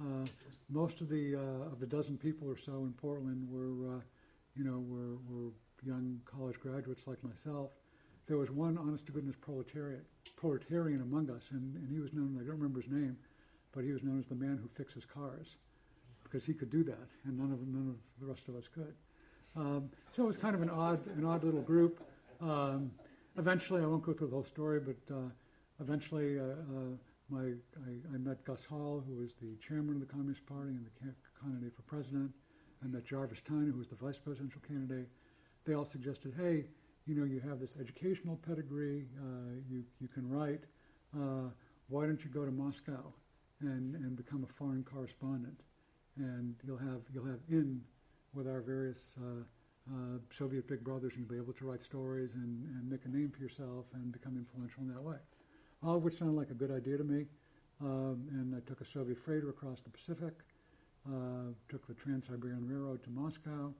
uh, 0.00 0.26
most 0.68 1.00
of 1.00 1.08
the 1.08 1.36
uh, 1.36 1.72
of 1.72 1.80
the 1.80 1.86
dozen 1.86 2.16
people 2.18 2.48
or 2.48 2.58
so 2.58 2.84
in 2.84 2.92
Portland 2.92 3.46
were, 3.50 3.96
uh, 3.96 4.00
you 4.54 4.64
know, 4.64 4.84
were, 4.88 5.16
were 5.28 5.50
young 5.84 6.20
college 6.24 6.58
graduates 6.60 7.02
like 7.06 7.22
myself. 7.22 7.70
There 8.26 8.36
was 8.36 8.50
one 8.50 8.76
honest 8.76 9.06
to 9.06 9.12
goodness 9.12 9.36
proletariat, 9.40 10.04
proletarian 10.36 11.00
among 11.00 11.30
us, 11.30 11.42
and, 11.50 11.76
and 11.76 11.88
he 11.88 12.00
was 12.00 12.12
known. 12.12 12.36
I 12.40 12.44
don't 12.44 12.56
remember 12.56 12.80
his 12.80 12.90
name, 12.90 13.16
but 13.72 13.84
he 13.84 13.92
was 13.92 14.02
known 14.02 14.18
as 14.18 14.26
the 14.26 14.34
man 14.34 14.58
who 14.60 14.68
fixes 14.76 15.04
cars, 15.04 15.46
because 16.24 16.44
he 16.44 16.52
could 16.52 16.70
do 16.70 16.82
that, 16.84 17.08
and 17.24 17.38
none 17.38 17.52
of 17.52 17.60
none 17.68 17.94
of 17.94 18.20
the 18.20 18.26
rest 18.26 18.48
of 18.48 18.56
us 18.56 18.64
could. 18.74 18.94
Um, 19.56 19.90
so 20.14 20.24
it 20.24 20.26
was 20.26 20.38
kind 20.38 20.54
of 20.54 20.62
an 20.62 20.70
odd, 20.70 21.06
an 21.06 21.24
odd 21.24 21.44
little 21.44 21.62
group. 21.62 22.02
Um, 22.40 22.90
eventually, 23.38 23.82
I 23.82 23.86
won't 23.86 24.02
go 24.02 24.12
through 24.12 24.28
the 24.28 24.34
whole 24.34 24.44
story, 24.44 24.80
but 24.80 25.14
uh, 25.14 25.28
eventually, 25.80 26.38
uh, 26.38 26.42
my 27.28 27.52
I, 27.86 28.14
I 28.14 28.18
met 28.18 28.44
Gus 28.44 28.64
Hall, 28.64 29.02
who 29.06 29.16
was 29.16 29.32
the 29.40 29.56
chairman 29.66 29.94
of 29.94 30.00
the 30.00 30.06
Communist 30.06 30.46
Party 30.46 30.70
and 30.70 30.86
the 30.86 31.14
candidate 31.42 31.74
for 31.74 31.82
president. 31.82 32.30
I 32.84 32.86
met 32.86 33.04
Jarvis 33.04 33.38
Tyner, 33.48 33.72
who 33.72 33.78
was 33.78 33.88
the 33.88 33.96
vice 33.96 34.18
presidential 34.18 34.60
candidate. 34.66 35.08
They 35.64 35.74
all 35.74 35.84
suggested, 35.84 36.34
hey, 36.38 36.66
you 37.06 37.14
know, 37.14 37.24
you 37.24 37.40
have 37.40 37.58
this 37.60 37.74
educational 37.80 38.38
pedigree, 38.46 39.06
uh, 39.18 39.58
you 39.70 39.84
you 40.00 40.08
can 40.08 40.28
write. 40.28 40.60
Uh, 41.16 41.50
why 41.88 42.04
don't 42.06 42.22
you 42.22 42.30
go 42.30 42.44
to 42.44 42.50
Moscow 42.50 43.12
and, 43.60 43.94
and 43.94 44.16
become 44.16 44.44
a 44.48 44.52
foreign 44.52 44.84
correspondent? 44.84 45.60
And 46.18 46.54
you'll 46.64 46.78
have 46.78 47.02
you'll 47.14 47.26
have 47.26 47.40
in 47.48 47.80
with 48.34 48.46
our 48.46 48.60
various 48.60 49.16
uh, 49.18 49.42
uh, 49.90 50.18
Soviet 50.36 50.66
big 50.68 50.82
brothers, 50.84 51.12
and 51.14 51.20
you'll 51.20 51.38
be 51.38 51.42
able 51.42 51.54
to 51.54 51.64
write 51.64 51.82
stories 51.82 52.30
and, 52.34 52.64
and 52.74 52.90
make 52.90 53.04
a 53.04 53.08
name 53.08 53.30
for 53.30 53.42
yourself 53.42 53.86
and 53.94 54.12
become 54.12 54.36
influential 54.36 54.82
in 54.82 54.88
that 54.92 55.02
way. 55.02 55.16
All 55.82 55.96
of 55.96 56.02
which 56.02 56.18
sounded 56.18 56.36
like 56.36 56.50
a 56.50 56.54
good 56.54 56.70
idea 56.70 56.96
to 56.96 57.04
me. 57.04 57.26
Um, 57.80 58.26
and 58.30 58.54
I 58.54 58.60
took 58.68 58.80
a 58.80 58.86
Soviet 58.86 59.18
freighter 59.18 59.50
across 59.50 59.80
the 59.80 59.90
Pacific, 59.90 60.32
uh, 61.06 61.52
took 61.68 61.86
the 61.86 61.94
Trans-Siberian 61.94 62.66
Railroad 62.66 63.02
to 63.04 63.10
Moscow, 63.10 63.72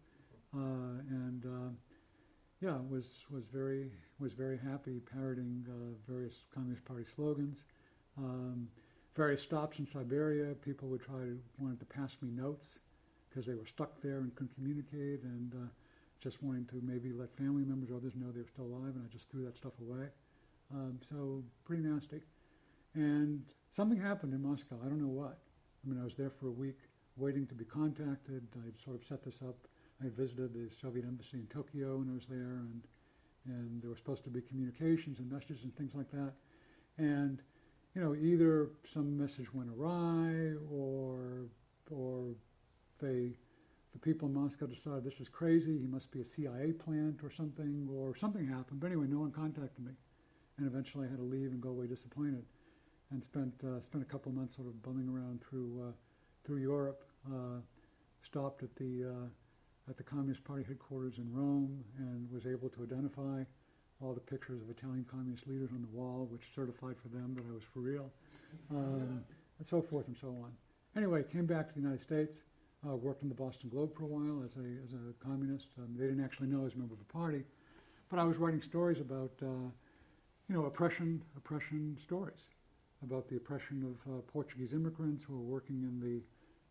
uh, 0.55 1.01
and 1.09 1.45
uh, 1.47 1.71
yeah, 2.61 2.77
was 2.91 3.25
was 3.31 3.45
very 3.53 3.91
was 4.19 4.33
very 4.33 4.59
happy 4.59 5.01
parroting 5.13 5.67
uh, 5.69 6.11
various 6.11 6.45
Communist 6.55 6.85
Party 6.85 7.05
slogans. 7.05 7.65
Um, 8.19 8.69
various 9.15 9.43
stops 9.43 9.79
in 9.79 9.87
Siberia, 9.87 10.55
people 10.55 10.89
would 10.89 11.03
try 11.03 11.21
to 11.21 11.39
wanted 11.59 11.81
to 11.81 11.87
pass 11.87 12.17
me 12.21 12.31
notes 12.31 12.79
because 13.29 13.47
they 13.47 13.55
were 13.55 13.67
stuck 13.67 14.01
there 14.03 14.19
and 14.19 14.35
couldn't 14.35 14.55
communicate, 14.55 15.23
and 15.23 15.55
uh, 15.55 15.69
just 16.21 16.43
wanting 16.43 16.67
to 16.67 16.81
maybe 16.83 17.13
let 17.13 17.35
family 17.37 17.65
members 17.65 17.91
or 17.91 17.97
others 17.97 18.13
know 18.15 18.31
they 18.31 18.41
were 18.41 18.49
still 18.53 18.67
alive, 18.67 18.95
and 18.95 19.05
I 19.05 19.13
just 19.13 19.31
threw 19.31 19.45
that 19.45 19.57
stuff 19.57 19.73
away. 19.81 20.07
Um, 20.75 20.99
so 21.03 21.43
pretty 21.65 21.83
nasty. 21.83 22.21
And 22.95 23.43
something 23.71 24.01
happened 24.01 24.33
in 24.35 24.43
Moscow. 24.43 24.77
I 24.85 24.89
don't 24.89 25.01
know 25.01 25.09
what. 25.09 25.39
I 25.85 25.91
mean, 25.91 26.01
I 26.01 26.05
was 26.05 26.15
there 26.15 26.31
for 26.31 26.49
a 26.49 26.53
week, 26.53 26.79
waiting 27.17 27.47
to 27.47 27.55
be 27.55 27.65
contacted. 27.65 28.47
I'd 28.67 28.79
sort 28.79 28.97
of 28.97 29.05
set 29.05 29.25
this 29.25 29.43
up. 29.47 29.57
I 30.03 30.09
visited 30.09 30.53
the 30.53 30.69
Soviet 30.81 31.05
embassy 31.05 31.39
in 31.39 31.47
Tokyo 31.47 31.99
when 31.99 32.11
I 32.11 32.15
was 32.15 32.27
there, 32.29 32.61
and 32.61 32.83
and 33.47 33.81
there 33.81 33.91
were 33.91 33.97
supposed 33.97 34.25
to 34.25 34.31
be 34.31 34.41
communications 34.41 35.21
and 35.21 35.31
messages 35.31 35.63
and 35.63 35.75
things 35.77 35.95
like 35.95 36.11
that. 36.11 36.33
And 36.99 37.41
you 37.95 38.03
know, 38.03 38.15
either 38.15 38.71
some 38.93 39.17
message 39.17 39.53
went 39.55 39.71
awry, 39.71 40.55
or 40.71 41.47
or 41.91 42.35
they 43.01 43.37
the 43.93 43.99
people 43.99 44.29
in 44.29 44.35
Moscow 44.35 44.67
decided 44.67 45.05
this 45.05 45.21
is 45.21 45.29
crazy. 45.29 45.79
He 45.79 45.87
must 45.87 46.11
be 46.11 46.21
a 46.21 46.25
CIA 46.25 46.73
plant 46.73 47.21
or 47.23 47.31
something, 47.31 47.89
or 47.91 48.15
something 48.17 48.47
happened. 48.47 48.81
But 48.81 48.89
anyway, 48.89 49.07
no 49.09 49.21
one 49.21 49.31
contacted 49.31 49.85
me, 49.85 49.93
and 50.59 50.67
eventually 50.67 51.07
I 51.07 51.11
had 51.11 51.19
to 51.19 51.25
leave 51.25 51.51
and 51.51 51.61
go 51.61 51.71
away 51.71 51.87
disappointed, 51.87 52.45
and 53.11 53.23
spent 53.23 53.53
uh, 53.65 53.81
spent 53.81 54.03
a 54.03 54.07
couple 54.07 54.33
months 54.33 54.57
sort 54.57 54.69
of 54.69 54.83
bumming 54.83 55.09
around 55.09 55.43
through 55.49 55.89
uh, 55.89 55.93
through 56.45 56.59
Europe. 56.59 57.03
Uh, 57.27 57.61
stopped 58.23 58.63
at 58.63 58.75
the 58.77 59.05
uh, 59.05 59.91
at 59.91 59.97
the 59.97 60.03
Communist 60.03 60.43
Party 60.45 60.65
headquarters 60.67 61.19
in 61.19 61.33
Rome 61.33 61.85
and 61.99 62.31
was 62.33 62.47
able 62.47 62.69
to 62.71 62.83
identify 62.83 63.45
all 64.03 64.13
the 64.13 64.21
pictures 64.21 64.61
of 64.61 64.69
Italian 64.69 65.07
communist 65.11 65.47
leaders 65.47 65.71
on 65.73 65.81
the 65.81 65.97
wall, 65.97 66.29
which 66.31 66.43
certified 66.55 66.97
for 67.01 67.09
them 67.09 67.35
that 67.35 67.45
I 67.49 67.53
was 67.53 67.63
for 67.73 67.81
real, 67.81 68.11
um, 68.71 69.23
and 69.59 69.67
so 69.67 69.81
forth 69.81 70.07
and 70.09 70.17
so 70.17 70.29
on. 70.29 70.53
Anyway, 70.97 71.23
came 71.33 71.47
back 71.47 71.69
to 71.69 71.75
the 71.75 71.81
United 71.81 72.01
States, 72.03 72.43
uh, 72.87 72.95
worked 72.97 73.23
in 73.23 73.29
the 73.29 73.35
Boston 73.35 73.71
Globe 73.71 73.95
for 73.97 74.05
a 74.05 74.07
while 74.07 74.45
as 74.45 74.57
a, 74.57 74.67
as 74.85 74.93
a 74.93 75.25
communist. 75.25 75.69
Um, 75.79 75.95
they 75.97 76.07
didn't 76.07 76.25
actually 76.25 76.49
know 76.49 76.61
I 76.61 76.65
was 76.65 76.75
a 76.75 76.79
member 76.79 76.95
of 76.95 76.99
the 76.99 77.13
party, 77.13 77.43
but 78.11 78.19
I 78.19 78.25
was 78.25 78.37
writing 78.37 78.61
stories 78.61 79.01
about, 79.01 79.33
uh, 79.43 79.71
you 80.49 80.55
know, 80.55 80.67
oppression, 80.67 81.23
oppression 81.37 81.99
stories, 82.03 82.41
about 83.03 83.29
the 83.29 83.37
oppression 83.37 83.83
of 83.83 84.13
uh, 84.13 84.21
Portuguese 84.33 84.73
immigrants 84.73 85.25
who 85.25 85.35
were 85.35 85.43
working 85.43 85.83
in 85.83 86.01
the 86.01 86.23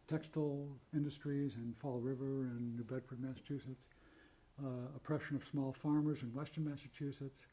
textile 0.07 0.67
industries 0.93 1.55
in 1.55 1.73
Fall 1.81 1.99
River 1.99 2.43
and 2.43 2.77
New 2.77 2.83
Bedford, 2.83 3.19
Massachusetts, 3.19 3.87
uh, 4.63 4.87
oppression 4.95 5.35
of 5.35 5.43
small 5.43 5.75
farmers 5.81 6.19
in 6.21 6.33
western 6.33 6.63
Massachusetts. 6.65 7.47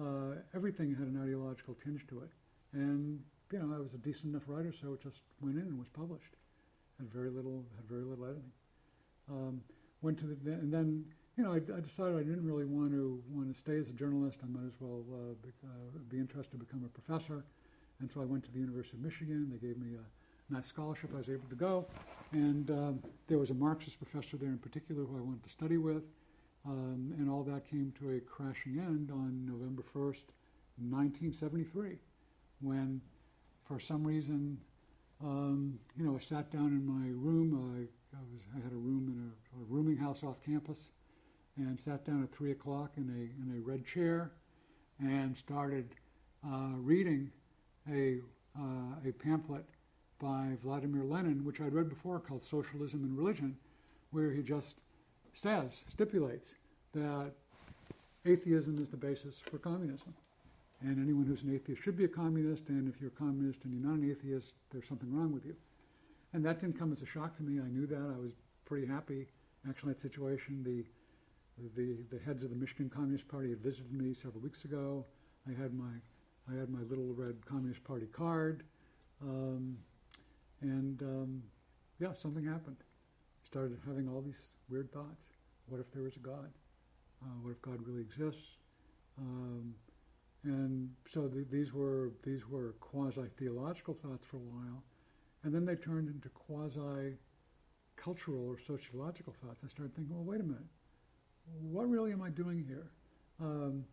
Uh, 0.00 0.36
everything 0.54 0.94
had 0.94 1.08
an 1.08 1.20
ideological 1.22 1.74
tinge 1.82 2.06
to 2.08 2.20
it. 2.20 2.30
And, 2.72 3.20
you 3.52 3.58
know, 3.58 3.74
I 3.74 3.80
was 3.80 3.94
a 3.94 3.98
decent 3.98 4.26
enough 4.26 4.42
writer, 4.46 4.72
so 4.80 4.92
it 4.92 5.02
just 5.02 5.20
went 5.40 5.56
in 5.56 5.62
and 5.62 5.78
was 5.78 5.88
published. 5.88 6.36
Had 6.98 7.12
very 7.12 7.30
little, 7.30 7.64
had 7.76 7.88
very 7.88 8.04
little 8.04 8.24
editing. 8.24 8.52
Um, 9.30 9.60
went 10.02 10.18
to 10.18 10.26
the, 10.26 10.52
and 10.52 10.72
then, 10.72 11.04
you 11.36 11.44
know, 11.44 11.52
I, 11.52 11.56
I, 11.56 11.80
decided 11.80 12.16
I 12.16 12.22
didn't 12.22 12.44
really 12.44 12.64
want 12.64 12.92
to 12.92 13.22
want 13.30 13.52
to 13.52 13.58
stay 13.58 13.76
as 13.76 13.88
a 13.88 13.92
journalist. 13.92 14.38
I 14.42 14.46
might 14.46 14.66
as 14.66 14.74
well 14.80 15.04
uh, 15.12 15.34
be, 15.42 15.50
uh, 15.64 15.98
be 16.08 16.18
interested 16.18 16.52
to 16.52 16.64
become 16.64 16.84
a 16.84 16.88
professor. 16.88 17.44
And 18.00 18.10
so 18.10 18.20
I 18.20 18.24
went 18.24 18.44
to 18.44 18.52
the 18.52 18.58
University 18.58 18.96
of 18.96 19.02
Michigan. 19.02 19.48
They 19.50 19.66
gave 19.66 19.78
me 19.78 19.96
a 19.96 20.52
nice 20.52 20.66
scholarship. 20.66 21.10
I 21.14 21.18
was 21.18 21.28
able 21.28 21.48
to 21.48 21.54
go. 21.54 21.86
And 22.32 22.70
um, 22.70 23.02
there 23.28 23.38
was 23.38 23.50
a 23.50 23.54
Marxist 23.54 23.98
professor 23.98 24.36
there 24.36 24.50
in 24.50 24.58
particular 24.58 25.04
who 25.04 25.16
I 25.16 25.20
wanted 25.20 25.44
to 25.44 25.50
study 25.50 25.76
with. 25.76 26.02
Um, 26.66 27.14
and 27.18 27.30
all 27.30 27.42
that 27.44 27.68
came 27.68 27.92
to 27.98 28.16
a 28.16 28.20
crashing 28.20 28.78
end 28.78 29.10
on 29.10 29.44
November 29.46 29.82
1st, 29.94 30.24
1973, 30.80 31.98
when, 32.60 33.00
for 33.68 33.78
some 33.78 34.04
reason, 34.04 34.58
um, 35.22 35.78
you 35.96 36.04
know, 36.04 36.16
I 36.16 36.24
sat 36.24 36.50
down 36.50 36.68
in 36.68 36.84
my 36.86 37.08
room. 37.08 37.54
I, 37.54 38.16
I, 38.16 38.20
was, 38.32 38.42
I 38.56 38.62
had 38.62 38.72
a 38.72 38.76
room 38.76 39.08
in 39.08 39.30
a, 39.30 39.62
a, 39.62 39.64
rooming 39.68 39.96
house 39.96 40.22
off 40.22 40.36
campus, 40.44 40.88
and 41.56 41.80
sat 41.80 42.04
down 42.04 42.22
at 42.22 42.34
three 42.34 42.50
o'clock 42.50 42.92
in 42.96 43.08
a 43.08 43.42
in 43.42 43.58
a 43.58 43.60
red 43.60 43.86
chair, 43.86 44.32
and 45.00 45.36
started 45.36 45.88
uh, 46.46 46.72
reading 46.76 47.30
a 47.90 48.18
uh, 48.58 49.08
a 49.08 49.12
pamphlet 49.12 49.64
by 50.20 50.56
Vladimir 50.62 51.04
Lenin, 51.04 51.44
which 51.44 51.60
I'd 51.60 51.74
read 51.74 51.88
before, 51.88 52.20
called 52.20 52.42
Socialism 52.42 53.02
and 53.02 53.16
Religion, 53.16 53.56
where 54.10 54.30
he 54.30 54.42
just 54.42 54.76
says, 55.34 55.72
stipulates 55.90 56.50
that 56.92 57.32
atheism 58.24 58.80
is 58.80 58.88
the 58.88 58.96
basis 58.96 59.40
for 59.50 59.58
communism. 59.58 60.14
And 60.80 61.02
anyone 61.02 61.24
who's 61.24 61.42
an 61.42 61.54
atheist 61.54 61.82
should 61.82 61.96
be 61.96 62.04
a 62.04 62.08
communist, 62.08 62.68
and 62.68 62.92
if 62.92 63.00
you're 63.00 63.10
a 63.10 63.18
communist 63.18 63.58
and 63.64 63.72
you're 63.72 63.90
not 63.90 63.98
an 63.98 64.10
atheist, 64.10 64.52
there's 64.70 64.86
something 64.86 65.12
wrong 65.14 65.32
with 65.32 65.44
you. 65.44 65.56
And 66.32 66.44
that 66.44 66.60
didn't 66.60 66.78
come 66.78 66.92
as 66.92 67.02
a 67.02 67.06
shock 67.06 67.36
to 67.36 67.42
me. 67.42 67.60
I 67.60 67.68
knew 67.68 67.86
that. 67.86 68.14
I 68.16 68.20
was 68.20 68.32
pretty 68.64 68.86
happy, 68.86 69.26
actually, 69.68 69.92
that 69.92 70.00
situation. 70.00 70.62
The, 70.64 70.84
the, 71.76 71.96
the 72.10 72.18
heads 72.24 72.42
of 72.42 72.50
the 72.50 72.56
Michigan 72.56 72.90
Communist 72.90 73.28
Party 73.28 73.50
had 73.50 73.60
visited 73.60 73.92
me 73.92 74.14
several 74.14 74.40
weeks 74.40 74.64
ago. 74.64 75.04
I 75.48 75.60
had 75.60 75.74
my, 75.74 75.92
I 76.50 76.58
had 76.58 76.68
my 76.68 76.80
little 76.88 77.12
red 77.14 77.44
Communist 77.46 77.84
Party 77.84 78.06
card. 78.06 78.64
Um, 79.22 79.78
and 80.60 81.00
um, 81.02 81.42
yeah, 82.00 82.12
something 82.12 82.44
happened. 82.44 82.76
Started 83.46 83.78
having 83.86 84.08
all 84.08 84.20
these 84.20 84.48
weird 84.68 84.92
thoughts. 84.92 85.22
What 85.68 85.80
if 85.80 85.90
there 85.92 86.02
was 86.02 86.16
a 86.16 86.20
God? 86.20 86.50
Uh, 87.22 87.36
what 87.42 87.50
if 87.52 87.62
God 87.62 87.78
really 87.86 88.00
exists? 88.00 88.58
Um, 89.18 89.74
and 90.42 90.90
so 91.08 91.28
th- 91.28 91.46
these 91.50 91.72
were 91.72 92.12
these 92.24 92.48
were 92.48 92.74
quasi 92.80 93.22
theological 93.38 93.94
thoughts 93.94 94.26
for 94.26 94.36
a 94.36 94.40
while, 94.40 94.82
and 95.42 95.54
then 95.54 95.64
they 95.64 95.76
turned 95.76 96.08
into 96.08 96.28
quasi 96.30 97.16
cultural 97.96 98.46
or 98.46 98.58
sociological 98.58 99.34
thoughts. 99.42 99.60
I 99.64 99.68
started 99.68 99.94
thinking, 99.94 100.14
well, 100.14 100.24
wait 100.24 100.40
a 100.40 100.44
minute, 100.44 100.66
what 101.60 101.88
really 101.88 102.12
am 102.12 102.22
I 102.22 102.30
doing 102.30 102.64
here? 102.66 102.90
Um, 103.40 103.84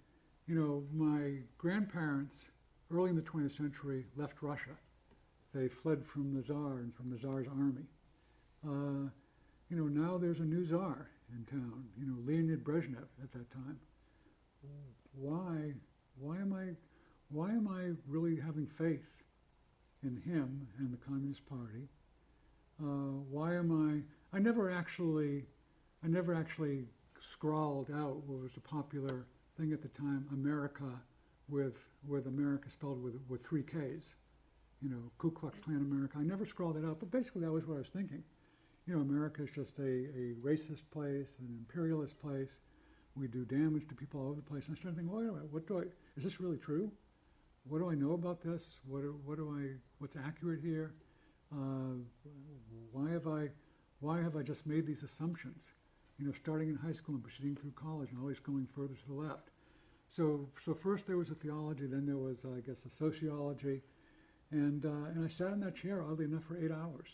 you 0.48 0.56
know, 0.56 0.84
my 0.94 1.38
grandparents 1.58 2.46
early 2.94 3.10
in 3.10 3.16
the 3.16 3.22
20th 3.22 3.58
century 3.58 4.06
left 4.16 4.42
Russia. 4.42 4.76
They 5.54 5.68
fled 5.68 6.06
from 6.06 6.34
the 6.34 6.42
Tsar 6.42 6.80
and 6.80 6.94
from 6.96 7.10
the 7.10 7.18
Tsar's 7.18 7.48
army. 7.48 7.86
Uh, 8.66 9.10
you 9.70 9.78
know, 9.78 9.88
now 9.88 10.18
there's 10.18 10.40
a 10.40 10.44
new 10.44 10.66
Tsar 10.66 11.10
in 11.34 11.46
town, 11.46 11.86
you 11.98 12.06
know, 12.06 12.18
Leonid 12.26 12.64
Brezhnev 12.64 13.08
at 13.24 13.32
that 13.34 13.52
time. 13.52 13.80
Why, 15.16 15.74
why 16.20 16.36
am 16.36 16.54
I, 16.54 16.76
why 17.30 17.50
am 17.50 17.68
I 17.68 17.92
really 18.08 18.36
having 18.36 18.68
faith 18.78 19.06
in 20.04 20.22
him 20.26 20.68
and 20.80 20.92
the 20.92 20.98
Communist 20.98 21.48
Party? 21.48 21.88
Uh, 22.82 23.20
why 23.30 23.56
am 23.56 24.04
I, 24.34 24.36
I 24.36 24.40
never 24.40 24.72
actually, 24.72 25.44
I 26.04 26.08
never 26.08 26.34
actually 26.34 26.86
scrawled 27.22 27.90
out 27.92 28.18
what 28.28 28.42
was 28.42 28.58
a 28.58 28.62
popular 28.62 29.26
thing 29.58 29.74
at 29.74 29.82
the 29.82 29.90
time, 29.90 30.26
America 30.32 30.92
with, 31.50 31.78
with 32.08 32.28
America 32.28 32.70
spelled 32.70 33.04
with, 33.04 33.16
with 33.30 33.46
three 33.46 33.64
Ks. 33.64 34.16
You 34.82 34.90
know, 34.90 35.12
Ku 35.18 35.30
Klux 35.32 35.60
Klan 35.60 35.78
America. 35.78 36.18
I 36.18 36.24
never 36.24 36.46
scrawled 36.46 36.78
it 36.78 36.86
out, 36.86 37.00
but 37.00 37.12
basically 37.12 37.42
that 37.42 37.52
was 37.52 37.68
what 37.68 37.76
I 37.76 37.80
was 37.80 37.90
thinking 37.90 38.24
you 38.88 38.96
know, 38.96 39.02
America 39.02 39.44
is 39.44 39.50
just 39.54 39.78
a, 39.80 39.84
a 39.84 40.34
racist 40.42 40.84
place, 40.92 41.36
an 41.40 41.48
imperialist 41.60 42.20
place. 42.20 42.60
We 43.16 43.28
do 43.28 43.46
damage 43.46 43.88
to 43.90 43.96
people 43.96 44.22
all 44.22 44.28
over 44.28 44.36
the 44.36 44.42
place. 44.42 44.68
And 44.68 44.76
I 44.76 44.80
started 44.80 44.98
thinking, 44.98 45.16
wait 45.16 45.28
a 45.28 45.32
minute, 45.32 45.52
what 45.52 45.68
do 45.68 45.80
I, 45.80 45.84
is 46.18 46.24
this 46.24 46.40
really 46.40 46.58
true? 46.58 46.92
What 47.68 47.80
do 47.80 47.90
I 47.90 47.96
know 47.96 48.14
about 48.14 48.42
this? 48.42 48.80
What, 48.88 49.04
what 49.24 49.38
do 49.38 49.56
I, 49.58 49.76
what's 50.00 50.16
accurate 50.16 50.62
here? 50.62 50.94
Uh, 51.54 52.00
why 52.92 53.10
have 53.12 53.28
I, 53.28 53.50
why 54.00 54.22
have 54.22 54.36
I 54.36 54.42
just 54.42 54.66
made 54.66 54.88
these 54.88 55.04
assumptions? 55.04 55.72
You 56.22 56.28
know, 56.28 56.34
starting 56.40 56.70
in 56.70 56.76
high 56.76 56.94
school 56.94 57.16
and 57.16 57.24
proceeding 57.24 57.56
through 57.56 57.72
college 57.72 58.12
and 58.12 58.20
always 58.20 58.38
going 58.40 58.68
further 58.76 58.94
to 58.94 59.08
the 59.08 59.14
left. 59.14 59.50
So, 60.16 60.48
so 60.64 60.76
first 60.76 61.08
there 61.08 61.18
was 61.18 61.32
a 61.32 61.36
theology, 61.36 61.88
then 61.88 62.06
there 62.06 62.18
was, 62.18 62.46
I 62.46 62.60
guess, 62.60 62.86
a 62.86 62.92
sociology, 62.92 63.82
and 64.52 64.86
uh, 64.86 65.10
and 65.16 65.26
I 65.26 65.30
sat 65.30 65.48
in 65.54 65.62
that 65.62 65.76
chair 65.76 66.04
oddly 66.04 66.26
enough 66.26 66.44
for 66.44 66.58
eight 66.64 66.72
hours, 66.72 67.08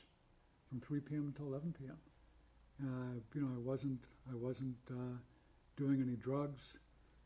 from 0.68 0.82
3 0.82 1.00
p.m. 1.02 1.28
until 1.28 1.48
11 1.48 1.76
p.m. 1.80 1.98
Uh, 2.84 3.20
you 3.34 3.42
know, 3.42 3.48
I 3.56 3.60
wasn't 3.60 4.04
I 4.30 4.36
wasn't 4.36 4.76
uh, 4.92 5.16
doing 5.78 6.02
any 6.02 6.18
drugs, 6.18 6.74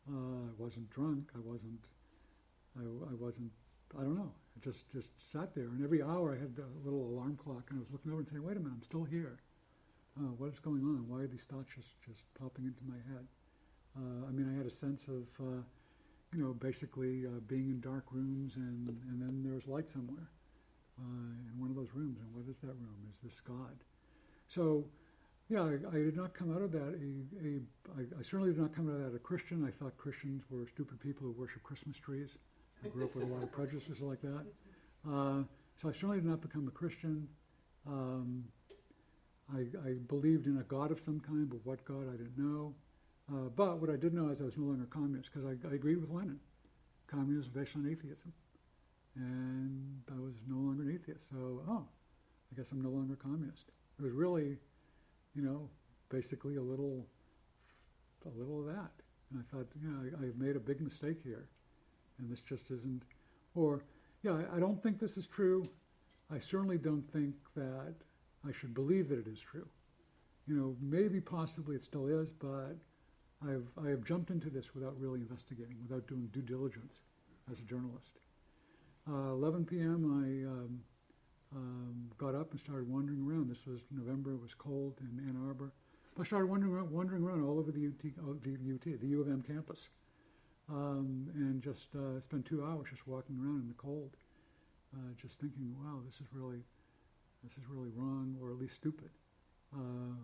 uh, 0.08 0.14
I 0.14 0.54
wasn't 0.58 0.88
drunk, 0.90 1.30
I 1.34 1.40
wasn't 1.42 1.80
I, 2.78 2.82
I 2.82 3.14
wasn't 3.18 3.50
I 3.98 4.02
don't 4.02 4.14
know. 4.14 4.30
I 4.56 4.64
just 4.64 4.88
just 4.92 5.08
sat 5.32 5.54
there, 5.54 5.64
and 5.64 5.82
every 5.82 6.02
hour 6.02 6.36
I 6.36 6.38
had 6.38 6.54
a 6.58 6.84
little 6.84 7.08
alarm 7.08 7.38
clock, 7.42 7.64
and 7.70 7.78
I 7.78 7.80
was 7.80 7.90
looking 7.90 8.12
over 8.12 8.20
and 8.20 8.28
saying, 8.28 8.44
"Wait 8.44 8.56
a 8.56 8.60
minute, 8.60 8.76
I'm 8.76 8.82
still 8.82 9.04
here. 9.04 9.40
Uh, 10.18 10.32
what 10.36 10.52
is 10.52 10.58
going 10.58 10.82
on? 10.82 11.08
Why 11.08 11.20
are 11.22 11.26
these 11.26 11.44
thoughts 11.44 11.68
just 11.74 12.00
just 12.06 12.22
popping 12.38 12.64
into 12.66 12.84
my 12.84 13.00
head?" 13.12 13.26
Uh, 13.96 14.26
I 14.28 14.30
mean, 14.32 14.48
I 14.52 14.56
had 14.56 14.66
a 14.66 14.70
sense 14.70 15.06
of, 15.08 15.24
uh, 15.40 15.60
you 16.32 16.42
know, 16.42 16.54
basically 16.54 17.26
uh, 17.26 17.40
being 17.46 17.68
in 17.68 17.80
dark 17.80 18.04
rooms, 18.10 18.56
and, 18.56 18.88
and 18.88 19.20
then 19.20 19.42
there 19.44 19.54
was 19.54 19.66
light 19.66 19.90
somewhere 19.90 20.30
uh, 20.98 21.52
in 21.52 21.60
one 21.60 21.68
of 21.68 21.76
those 21.76 21.92
rooms. 21.94 22.18
And 22.20 22.34
what 22.34 22.48
is 22.48 22.56
that 22.62 22.72
room? 22.80 22.96
Is 23.12 23.30
this 23.30 23.40
God? 23.40 23.76
So, 24.48 24.84
yeah, 25.50 25.62
I, 25.62 25.74
I 25.88 25.98
did 26.00 26.16
not 26.16 26.32
come 26.32 26.54
out 26.54 26.62
of 26.62 26.72
that 26.72 26.96
a, 26.96 27.46
a 27.46 27.60
I, 27.98 28.02
I 28.18 28.22
certainly 28.22 28.50
did 28.52 28.60
not 28.60 28.74
come 28.74 28.88
out 28.88 28.96
of 28.96 29.12
that 29.12 29.16
a 29.16 29.18
Christian. 29.18 29.64
I 29.64 29.70
thought 29.70 29.96
Christians 29.98 30.42
were 30.50 30.66
stupid 30.72 30.98
people 31.00 31.26
who 31.26 31.32
worship 31.32 31.62
Christmas 31.62 31.96
trees. 31.96 32.30
I 32.84 32.88
grew 32.88 33.04
up 33.04 33.14
with 33.14 33.24
a 33.24 33.32
lot 33.32 33.42
of 33.42 33.52
prejudices 33.52 34.00
like 34.00 34.22
that. 34.22 34.44
Uh, 35.06 35.42
so 35.80 35.88
I 35.88 35.92
certainly 35.92 36.16
did 36.16 36.26
not 36.26 36.40
become 36.40 36.66
a 36.66 36.70
Christian. 36.70 37.28
Um, 37.86 38.44
I, 39.54 39.88
I 39.88 39.92
believed 40.08 40.46
in 40.46 40.58
a 40.58 40.62
God 40.62 40.90
of 40.90 41.00
some 41.00 41.20
kind, 41.20 41.48
but 41.48 41.64
what 41.64 41.84
God 41.84 42.08
I 42.08 42.16
didn't 42.16 42.38
know. 42.38 42.74
Uh, 43.32 43.48
but 43.54 43.80
what 43.80 43.90
I 43.90 43.96
did 43.96 44.14
know 44.14 44.28
is 44.28 44.40
I 44.40 44.44
was 44.44 44.56
no 44.56 44.64
longer 44.64 44.86
communist 44.86 45.30
because 45.32 45.46
I, 45.46 45.68
I 45.70 45.74
agreed 45.74 46.00
with 46.00 46.10
Lenin. 46.10 46.40
Communism 47.06 47.52
on 47.76 47.90
atheism. 47.90 48.32
And 49.16 50.02
I 50.10 50.18
was 50.20 50.34
no 50.48 50.56
longer 50.56 50.84
an 50.84 50.98
atheist. 51.00 51.28
So, 51.28 51.62
oh, 51.68 51.84
I 51.84 52.56
guess 52.56 52.72
I'm 52.72 52.82
no 52.82 52.88
longer 52.88 53.16
communist. 53.16 53.64
It 53.98 54.02
was 54.02 54.12
really, 54.12 54.56
you 55.34 55.42
know, 55.42 55.68
basically 56.08 56.56
a 56.56 56.62
little, 56.62 57.06
a 58.24 58.38
little 58.38 58.60
of 58.60 58.74
that. 58.74 58.90
And 59.30 59.42
I 59.42 59.54
thought, 59.54 59.68
you 59.80 59.88
know, 59.88 59.98
I, 60.18 60.26
I've 60.26 60.36
made 60.36 60.56
a 60.56 60.60
big 60.60 60.80
mistake 60.80 61.18
here. 61.22 61.48
And 62.18 62.30
this 62.30 62.40
just 62.40 62.70
isn't, 62.70 63.02
or, 63.54 63.82
yeah, 64.22 64.32
I, 64.52 64.56
I 64.56 64.60
don't 64.60 64.82
think 64.82 64.98
this 64.98 65.16
is 65.16 65.26
true. 65.26 65.64
I 66.30 66.38
certainly 66.38 66.78
don't 66.78 67.04
think 67.12 67.34
that 67.54 67.94
I 68.46 68.52
should 68.52 68.74
believe 68.74 69.08
that 69.08 69.18
it 69.18 69.26
is 69.26 69.40
true. 69.40 69.68
You 70.46 70.56
know, 70.56 70.76
maybe 70.80 71.20
possibly 71.20 71.76
it 71.76 71.82
still 71.82 72.06
is, 72.06 72.32
but 72.32 72.76
I've, 73.42 73.66
I 73.82 73.90
have 73.90 74.04
jumped 74.04 74.30
into 74.30 74.50
this 74.50 74.74
without 74.74 74.98
really 74.98 75.20
investigating, 75.20 75.76
without 75.82 76.06
doing 76.08 76.28
due 76.32 76.42
diligence 76.42 76.98
as 77.50 77.58
a 77.58 77.62
journalist. 77.62 78.10
Uh, 79.08 79.32
11 79.32 79.64
p.m., 79.64 80.04
I 80.22 80.48
um, 80.48 80.80
um, 81.54 82.10
got 82.18 82.34
up 82.34 82.50
and 82.52 82.60
started 82.60 82.88
wandering 82.88 83.20
around. 83.26 83.50
This 83.50 83.66
was 83.66 83.80
November, 83.90 84.32
it 84.32 84.40
was 84.40 84.54
cold 84.54 84.94
in 85.00 85.28
Ann 85.28 85.36
Arbor. 85.46 85.72
I 86.20 86.24
started 86.24 86.46
wandering 86.46 86.72
around, 86.72 86.90
wandering 86.90 87.22
around 87.22 87.42
all 87.42 87.58
over 87.58 87.72
the 87.72 87.86
UT, 87.86 88.12
oh, 88.26 88.36
the 88.42 88.52
UT, 88.52 89.00
the 89.00 89.06
U 89.06 89.22
of 89.22 89.28
M 89.28 89.42
campus, 89.42 89.88
um, 90.68 91.30
and 91.34 91.62
just 91.62 91.94
uh, 91.96 92.20
spent 92.20 92.44
two 92.44 92.64
hours 92.64 92.88
just 92.90 93.06
walking 93.06 93.36
around 93.38 93.62
in 93.62 93.68
the 93.68 93.74
cold, 93.74 94.10
uh, 94.94 95.12
just 95.20 95.38
thinking, 95.40 95.74
wow, 95.82 96.00
this 96.04 96.16
is 96.16 96.26
really, 96.32 96.60
this 97.42 97.52
is 97.52 97.64
really 97.68 97.90
wrong, 97.94 98.36
or 98.40 98.50
at 98.50 98.58
least 98.58 98.74
stupid. 98.74 99.10
Uh, 99.74 100.14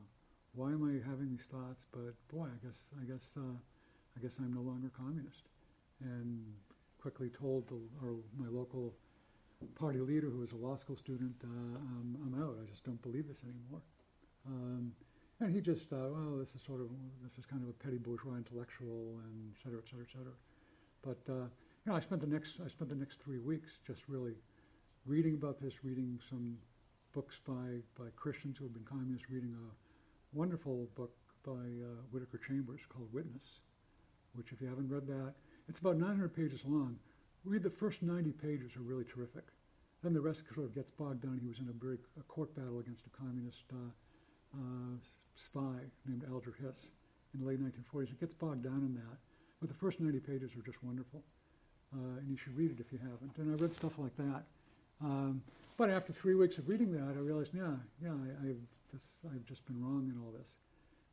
why 0.54 0.70
am 0.70 0.82
I 0.84 1.08
having 1.08 1.30
these 1.30 1.46
thoughts? 1.50 1.86
But 1.92 2.14
boy, 2.32 2.46
I 2.46 2.66
guess 2.66 2.84
I 3.00 3.04
guess 3.04 3.34
uh, 3.36 3.56
I 4.16 4.22
guess 4.22 4.38
I'm 4.38 4.52
no 4.52 4.62
longer 4.62 4.90
communist. 4.96 5.48
And 6.00 6.44
quickly 7.00 7.28
told 7.28 7.68
the, 7.68 7.78
or 8.02 8.16
my 8.36 8.48
local 8.48 8.94
party 9.74 9.98
leader, 9.98 10.30
who 10.30 10.38
was 10.38 10.52
a 10.52 10.56
law 10.56 10.76
school 10.76 10.96
student, 10.96 11.34
uh, 11.42 11.48
I'm 11.48 12.34
out. 12.40 12.56
I 12.62 12.70
just 12.70 12.84
don't 12.84 13.00
believe 13.02 13.26
this 13.26 13.42
anymore. 13.42 13.82
Um, 14.46 14.92
and 15.40 15.54
he 15.54 15.60
just 15.60 15.88
thought, 15.88 16.10
well, 16.10 16.36
this 16.38 16.54
is 16.54 16.62
sort 16.66 16.80
of 16.80 16.88
this 17.22 17.38
is 17.38 17.46
kind 17.46 17.62
of 17.62 17.68
a 17.68 17.72
petty 17.72 17.98
bourgeois 17.98 18.36
intellectual, 18.36 19.20
and 19.24 19.52
et 19.54 19.58
cetera, 19.62 19.78
et 19.78 19.88
cetera, 19.90 20.04
et 20.04 20.12
cetera. 20.12 20.36
But 21.02 21.32
uh, 21.32 21.46
you 21.84 21.86
know, 21.86 21.96
I 21.96 22.00
spent 22.00 22.20
the 22.20 22.26
next 22.26 22.54
I 22.64 22.68
spent 22.68 22.90
the 22.90 22.96
next 22.96 23.18
three 23.22 23.38
weeks 23.38 23.70
just 23.86 24.02
really 24.08 24.34
reading 25.06 25.34
about 25.34 25.60
this, 25.60 25.84
reading 25.84 26.18
some 26.28 26.58
books 27.18 27.40
by 27.44 27.82
by 27.98 28.06
Christians 28.14 28.56
who 28.56 28.64
have 28.64 28.72
been 28.72 28.86
communists, 28.86 29.26
reading 29.28 29.50
a 29.50 30.38
wonderful 30.38 30.86
book 30.94 31.10
by 31.44 31.66
uh, 31.82 31.98
Whittaker 32.12 32.38
Chambers 32.38 32.78
called 32.88 33.12
Witness, 33.12 33.58
which 34.34 34.52
if 34.52 34.60
you 34.60 34.68
haven't 34.68 34.88
read 34.88 35.08
that, 35.08 35.34
it's 35.68 35.80
about 35.80 35.96
900 35.96 36.28
pages 36.30 36.60
long. 36.64 36.96
Read 37.44 37.64
the 37.64 37.74
first 37.74 38.04
90 38.04 38.30
pages 38.38 38.70
are 38.76 38.86
really 38.86 39.02
terrific. 39.02 39.42
Then 40.04 40.14
the 40.14 40.20
rest 40.20 40.44
sort 40.54 40.66
of 40.66 40.76
gets 40.76 40.92
bogged 40.92 41.22
down. 41.22 41.40
He 41.42 41.48
was 41.48 41.58
in 41.58 41.66
a 41.68 41.84
very 41.84 41.98
a 42.20 42.22
court 42.22 42.54
battle 42.54 42.78
against 42.78 43.02
a 43.10 43.10
communist 43.10 43.66
uh, 43.74 43.90
uh, 44.54 44.94
spy 45.34 45.90
named 46.06 46.22
Alger 46.30 46.54
Hiss 46.62 46.86
in 47.34 47.40
the 47.40 47.46
late 47.46 47.58
1940s. 47.58 48.12
It 48.12 48.20
gets 48.20 48.34
bogged 48.34 48.62
down 48.62 48.86
in 48.86 48.94
that. 48.94 49.18
But 49.58 49.70
the 49.70 49.74
first 49.82 49.98
90 49.98 50.20
pages 50.20 50.52
are 50.54 50.62
just 50.62 50.84
wonderful. 50.84 51.24
Uh, 51.92 52.22
and 52.22 52.30
you 52.30 52.36
should 52.36 52.56
read 52.56 52.70
it 52.70 52.78
if 52.78 52.92
you 52.92 53.00
haven't. 53.02 53.34
And 53.38 53.50
I 53.50 53.60
read 53.60 53.74
stuff 53.74 53.98
like 53.98 54.16
that. 54.18 54.44
Um, 55.02 55.42
but 55.76 55.90
after 55.90 56.12
three 56.12 56.34
weeks 56.34 56.58
of 56.58 56.68
reading 56.68 56.92
that, 56.92 57.14
I 57.16 57.20
realized, 57.20 57.50
yeah, 57.54 57.74
yeah, 58.02 58.10
I, 58.10 58.48
I've 58.48 58.56
this, 58.92 59.02
I've 59.26 59.44
just 59.44 59.66
been 59.66 59.82
wrong 59.82 60.10
in 60.12 60.20
all 60.22 60.32
this. 60.32 60.52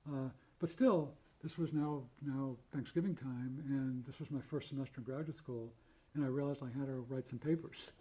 Uh, 0.08 0.30
but 0.60 0.70
still, 0.70 1.12
this 1.44 1.58
was 1.58 1.74
now 1.74 2.04
now 2.22 2.56
Thanksgiving 2.74 3.16
time, 3.16 3.64
and 3.68 4.06
this 4.06 4.20
was 4.20 4.32
my 4.32 4.42
first 4.50 4.70
semester 4.70 4.96
in 4.98 5.04
graduate 5.04 5.36
school, 5.36 5.72
and 6.14 6.24
I 6.24 6.28
realized 6.28 6.62
I 6.64 6.78
had 6.78 6.88
to 6.88 7.06
write 7.10 7.28
some 7.28 7.40
papers. 7.40 7.92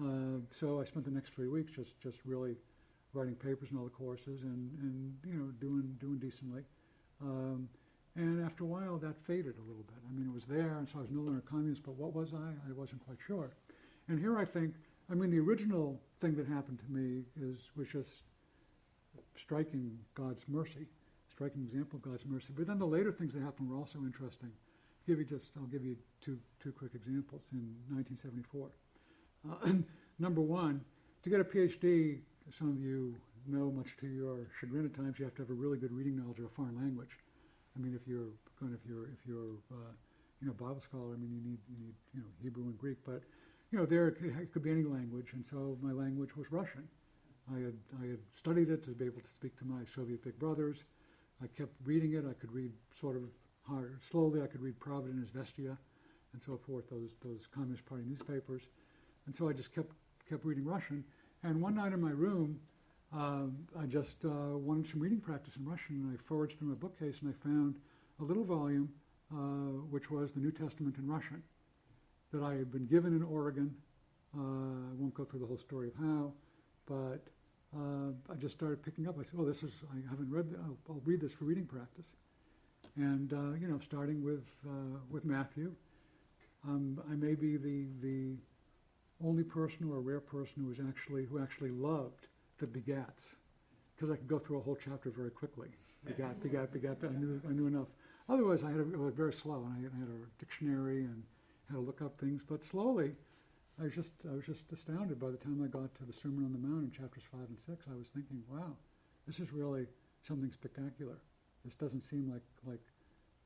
Uh, 0.00 0.40
so 0.52 0.80
I 0.80 0.84
spent 0.84 1.04
the 1.04 1.10
next 1.10 1.34
three 1.34 1.48
weeks 1.48 1.72
just 1.72 2.00
just 2.02 2.18
really 2.24 2.56
writing 3.12 3.34
papers 3.34 3.68
in 3.70 3.78
all 3.78 3.84
the 3.84 3.90
courses 3.90 4.42
and, 4.42 4.70
and 4.80 5.14
you 5.26 5.38
know 5.38 5.50
doing 5.60 5.96
doing 6.00 6.18
decently. 6.18 6.62
Um, 7.22 7.68
and 8.14 8.44
after 8.44 8.64
a 8.64 8.66
while, 8.66 8.96
that 8.98 9.14
faded 9.26 9.54
a 9.58 9.68
little 9.68 9.84
bit. 9.84 10.00
I 10.08 10.12
mean, 10.12 10.26
it 10.26 10.34
was 10.34 10.46
there, 10.46 10.78
and 10.78 10.88
so 10.88 10.98
I 10.98 11.00
was 11.02 11.10
no 11.10 11.20
longer 11.20 11.38
a 11.46 11.50
communist. 11.50 11.82
But 11.82 11.96
what 11.96 12.14
was 12.14 12.32
I? 12.32 12.48
I 12.68 12.72
wasn't 12.72 13.04
quite 13.04 13.18
sure. 13.26 13.50
And 14.08 14.18
here, 14.18 14.38
I 14.38 14.44
think, 14.46 14.72
I 15.10 15.14
mean, 15.14 15.30
the 15.30 15.38
original 15.38 16.00
thing 16.20 16.34
that 16.36 16.46
happened 16.46 16.80
to 16.80 16.92
me 16.92 17.22
is 17.40 17.58
was 17.76 17.86
just 17.88 18.22
striking 19.40 19.98
God's 20.14 20.42
mercy, 20.48 20.86
striking 21.30 21.62
example 21.62 21.98
of 21.98 22.02
God's 22.02 22.24
mercy. 22.26 22.48
But 22.56 22.66
then 22.66 22.78
the 22.78 22.86
later 22.86 23.12
things 23.12 23.32
that 23.34 23.42
happened 23.42 23.70
were 23.70 23.76
also 23.76 23.98
interesting. 24.00 24.50
I'll 24.50 25.06
give 25.06 25.18
you 25.18 25.24
just, 25.24 25.50
I'll 25.56 25.70
give 25.70 25.84
you 25.84 25.96
two, 26.24 26.38
two 26.62 26.72
quick 26.72 26.92
examples. 26.94 27.42
In 27.52 27.76
1974, 27.94 28.68
uh, 29.46 29.72
number 30.18 30.40
one, 30.40 30.80
to 31.22 31.30
get 31.30 31.40
a 31.40 31.44
PhD, 31.44 32.18
some 32.58 32.70
of 32.70 32.82
you 32.82 33.14
know, 33.46 33.70
much 33.70 33.88
to 34.00 34.06
your 34.06 34.38
chagrin 34.60 34.86
at 34.86 34.94
times, 34.94 35.18
you 35.18 35.24
have 35.24 35.34
to 35.36 35.42
have 35.42 35.50
a 35.50 35.54
really 35.54 35.78
good 35.78 35.92
reading 35.92 36.16
knowledge 36.16 36.38
of 36.38 36.46
a 36.46 36.54
foreign 36.56 36.76
language. 36.76 37.14
I 37.76 37.80
mean, 37.80 37.94
if 37.94 38.08
you're 38.08 38.34
going, 38.58 38.74
if 38.74 38.82
you're, 38.88 39.06
if 39.06 39.22
you're, 39.26 39.54
uh, 39.70 39.92
you 40.40 40.48
know, 40.48 40.54
Bible 40.54 40.80
scholar, 40.80 41.14
I 41.14 41.18
mean, 41.18 41.30
you 41.30 41.42
need, 41.42 41.58
you 41.70 41.76
need, 41.78 41.94
you 42.14 42.20
know, 42.20 42.30
Hebrew 42.42 42.64
and 42.64 42.78
Greek, 42.78 42.98
but 43.06 43.22
you 43.70 43.78
know, 43.78 43.86
there 43.86 44.08
it 44.08 44.52
could 44.52 44.62
be 44.62 44.70
any 44.70 44.84
language, 44.84 45.28
and 45.32 45.44
so 45.44 45.76
my 45.82 45.92
language 45.92 46.36
was 46.36 46.46
Russian. 46.50 46.86
I 47.50 47.58
had, 47.58 47.74
I 48.02 48.06
had 48.06 48.18
studied 48.38 48.70
it 48.70 48.84
to 48.84 48.90
be 48.90 49.04
able 49.04 49.20
to 49.20 49.30
speak 49.30 49.56
to 49.58 49.64
my 49.64 49.82
Soviet 49.94 50.22
big 50.22 50.38
brothers. 50.38 50.84
I 51.42 51.46
kept 51.46 51.72
reading 51.84 52.14
it. 52.14 52.24
I 52.28 52.32
could 52.34 52.52
read 52.52 52.72
sort 53.00 53.16
of 53.16 53.22
hard, 53.62 53.98
slowly. 54.02 54.42
I 54.42 54.46
could 54.46 54.62
read 54.62 54.78
Pravda 54.80 55.10
and 55.10 55.26
Izvestia 55.26 55.76
and 56.32 56.42
so 56.42 56.58
forth, 56.66 56.84
those, 56.90 57.10
those 57.24 57.46
Communist 57.54 57.86
Party 57.86 58.04
newspapers. 58.06 58.62
And 59.26 59.34
so 59.34 59.48
I 59.48 59.52
just 59.52 59.74
kept, 59.74 59.92
kept 60.28 60.44
reading 60.44 60.64
Russian. 60.64 61.04
And 61.42 61.60
one 61.60 61.74
night 61.74 61.92
in 61.92 62.00
my 62.00 62.10
room, 62.10 62.60
um, 63.12 63.56
I 63.78 63.86
just 63.86 64.16
uh, 64.24 64.58
wanted 64.58 64.90
some 64.90 65.00
reading 65.00 65.20
practice 65.20 65.56
in 65.56 65.64
Russian, 65.64 65.96
and 65.96 66.18
I 66.18 66.22
foraged 66.28 66.58
through 66.58 66.68
my 66.68 66.74
bookcase 66.74 67.16
and 67.22 67.32
I 67.32 67.46
found 67.46 67.76
a 68.20 68.24
little 68.24 68.44
volume, 68.44 68.90
uh, 69.32 69.80
which 69.90 70.10
was 70.10 70.32
the 70.32 70.40
New 70.40 70.50
Testament 70.50 70.96
in 70.98 71.06
Russian, 71.06 71.42
that 72.32 72.42
I 72.42 72.54
had 72.54 72.70
been 72.72 72.86
given 72.86 73.14
in 73.14 73.22
Oregon. 73.22 73.74
Uh, 74.36 74.40
I 74.40 74.94
won't 74.96 75.14
go 75.14 75.24
through 75.24 75.40
the 75.40 75.46
whole 75.46 75.58
story 75.58 75.88
of 75.88 75.94
how, 75.94 76.32
but 76.86 77.22
uh, 77.74 78.12
I 78.30 78.34
just 78.38 78.54
started 78.54 78.82
picking 78.82 79.08
up. 79.08 79.16
I 79.18 79.22
said, 79.22 79.34
"Oh, 79.38 79.44
this 79.44 79.62
is 79.62 79.72
I 79.90 80.10
haven't 80.10 80.30
read. 80.30 80.50
The, 80.50 80.56
I'll, 80.58 80.76
I'll, 80.88 81.02
read 81.04 81.20
this 81.20 81.32
for 81.32 81.44
reading 81.44 81.64
practice." 81.64 82.06
And 82.96 83.32
uh, 83.32 83.54
you 83.60 83.68
know, 83.68 83.80
starting 83.84 84.22
with 84.22 84.44
uh, 84.66 84.98
with 85.10 85.24
Matthew, 85.24 85.72
um, 86.66 87.00
I 87.10 87.14
may 87.14 87.34
be 87.34 87.56
the 87.56 87.86
the 88.02 88.36
only 89.24 89.42
person 89.42 89.88
or 89.90 89.96
a 89.96 90.00
rare 90.00 90.20
person 90.20 90.54
who 90.58 90.66
was 90.66 90.78
actually 90.86 91.24
who 91.24 91.40
actually 91.40 91.70
loved 91.70 92.28
the 92.58 92.66
begats, 92.66 93.34
because 93.94 94.10
I 94.10 94.16
could 94.16 94.28
go 94.28 94.38
through 94.38 94.58
a 94.58 94.62
whole 94.62 94.78
chapter 94.82 95.10
very 95.10 95.30
quickly. 95.30 95.68
Begat, 96.04 96.40
begat, 96.42 96.72
begat. 96.72 96.98
I 97.02 97.08
knew 97.08 97.40
I 97.48 97.52
knew 97.52 97.66
enough. 97.66 97.88
Otherwise, 98.28 98.62
I 98.62 98.70
had 98.70 98.80
a, 98.80 98.92
it 98.92 98.98
was 98.98 99.14
very 99.14 99.32
slow, 99.32 99.66
and 99.66 99.74
I, 99.74 99.96
I 99.96 99.98
had 99.98 100.08
a 100.08 100.44
dictionary 100.44 101.04
and 101.04 101.22
had 101.68 101.76
to 101.76 101.80
look 101.80 102.02
up 102.02 102.18
things. 102.18 102.42
But 102.46 102.64
slowly, 102.64 103.12
I 103.80 103.84
was 103.84 103.94
just 103.94 104.12
I 104.30 104.34
was 104.34 104.44
just 104.44 104.70
astounded 104.72 105.20
by 105.20 105.30
the 105.30 105.36
time 105.36 105.62
I 105.62 105.68
got 105.68 105.94
to 105.96 106.04
the 106.04 106.12
Sermon 106.12 106.44
on 106.44 106.52
the 106.52 106.58
Mount 106.58 106.84
in 106.84 106.90
chapters 106.90 107.24
five 107.30 107.48
and 107.48 107.58
six. 107.58 107.86
I 107.90 107.96
was 107.96 108.08
thinking, 108.08 108.42
wow, 108.50 108.72
this 109.26 109.38
is 109.40 109.52
really 109.52 109.86
something 110.26 110.50
spectacular. 110.52 111.18
This 111.64 111.74
doesn't 111.74 112.04
seem 112.04 112.30
like, 112.30 112.42
like 112.64 112.82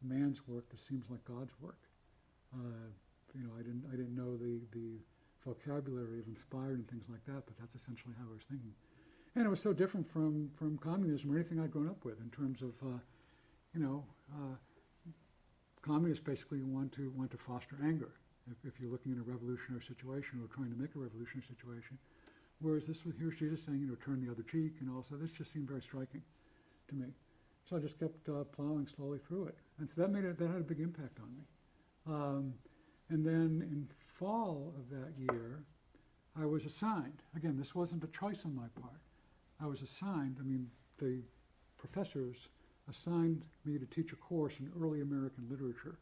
man's 0.03 0.47
work. 0.47 0.69
This 0.71 0.81
seems 0.81 1.05
like 1.11 1.25
God's 1.25 1.53
work. 1.61 1.79
Uh, 2.55 2.89
you 3.35 3.45
know, 3.45 3.51
I 3.59 3.63
didn't, 3.63 3.85
I 3.89 3.97
didn't 3.97 4.15
know 4.15 4.37
the, 4.37 4.61
the 4.73 4.99
vocabulary 5.45 6.21
of 6.21 6.27
inspired 6.27 6.77
and 6.77 6.89
things 6.89 7.05
like 7.09 7.25
that, 7.27 7.47
but 7.47 7.57
that's 7.59 7.75
essentially 7.75 8.15
how 8.19 8.27
I 8.31 8.35
was 8.35 8.45
thinking. 8.45 8.75
And 9.37 9.47
it 9.47 9.49
was 9.49 9.61
so 9.61 9.73
different 9.73 10.11
from, 10.11 10.51
from 10.59 10.77
communism 10.79 11.33
or 11.33 11.37
anything 11.37 11.61
I'd 11.61 11.71
grown 11.71 11.89
up 11.89 12.05
with 12.05 12.21
in 12.21 12.31
terms 12.31 12.61
of, 12.63 12.75
uh, 12.83 12.99
you 13.73 13.81
know, 13.81 14.05
uh, 14.35 14.57
communists 15.83 16.23
basically 16.23 16.63
want 16.63 16.93
to 16.93 17.11
want 17.17 17.31
to 17.31 17.39
foster 17.39 17.77
anger. 17.83 18.11
If, 18.51 18.57
if 18.65 18.81
you're 18.81 18.91
looking 18.91 19.13
at 19.13 19.19
a 19.19 19.23
revolutionary 19.23 19.83
situation 19.83 20.41
or 20.43 20.49
trying 20.55 20.71
to 20.73 20.79
make 20.79 20.95
a 20.97 20.99
revolutionary 20.99 21.47
situation, 21.47 21.99
whereas 22.61 22.87
this 22.87 23.05
was 23.05 23.15
here's 23.19 23.37
Jesus 23.37 23.65
saying, 23.65 23.81
you 23.81 23.87
know, 23.87 23.97
turn 24.05 24.25
the 24.25 24.31
other 24.31 24.43
cheek, 24.43 24.75
and 24.81 24.91
also 24.91 25.17
this 25.17 25.31
just 25.31 25.53
seemed 25.53 25.69
very 25.69 25.83
striking 25.83 26.23
to 26.89 26.95
me. 26.95 27.07
So 27.69 27.77
I 27.77 27.81
just 27.81 27.99
kept 27.99 28.29
uh, 28.29 28.45
plowing 28.45 28.89
slowly 28.89 29.19
through 29.29 29.47
it, 29.47 29.59
and 29.79 29.89
so 29.89 30.01
that 30.01 30.11
made 30.11 30.25
it, 30.25 30.39
that 30.39 30.49
had 30.49 30.61
a 30.61 30.65
big 30.65 30.81
impact 30.81 31.19
on 31.21 31.31
me. 31.37 31.45
Um, 32.07 32.55
and 33.11 33.25
then 33.25 33.67
in 33.71 33.89
fall 34.19 34.75
of 34.79 34.91
that 34.91 35.13
year, 35.19 35.63
I 36.41 36.47
was 36.47 36.65
assigned. 36.65 37.23
Again, 37.37 37.57
this 37.57 37.75
wasn't 37.75 38.05
a 38.05 38.09
choice 38.09 38.45
on 38.45 38.55
my 38.55 38.69
part. 38.81 39.01
I 39.61 39.67
was 39.67 39.83
assigned. 39.83 40.37
I 40.41 40.43
mean, 40.43 40.69
the 40.99 41.23
professors 41.79 42.49
assigned 42.91 43.43
me 43.65 43.79
to 43.79 43.87
teach 43.87 44.13
a 44.13 44.17
course 44.17 44.55
in 44.59 44.71
early 44.83 45.01
American 45.01 45.47
literature 45.49 45.99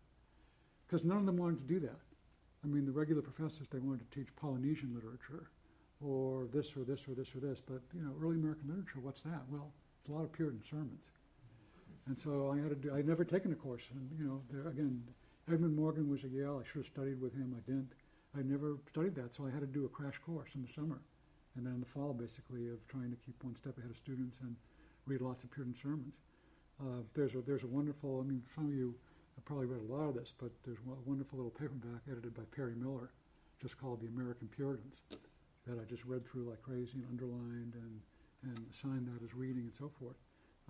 because 0.86 1.04
none 1.04 1.18
of 1.18 1.26
them 1.26 1.36
wanted 1.36 1.60
to 1.66 1.74
do 1.74 1.80
that. 1.80 2.00
I 2.64 2.66
mean, 2.66 2.86
the 2.86 2.92
regular 2.92 3.22
professors, 3.22 3.68
they 3.70 3.78
wanted 3.78 4.10
to 4.10 4.18
teach 4.18 4.34
Polynesian 4.36 4.94
literature 4.94 5.50
or 6.04 6.48
this 6.52 6.76
or 6.76 6.84
this 6.84 7.00
or 7.06 7.14
this 7.14 7.28
or 7.34 7.40
this. 7.40 7.60
But, 7.64 7.82
you 7.94 8.02
know, 8.02 8.12
early 8.20 8.36
American 8.36 8.68
literature, 8.68 9.00
what's 9.00 9.20
that? 9.22 9.42
Well, 9.50 9.70
it's 10.00 10.08
a 10.08 10.12
lot 10.12 10.24
of 10.24 10.32
Puritan 10.32 10.62
sermons. 10.68 11.10
And 12.06 12.18
so 12.18 12.50
I 12.50 12.56
had 12.56 12.70
to 12.70 12.74
do, 12.74 12.94
I'd 12.94 13.06
never 13.06 13.24
taken 13.24 13.52
a 13.52 13.54
course. 13.54 13.82
And, 13.94 14.08
you 14.18 14.26
know, 14.26 14.40
there, 14.50 14.68
again, 14.68 15.02
Edmund 15.52 15.76
Morgan 15.76 16.10
was 16.10 16.24
at 16.24 16.30
Yale. 16.30 16.62
I 16.62 16.66
should 16.66 16.84
have 16.84 16.92
studied 16.92 17.20
with 17.20 17.34
him. 17.34 17.54
I 17.56 17.60
didn't. 17.68 17.92
I 18.36 18.42
never 18.42 18.78
studied 18.90 19.14
that, 19.16 19.34
so 19.34 19.46
I 19.46 19.50
had 19.50 19.60
to 19.60 19.66
do 19.66 19.84
a 19.84 19.88
crash 19.88 20.18
course 20.24 20.50
in 20.54 20.62
the 20.62 20.72
summer. 20.72 21.00
And 21.56 21.66
then 21.66 21.74
in 21.74 21.80
the 21.80 21.86
fall, 21.86 22.12
basically, 22.12 22.68
of 22.68 22.86
trying 22.88 23.10
to 23.10 23.16
keep 23.24 23.42
one 23.42 23.56
step 23.56 23.76
ahead 23.78 23.90
of 23.90 23.96
students 23.96 24.38
and 24.42 24.54
read 25.06 25.20
lots 25.20 25.44
of 25.44 25.50
Puritan 25.50 25.74
sermons. 25.80 26.14
Uh, 26.80 27.02
there's 27.14 27.34
a 27.34 27.40
there's 27.46 27.64
a 27.64 27.66
wonderful. 27.66 28.20
I 28.20 28.28
mean, 28.28 28.42
some 28.54 28.66
of 28.66 28.72
you 28.72 28.94
have 29.34 29.44
probably 29.44 29.66
read 29.66 29.80
a 29.88 29.92
lot 29.92 30.08
of 30.08 30.14
this, 30.14 30.32
but 30.38 30.50
there's 30.64 30.78
a 30.78 31.08
wonderful 31.08 31.38
little 31.38 31.50
paperback 31.50 32.02
edited 32.10 32.34
by 32.34 32.42
Perry 32.54 32.74
Miller, 32.76 33.10
just 33.60 33.78
called 33.78 34.00
"The 34.00 34.06
American 34.06 34.48
Puritans," 34.48 35.02
that 35.66 35.78
I 35.80 35.84
just 35.84 36.04
read 36.04 36.26
through 36.26 36.48
like 36.50 36.62
crazy 36.62 37.02
and 37.02 37.06
underlined 37.10 37.74
and 37.74 38.00
and 38.44 38.66
assigned 38.70 39.08
that 39.08 39.24
as 39.24 39.34
reading 39.34 39.64
and 39.64 39.74
so 39.74 39.90
forth. 39.98 40.16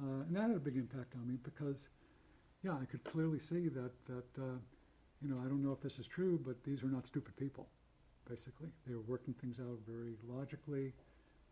Uh, 0.00 0.24
and 0.26 0.36
that 0.36 0.48
had 0.48 0.56
a 0.56 0.61
big 0.61 0.76
impact 0.76 1.14
on 1.16 1.26
me 1.28 1.36
because, 1.42 1.88
yeah, 2.62 2.72
I 2.72 2.84
could 2.86 3.04
clearly 3.04 3.38
see 3.38 3.68
that 3.68 3.92
that 4.06 4.42
uh, 4.42 4.56
you 5.20 5.28
know 5.28 5.38
I 5.44 5.48
don't 5.48 5.62
know 5.62 5.72
if 5.72 5.80
this 5.82 5.98
is 5.98 6.06
true, 6.06 6.40
but 6.44 6.56
these 6.64 6.82
are 6.82 6.88
not 6.88 7.04
stupid 7.04 7.36
people. 7.36 7.68
Basically, 8.28 8.68
they 8.86 8.94
were 8.94 9.04
working 9.06 9.34
things 9.34 9.59
out 9.61 9.78
very 9.86 10.16
logically. 10.26 10.92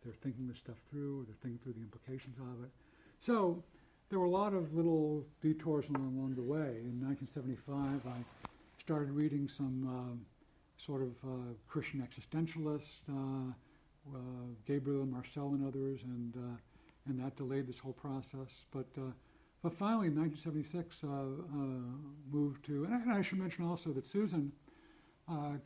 They're 0.04 0.14
thinking 0.22 0.46
this 0.46 0.58
stuff 0.58 0.76
through. 0.90 1.24
They're 1.26 1.36
thinking 1.42 1.58
through 1.62 1.72
the 1.74 1.80
implications 1.80 2.38
of 2.38 2.64
it. 2.64 2.70
So 3.18 3.62
there 4.08 4.18
were 4.18 4.26
a 4.26 4.30
lot 4.30 4.54
of 4.54 4.72
little 4.74 5.24
detours 5.42 5.86
along, 5.88 6.34
the 6.36 6.42
way. 6.42 6.78
In 6.84 7.00
1975, 7.02 8.06
I 8.06 8.18
started 8.78 9.10
reading 9.10 9.48
some 9.48 9.88
uh, 9.88 10.82
sort 10.82 11.02
of 11.02 11.10
uh, 11.24 11.54
Christian 11.66 12.06
existentialists, 12.06 13.00
uh, 13.10 13.50
uh, 14.14 14.18
Gabriel 14.66 15.06
Marcel 15.06 15.48
and 15.48 15.66
others, 15.66 16.00
and 16.04 16.34
uh, 16.36 16.56
and 17.08 17.18
that 17.20 17.36
delayed 17.36 17.66
this 17.66 17.78
whole 17.78 17.92
process. 17.92 18.62
But 18.72 18.86
uh, 18.96 19.10
but 19.62 19.74
finally, 19.74 20.08
in 20.08 20.16
1976, 20.16 21.02
moved 22.30 22.64
to, 22.66 22.84
and 22.84 22.94
I, 22.94 22.98
and 22.98 23.12
I, 23.12 23.22
should 23.22 23.38
mention 23.38 23.64
also 23.64 23.90
that 23.90 24.06
Susan 24.06 24.52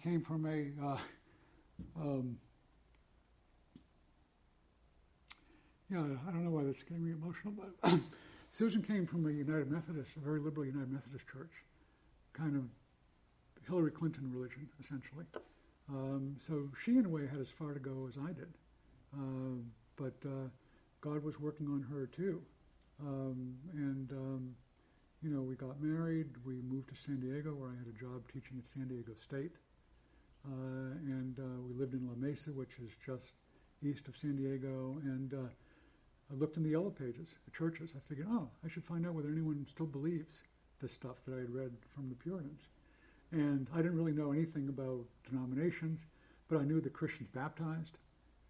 came 0.02 0.22
from 0.22 0.46
a 0.46 0.98
um, 2.00 2.38
yeah, 5.90 5.98
I 5.98 6.30
don't 6.30 6.44
know 6.44 6.50
why 6.50 6.62
this 6.64 6.76
is 6.76 6.82
getting 6.84 7.04
me 7.04 7.12
emotional, 7.12 7.52
but 7.82 8.00
Susan 8.50 8.82
came 8.82 9.06
from 9.06 9.26
a 9.26 9.30
United 9.30 9.70
Methodist, 9.70 10.10
a 10.16 10.20
very 10.20 10.40
liberal 10.40 10.66
United 10.66 10.90
Methodist 10.90 11.24
church, 11.32 11.52
kind 12.32 12.56
of 12.56 12.64
Hillary 13.66 13.92
Clinton 13.92 14.28
religion, 14.34 14.68
essentially. 14.84 15.24
Um, 15.88 16.36
so 16.46 16.68
she, 16.84 16.98
in 16.98 17.06
a 17.06 17.08
way, 17.08 17.22
had 17.30 17.40
as 17.40 17.46
far 17.56 17.72
to 17.72 17.80
go 17.80 18.08
as 18.08 18.18
I 18.18 18.32
did. 18.32 18.52
Uh, 19.14 19.62
but 19.96 20.14
uh, 20.26 20.48
God 21.00 21.22
was 21.22 21.38
working 21.38 21.66
on 21.68 21.86
her 21.90 22.06
too. 22.14 22.42
Um, 23.00 23.54
and, 23.72 24.10
um, 24.12 24.54
you 25.22 25.30
know, 25.30 25.42
we 25.42 25.54
got 25.54 25.80
married. 25.80 26.26
We 26.44 26.54
moved 26.62 26.88
to 26.88 26.94
San 27.06 27.20
Diego, 27.20 27.54
where 27.54 27.70
I 27.70 27.78
had 27.78 27.86
a 27.86 27.98
job 27.98 28.22
teaching 28.32 28.58
at 28.58 28.64
San 28.74 28.88
Diego 28.88 29.12
State. 29.24 29.52
Uh, 30.44 30.98
and 31.06 31.38
uh, 31.38 31.62
we 31.68 31.78
lived 31.78 31.94
in 31.94 32.06
La 32.08 32.14
Mesa, 32.16 32.50
which 32.50 32.70
is 32.82 32.90
just 33.06 33.30
east 33.82 34.08
of 34.08 34.16
San 34.20 34.36
Diego. 34.36 34.98
And 35.04 35.34
uh, 35.34 35.48
I 36.30 36.36
looked 36.36 36.56
in 36.56 36.62
the 36.62 36.70
yellow 36.70 36.90
pages, 36.90 37.28
the 37.44 37.50
churches. 37.50 37.90
I 37.96 38.00
figured, 38.08 38.28
oh, 38.30 38.48
I 38.64 38.68
should 38.68 38.84
find 38.84 39.06
out 39.06 39.14
whether 39.14 39.30
anyone 39.30 39.66
still 39.68 39.86
believes 39.86 40.42
this 40.80 40.92
stuff 40.92 41.16
that 41.26 41.34
I 41.34 41.40
had 41.40 41.50
read 41.50 41.72
from 41.94 42.08
the 42.08 42.14
Puritans. 42.14 42.60
And 43.32 43.66
I 43.74 43.78
didn't 43.78 43.96
really 43.96 44.12
know 44.12 44.32
anything 44.32 44.68
about 44.68 45.04
denominations, 45.28 46.00
but 46.48 46.58
I 46.58 46.64
knew 46.64 46.80
the 46.80 46.90
Christians 46.90 47.28
baptized, 47.34 47.98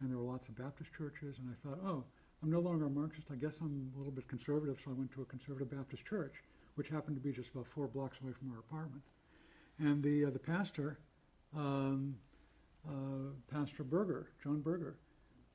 and 0.01 0.11
there 0.11 0.19
were 0.19 0.31
lots 0.31 0.49
of 0.49 0.57
Baptist 0.57 0.91
churches. 0.97 1.37
And 1.39 1.49
I 1.49 1.57
thought, 1.69 1.81
oh, 1.87 2.05
I'm 2.43 2.51
no 2.51 2.61
longer 2.61 2.87
a 2.87 2.91
Marxist. 2.91 3.29
I 3.33 3.37
guess 3.37 3.57
I'm 3.61 3.93
a 3.95 3.99
little 3.99 4.13
bit 4.13 4.29
conservative, 4.29 4.77
so 4.85 4.91
I 4.91 4.95
went 4.95 5.13
to 5.13 5.23
a 5.23 5.27
conservative 5.27 5.71
Baptist 5.71 6.05
church, 6.05 6.35
which 6.75 6.89
happened 6.89 7.17
to 7.17 7.23
be 7.23 7.33
just 7.33 7.51
about 7.51 7.67
four 7.75 7.87
blocks 7.87 8.19
away 8.23 8.33
from 8.39 8.53
our 8.53 8.59
apartment. 8.59 9.03
And 9.79 10.03
the 10.03 10.27
uh, 10.27 10.31
the 10.31 10.39
pastor, 10.39 10.99
um, 11.57 12.15
uh, 12.87 13.33
Pastor 13.51 13.85
Berger, 13.85 14.29
John 14.43 14.61
Berger, 14.61 14.97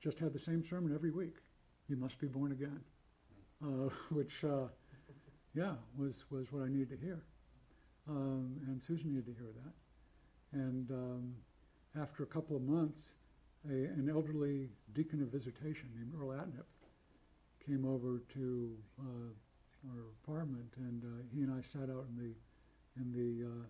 just 0.01 0.17
had 0.17 0.34
the 0.34 0.39
same 0.39 0.63
sermon 0.67 0.93
every 0.93 1.11
week 1.11 1.36
you 1.88 1.95
must 1.95 2.19
be 2.19 2.27
born 2.27 2.51
again, 2.51 2.79
uh, 3.63 3.89
which, 4.09 4.43
uh, 4.43 4.67
yeah, 5.53 5.73
was, 5.97 6.23
was 6.29 6.51
what 6.51 6.63
I 6.63 6.67
needed 6.67 6.89
to 6.91 6.97
hear. 6.97 7.21
Um, 8.07 8.57
and 8.67 8.81
Susan 8.81 9.09
needed 9.09 9.25
to 9.25 9.33
hear 9.33 9.51
that. 9.63 10.59
And 10.59 10.91
um, 10.91 11.36
after 11.99 12.23
a 12.23 12.27
couple 12.27 12.55
of 12.55 12.61
months, 12.61 13.15
a, 13.69 13.73
an 13.73 14.09
elderly 14.11 14.69
deacon 14.93 15.21
of 15.21 15.29
visitation 15.29 15.89
named 15.95 16.13
Earl 16.19 16.38
Atnip 16.38 16.65
came 17.65 17.86
over 17.86 18.21
to 18.33 18.75
uh, 18.99 19.89
our 19.89 20.03
apartment, 20.23 20.71
and 20.77 21.03
uh, 21.03 21.23
he 21.33 21.41
and 21.41 21.51
I 21.51 21.61
sat 21.61 21.89
out 21.89 22.05
in 22.09 22.15
the 22.17 23.01
in 23.01 23.11
the 23.11 23.47
uh, 23.47 23.65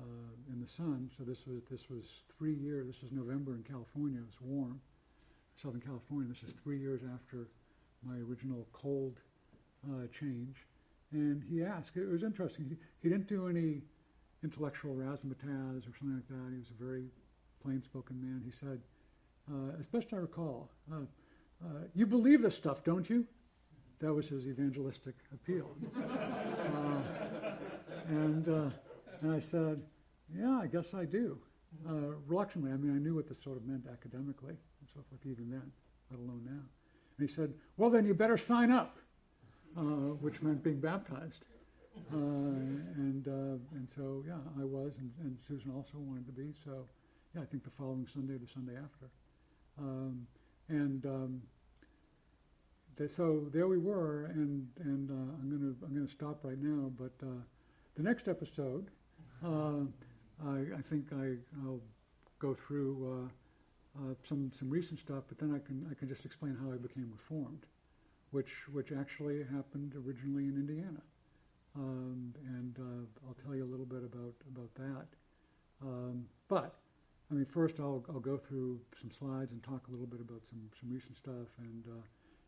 uh, 0.00 0.52
in 0.52 0.60
the 0.60 0.66
sun. 0.66 1.10
So 1.16 1.24
this 1.24 1.46
was 1.46 1.60
this 1.70 1.90
was 1.90 2.04
three 2.36 2.54
years. 2.54 2.86
This 2.86 3.02
was 3.02 3.12
November 3.12 3.54
in 3.54 3.62
California. 3.62 4.20
It 4.20 4.26
was 4.26 4.40
warm, 4.40 4.80
Southern 5.60 5.80
California. 5.80 6.28
This 6.28 6.48
is 6.48 6.54
three 6.62 6.78
years 6.78 7.00
after 7.14 7.48
my 8.04 8.14
original 8.28 8.66
cold 8.72 9.16
uh, 9.90 10.06
change. 10.18 10.56
And 11.12 11.42
he 11.50 11.62
asked, 11.62 11.96
it 11.96 12.08
was 12.08 12.22
interesting, 12.22 12.66
he, 12.68 12.76
he 13.02 13.08
didn't 13.08 13.28
do 13.28 13.48
any 13.48 13.82
intellectual 14.44 14.94
razzmatazz 14.94 15.82
or 15.82 15.96
something 15.98 16.14
like 16.14 16.28
that. 16.28 16.52
He 16.52 16.58
was 16.58 16.70
a 16.70 16.82
very 16.82 17.04
plain 17.62 17.82
spoken 17.82 18.20
man. 18.20 18.42
He 18.44 18.52
said, 18.52 18.80
uh, 19.50 19.78
as 19.80 19.86
best 19.86 20.08
I 20.12 20.16
recall, 20.16 20.70
uh, 20.92 20.96
uh 21.64 21.68
you 21.94 22.06
believe 22.06 22.42
this 22.42 22.54
stuff, 22.54 22.84
don't 22.84 23.08
you? 23.08 23.26
That 24.00 24.12
was 24.14 24.28
his 24.28 24.46
evangelistic 24.46 25.14
appeal. 25.32 25.70
Uh, 26.68 27.52
and, 28.08 28.48
uh, 28.48 28.70
and 29.20 29.32
I 29.32 29.40
said, 29.40 29.80
yeah, 30.34 30.58
I 30.62 30.66
guess 30.66 30.94
I 30.94 31.04
do. 31.04 31.38
Reluctantly, 32.26 32.72
I 32.72 32.76
mean, 32.76 32.94
I 32.94 32.98
knew 32.98 33.14
what 33.14 33.28
this 33.28 33.42
sort 33.42 33.56
of 33.56 33.66
meant 33.66 33.86
academically 33.90 34.54
and 34.54 34.88
so 34.94 35.00
forth 35.08 35.20
even 35.24 35.50
then, 35.50 35.70
let 36.10 36.20
alone 36.20 36.42
now. 36.44 36.64
And 37.18 37.28
he 37.28 37.34
said, 37.34 37.52
well, 37.76 37.90
then 37.90 38.06
you 38.06 38.14
better 38.14 38.36
sign 38.36 38.70
up, 38.70 38.98
uh, 39.76 39.80
which 40.20 40.40
meant 40.42 40.62
being 40.62 40.80
baptized. 40.80 41.44
Uh, 42.12 42.16
and, 42.16 43.26
uh, 43.26 43.76
and 43.76 43.88
so, 43.88 44.24
yeah, 44.26 44.38
I 44.60 44.64
was, 44.64 44.98
and, 44.98 45.10
and, 45.20 45.36
Susan 45.46 45.72
also 45.74 45.98
wanted 45.98 46.26
to 46.26 46.32
be. 46.32 46.54
So, 46.64 46.86
yeah, 47.34 47.42
I 47.42 47.44
think 47.44 47.64
the 47.64 47.70
following 47.70 48.06
Sunday, 48.12 48.34
or 48.34 48.38
the 48.38 48.46
Sunday 48.46 48.74
after. 48.74 49.10
Um, 49.78 50.26
and 50.68 51.04
um, 51.06 51.42
they, 52.96 53.08
so 53.08 53.46
there 53.52 53.66
we 53.66 53.78
were, 53.78 54.26
and, 54.26 54.68
and 54.80 55.10
uh, 55.10 55.14
I'm 55.14 55.50
going 55.50 55.60
to 55.60 55.84
I'm 55.84 55.94
gonna 55.94 56.08
stop 56.08 56.44
right 56.44 56.60
now. 56.60 56.90
But 56.98 57.12
uh, 57.22 57.42
the 57.96 58.02
next 58.02 58.28
episode, 58.28 58.90
uh, 59.44 59.84
I, 60.46 60.78
I, 60.78 60.82
think 60.90 61.06
I, 61.12 61.34
I'll 61.64 61.80
go 62.38 62.54
through 62.54 63.28
uh, 63.96 64.14
some 64.28 64.52
some 64.58 64.70
recent 64.70 65.00
stuff, 65.00 65.24
but 65.28 65.38
then 65.38 65.54
I 65.54 65.58
can 65.66 65.86
I 65.90 65.94
can 65.94 66.08
just 66.08 66.24
explain 66.24 66.56
how 66.62 66.72
I 66.72 66.76
became 66.76 67.10
reformed, 67.10 67.66
which 68.30 68.50
which 68.72 68.92
actually 68.92 69.42
happened 69.44 69.94
originally 69.96 70.44
in 70.44 70.54
Indiana, 70.54 71.02
um, 71.74 72.34
and 72.46 72.76
uh, 72.78 73.26
I'll 73.26 73.36
tell 73.44 73.56
you 73.56 73.64
a 73.64 73.70
little 73.70 73.86
bit 73.86 74.04
about 74.04 74.34
about 74.54 74.74
that. 74.76 75.06
Um, 75.82 76.26
but 76.48 76.74
I 77.30 77.34
mean, 77.34 77.46
first 77.46 77.80
I'll 77.80 78.04
I'll 78.08 78.20
go 78.20 78.38
through 78.38 78.80
some 79.00 79.10
slides 79.10 79.52
and 79.52 79.62
talk 79.62 79.88
a 79.88 79.90
little 79.90 80.06
bit 80.06 80.20
about 80.20 80.42
some 80.48 80.70
some 80.78 80.92
recent 80.92 81.16
stuff, 81.16 81.50
and 81.58 81.84
uh, 81.88 82.04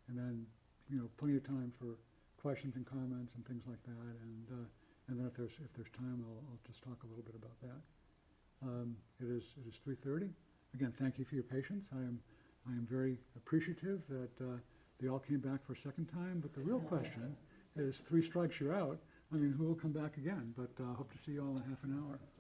and 0.09 0.19
then 0.19 0.47
you 0.89 0.99
know 0.99 1.09
plenty 1.19 1.37
of 1.37 1.47
time 1.47 1.73
for 1.81 1.97
questions 2.41 2.77
and 2.77 2.87
comments 2.87 3.35
and 3.35 3.47
things 3.47 3.63
like 3.69 3.83
that. 3.85 4.17
And, 4.23 4.47
uh, 4.51 4.67
and 5.11 5.19
then 5.19 5.27
if 5.27 5.35
there's, 5.37 5.51
if 5.59 5.73
there's 5.75 5.91
time, 5.99 6.23
I'll, 6.23 6.41
I'll 6.47 6.63
just 6.67 6.83
talk 6.83 7.03
a 7.03 7.07
little 7.11 7.27
bit 7.27 7.35
about 7.35 7.59
that. 7.67 7.81
Um, 8.63 8.97
it 9.19 9.27
is, 9.27 9.43
it 9.59 9.67
is 9.67 9.75
3.30. 9.83 10.31
Again, 10.75 10.95
thank 10.99 11.19
you 11.19 11.25
for 11.25 11.35
your 11.35 11.45
patience. 11.45 11.91
I 11.93 11.99
am, 11.99 12.21
I 12.69 12.73
am 12.73 12.87
very 12.89 13.19
appreciative 13.37 14.01
that 14.09 14.31
uh, 14.41 14.57
they 15.03 15.09
all 15.09 15.19
came 15.19 15.41
back 15.41 15.67
for 15.67 15.73
a 15.73 15.81
second 15.83 16.07
time. 16.07 16.39
But 16.41 16.55
the 16.55 16.61
real 16.61 16.79
question 16.79 17.35
is, 17.77 17.97
three 18.09 18.23
strikes, 18.23 18.61
you're 18.61 18.75
out. 18.75 18.99
I 19.33 19.37
mean, 19.37 19.55
will 19.59 19.75
come 19.75 19.93
back 19.93 20.17
again? 20.17 20.55
But 20.57 20.71
uh, 20.83 20.95
hope 20.95 21.11
to 21.13 21.19
see 21.19 21.33
you 21.33 21.43
all 21.43 21.57
in 21.57 21.63
half 21.69 21.83
an 21.83 21.99
hour. 21.99 22.19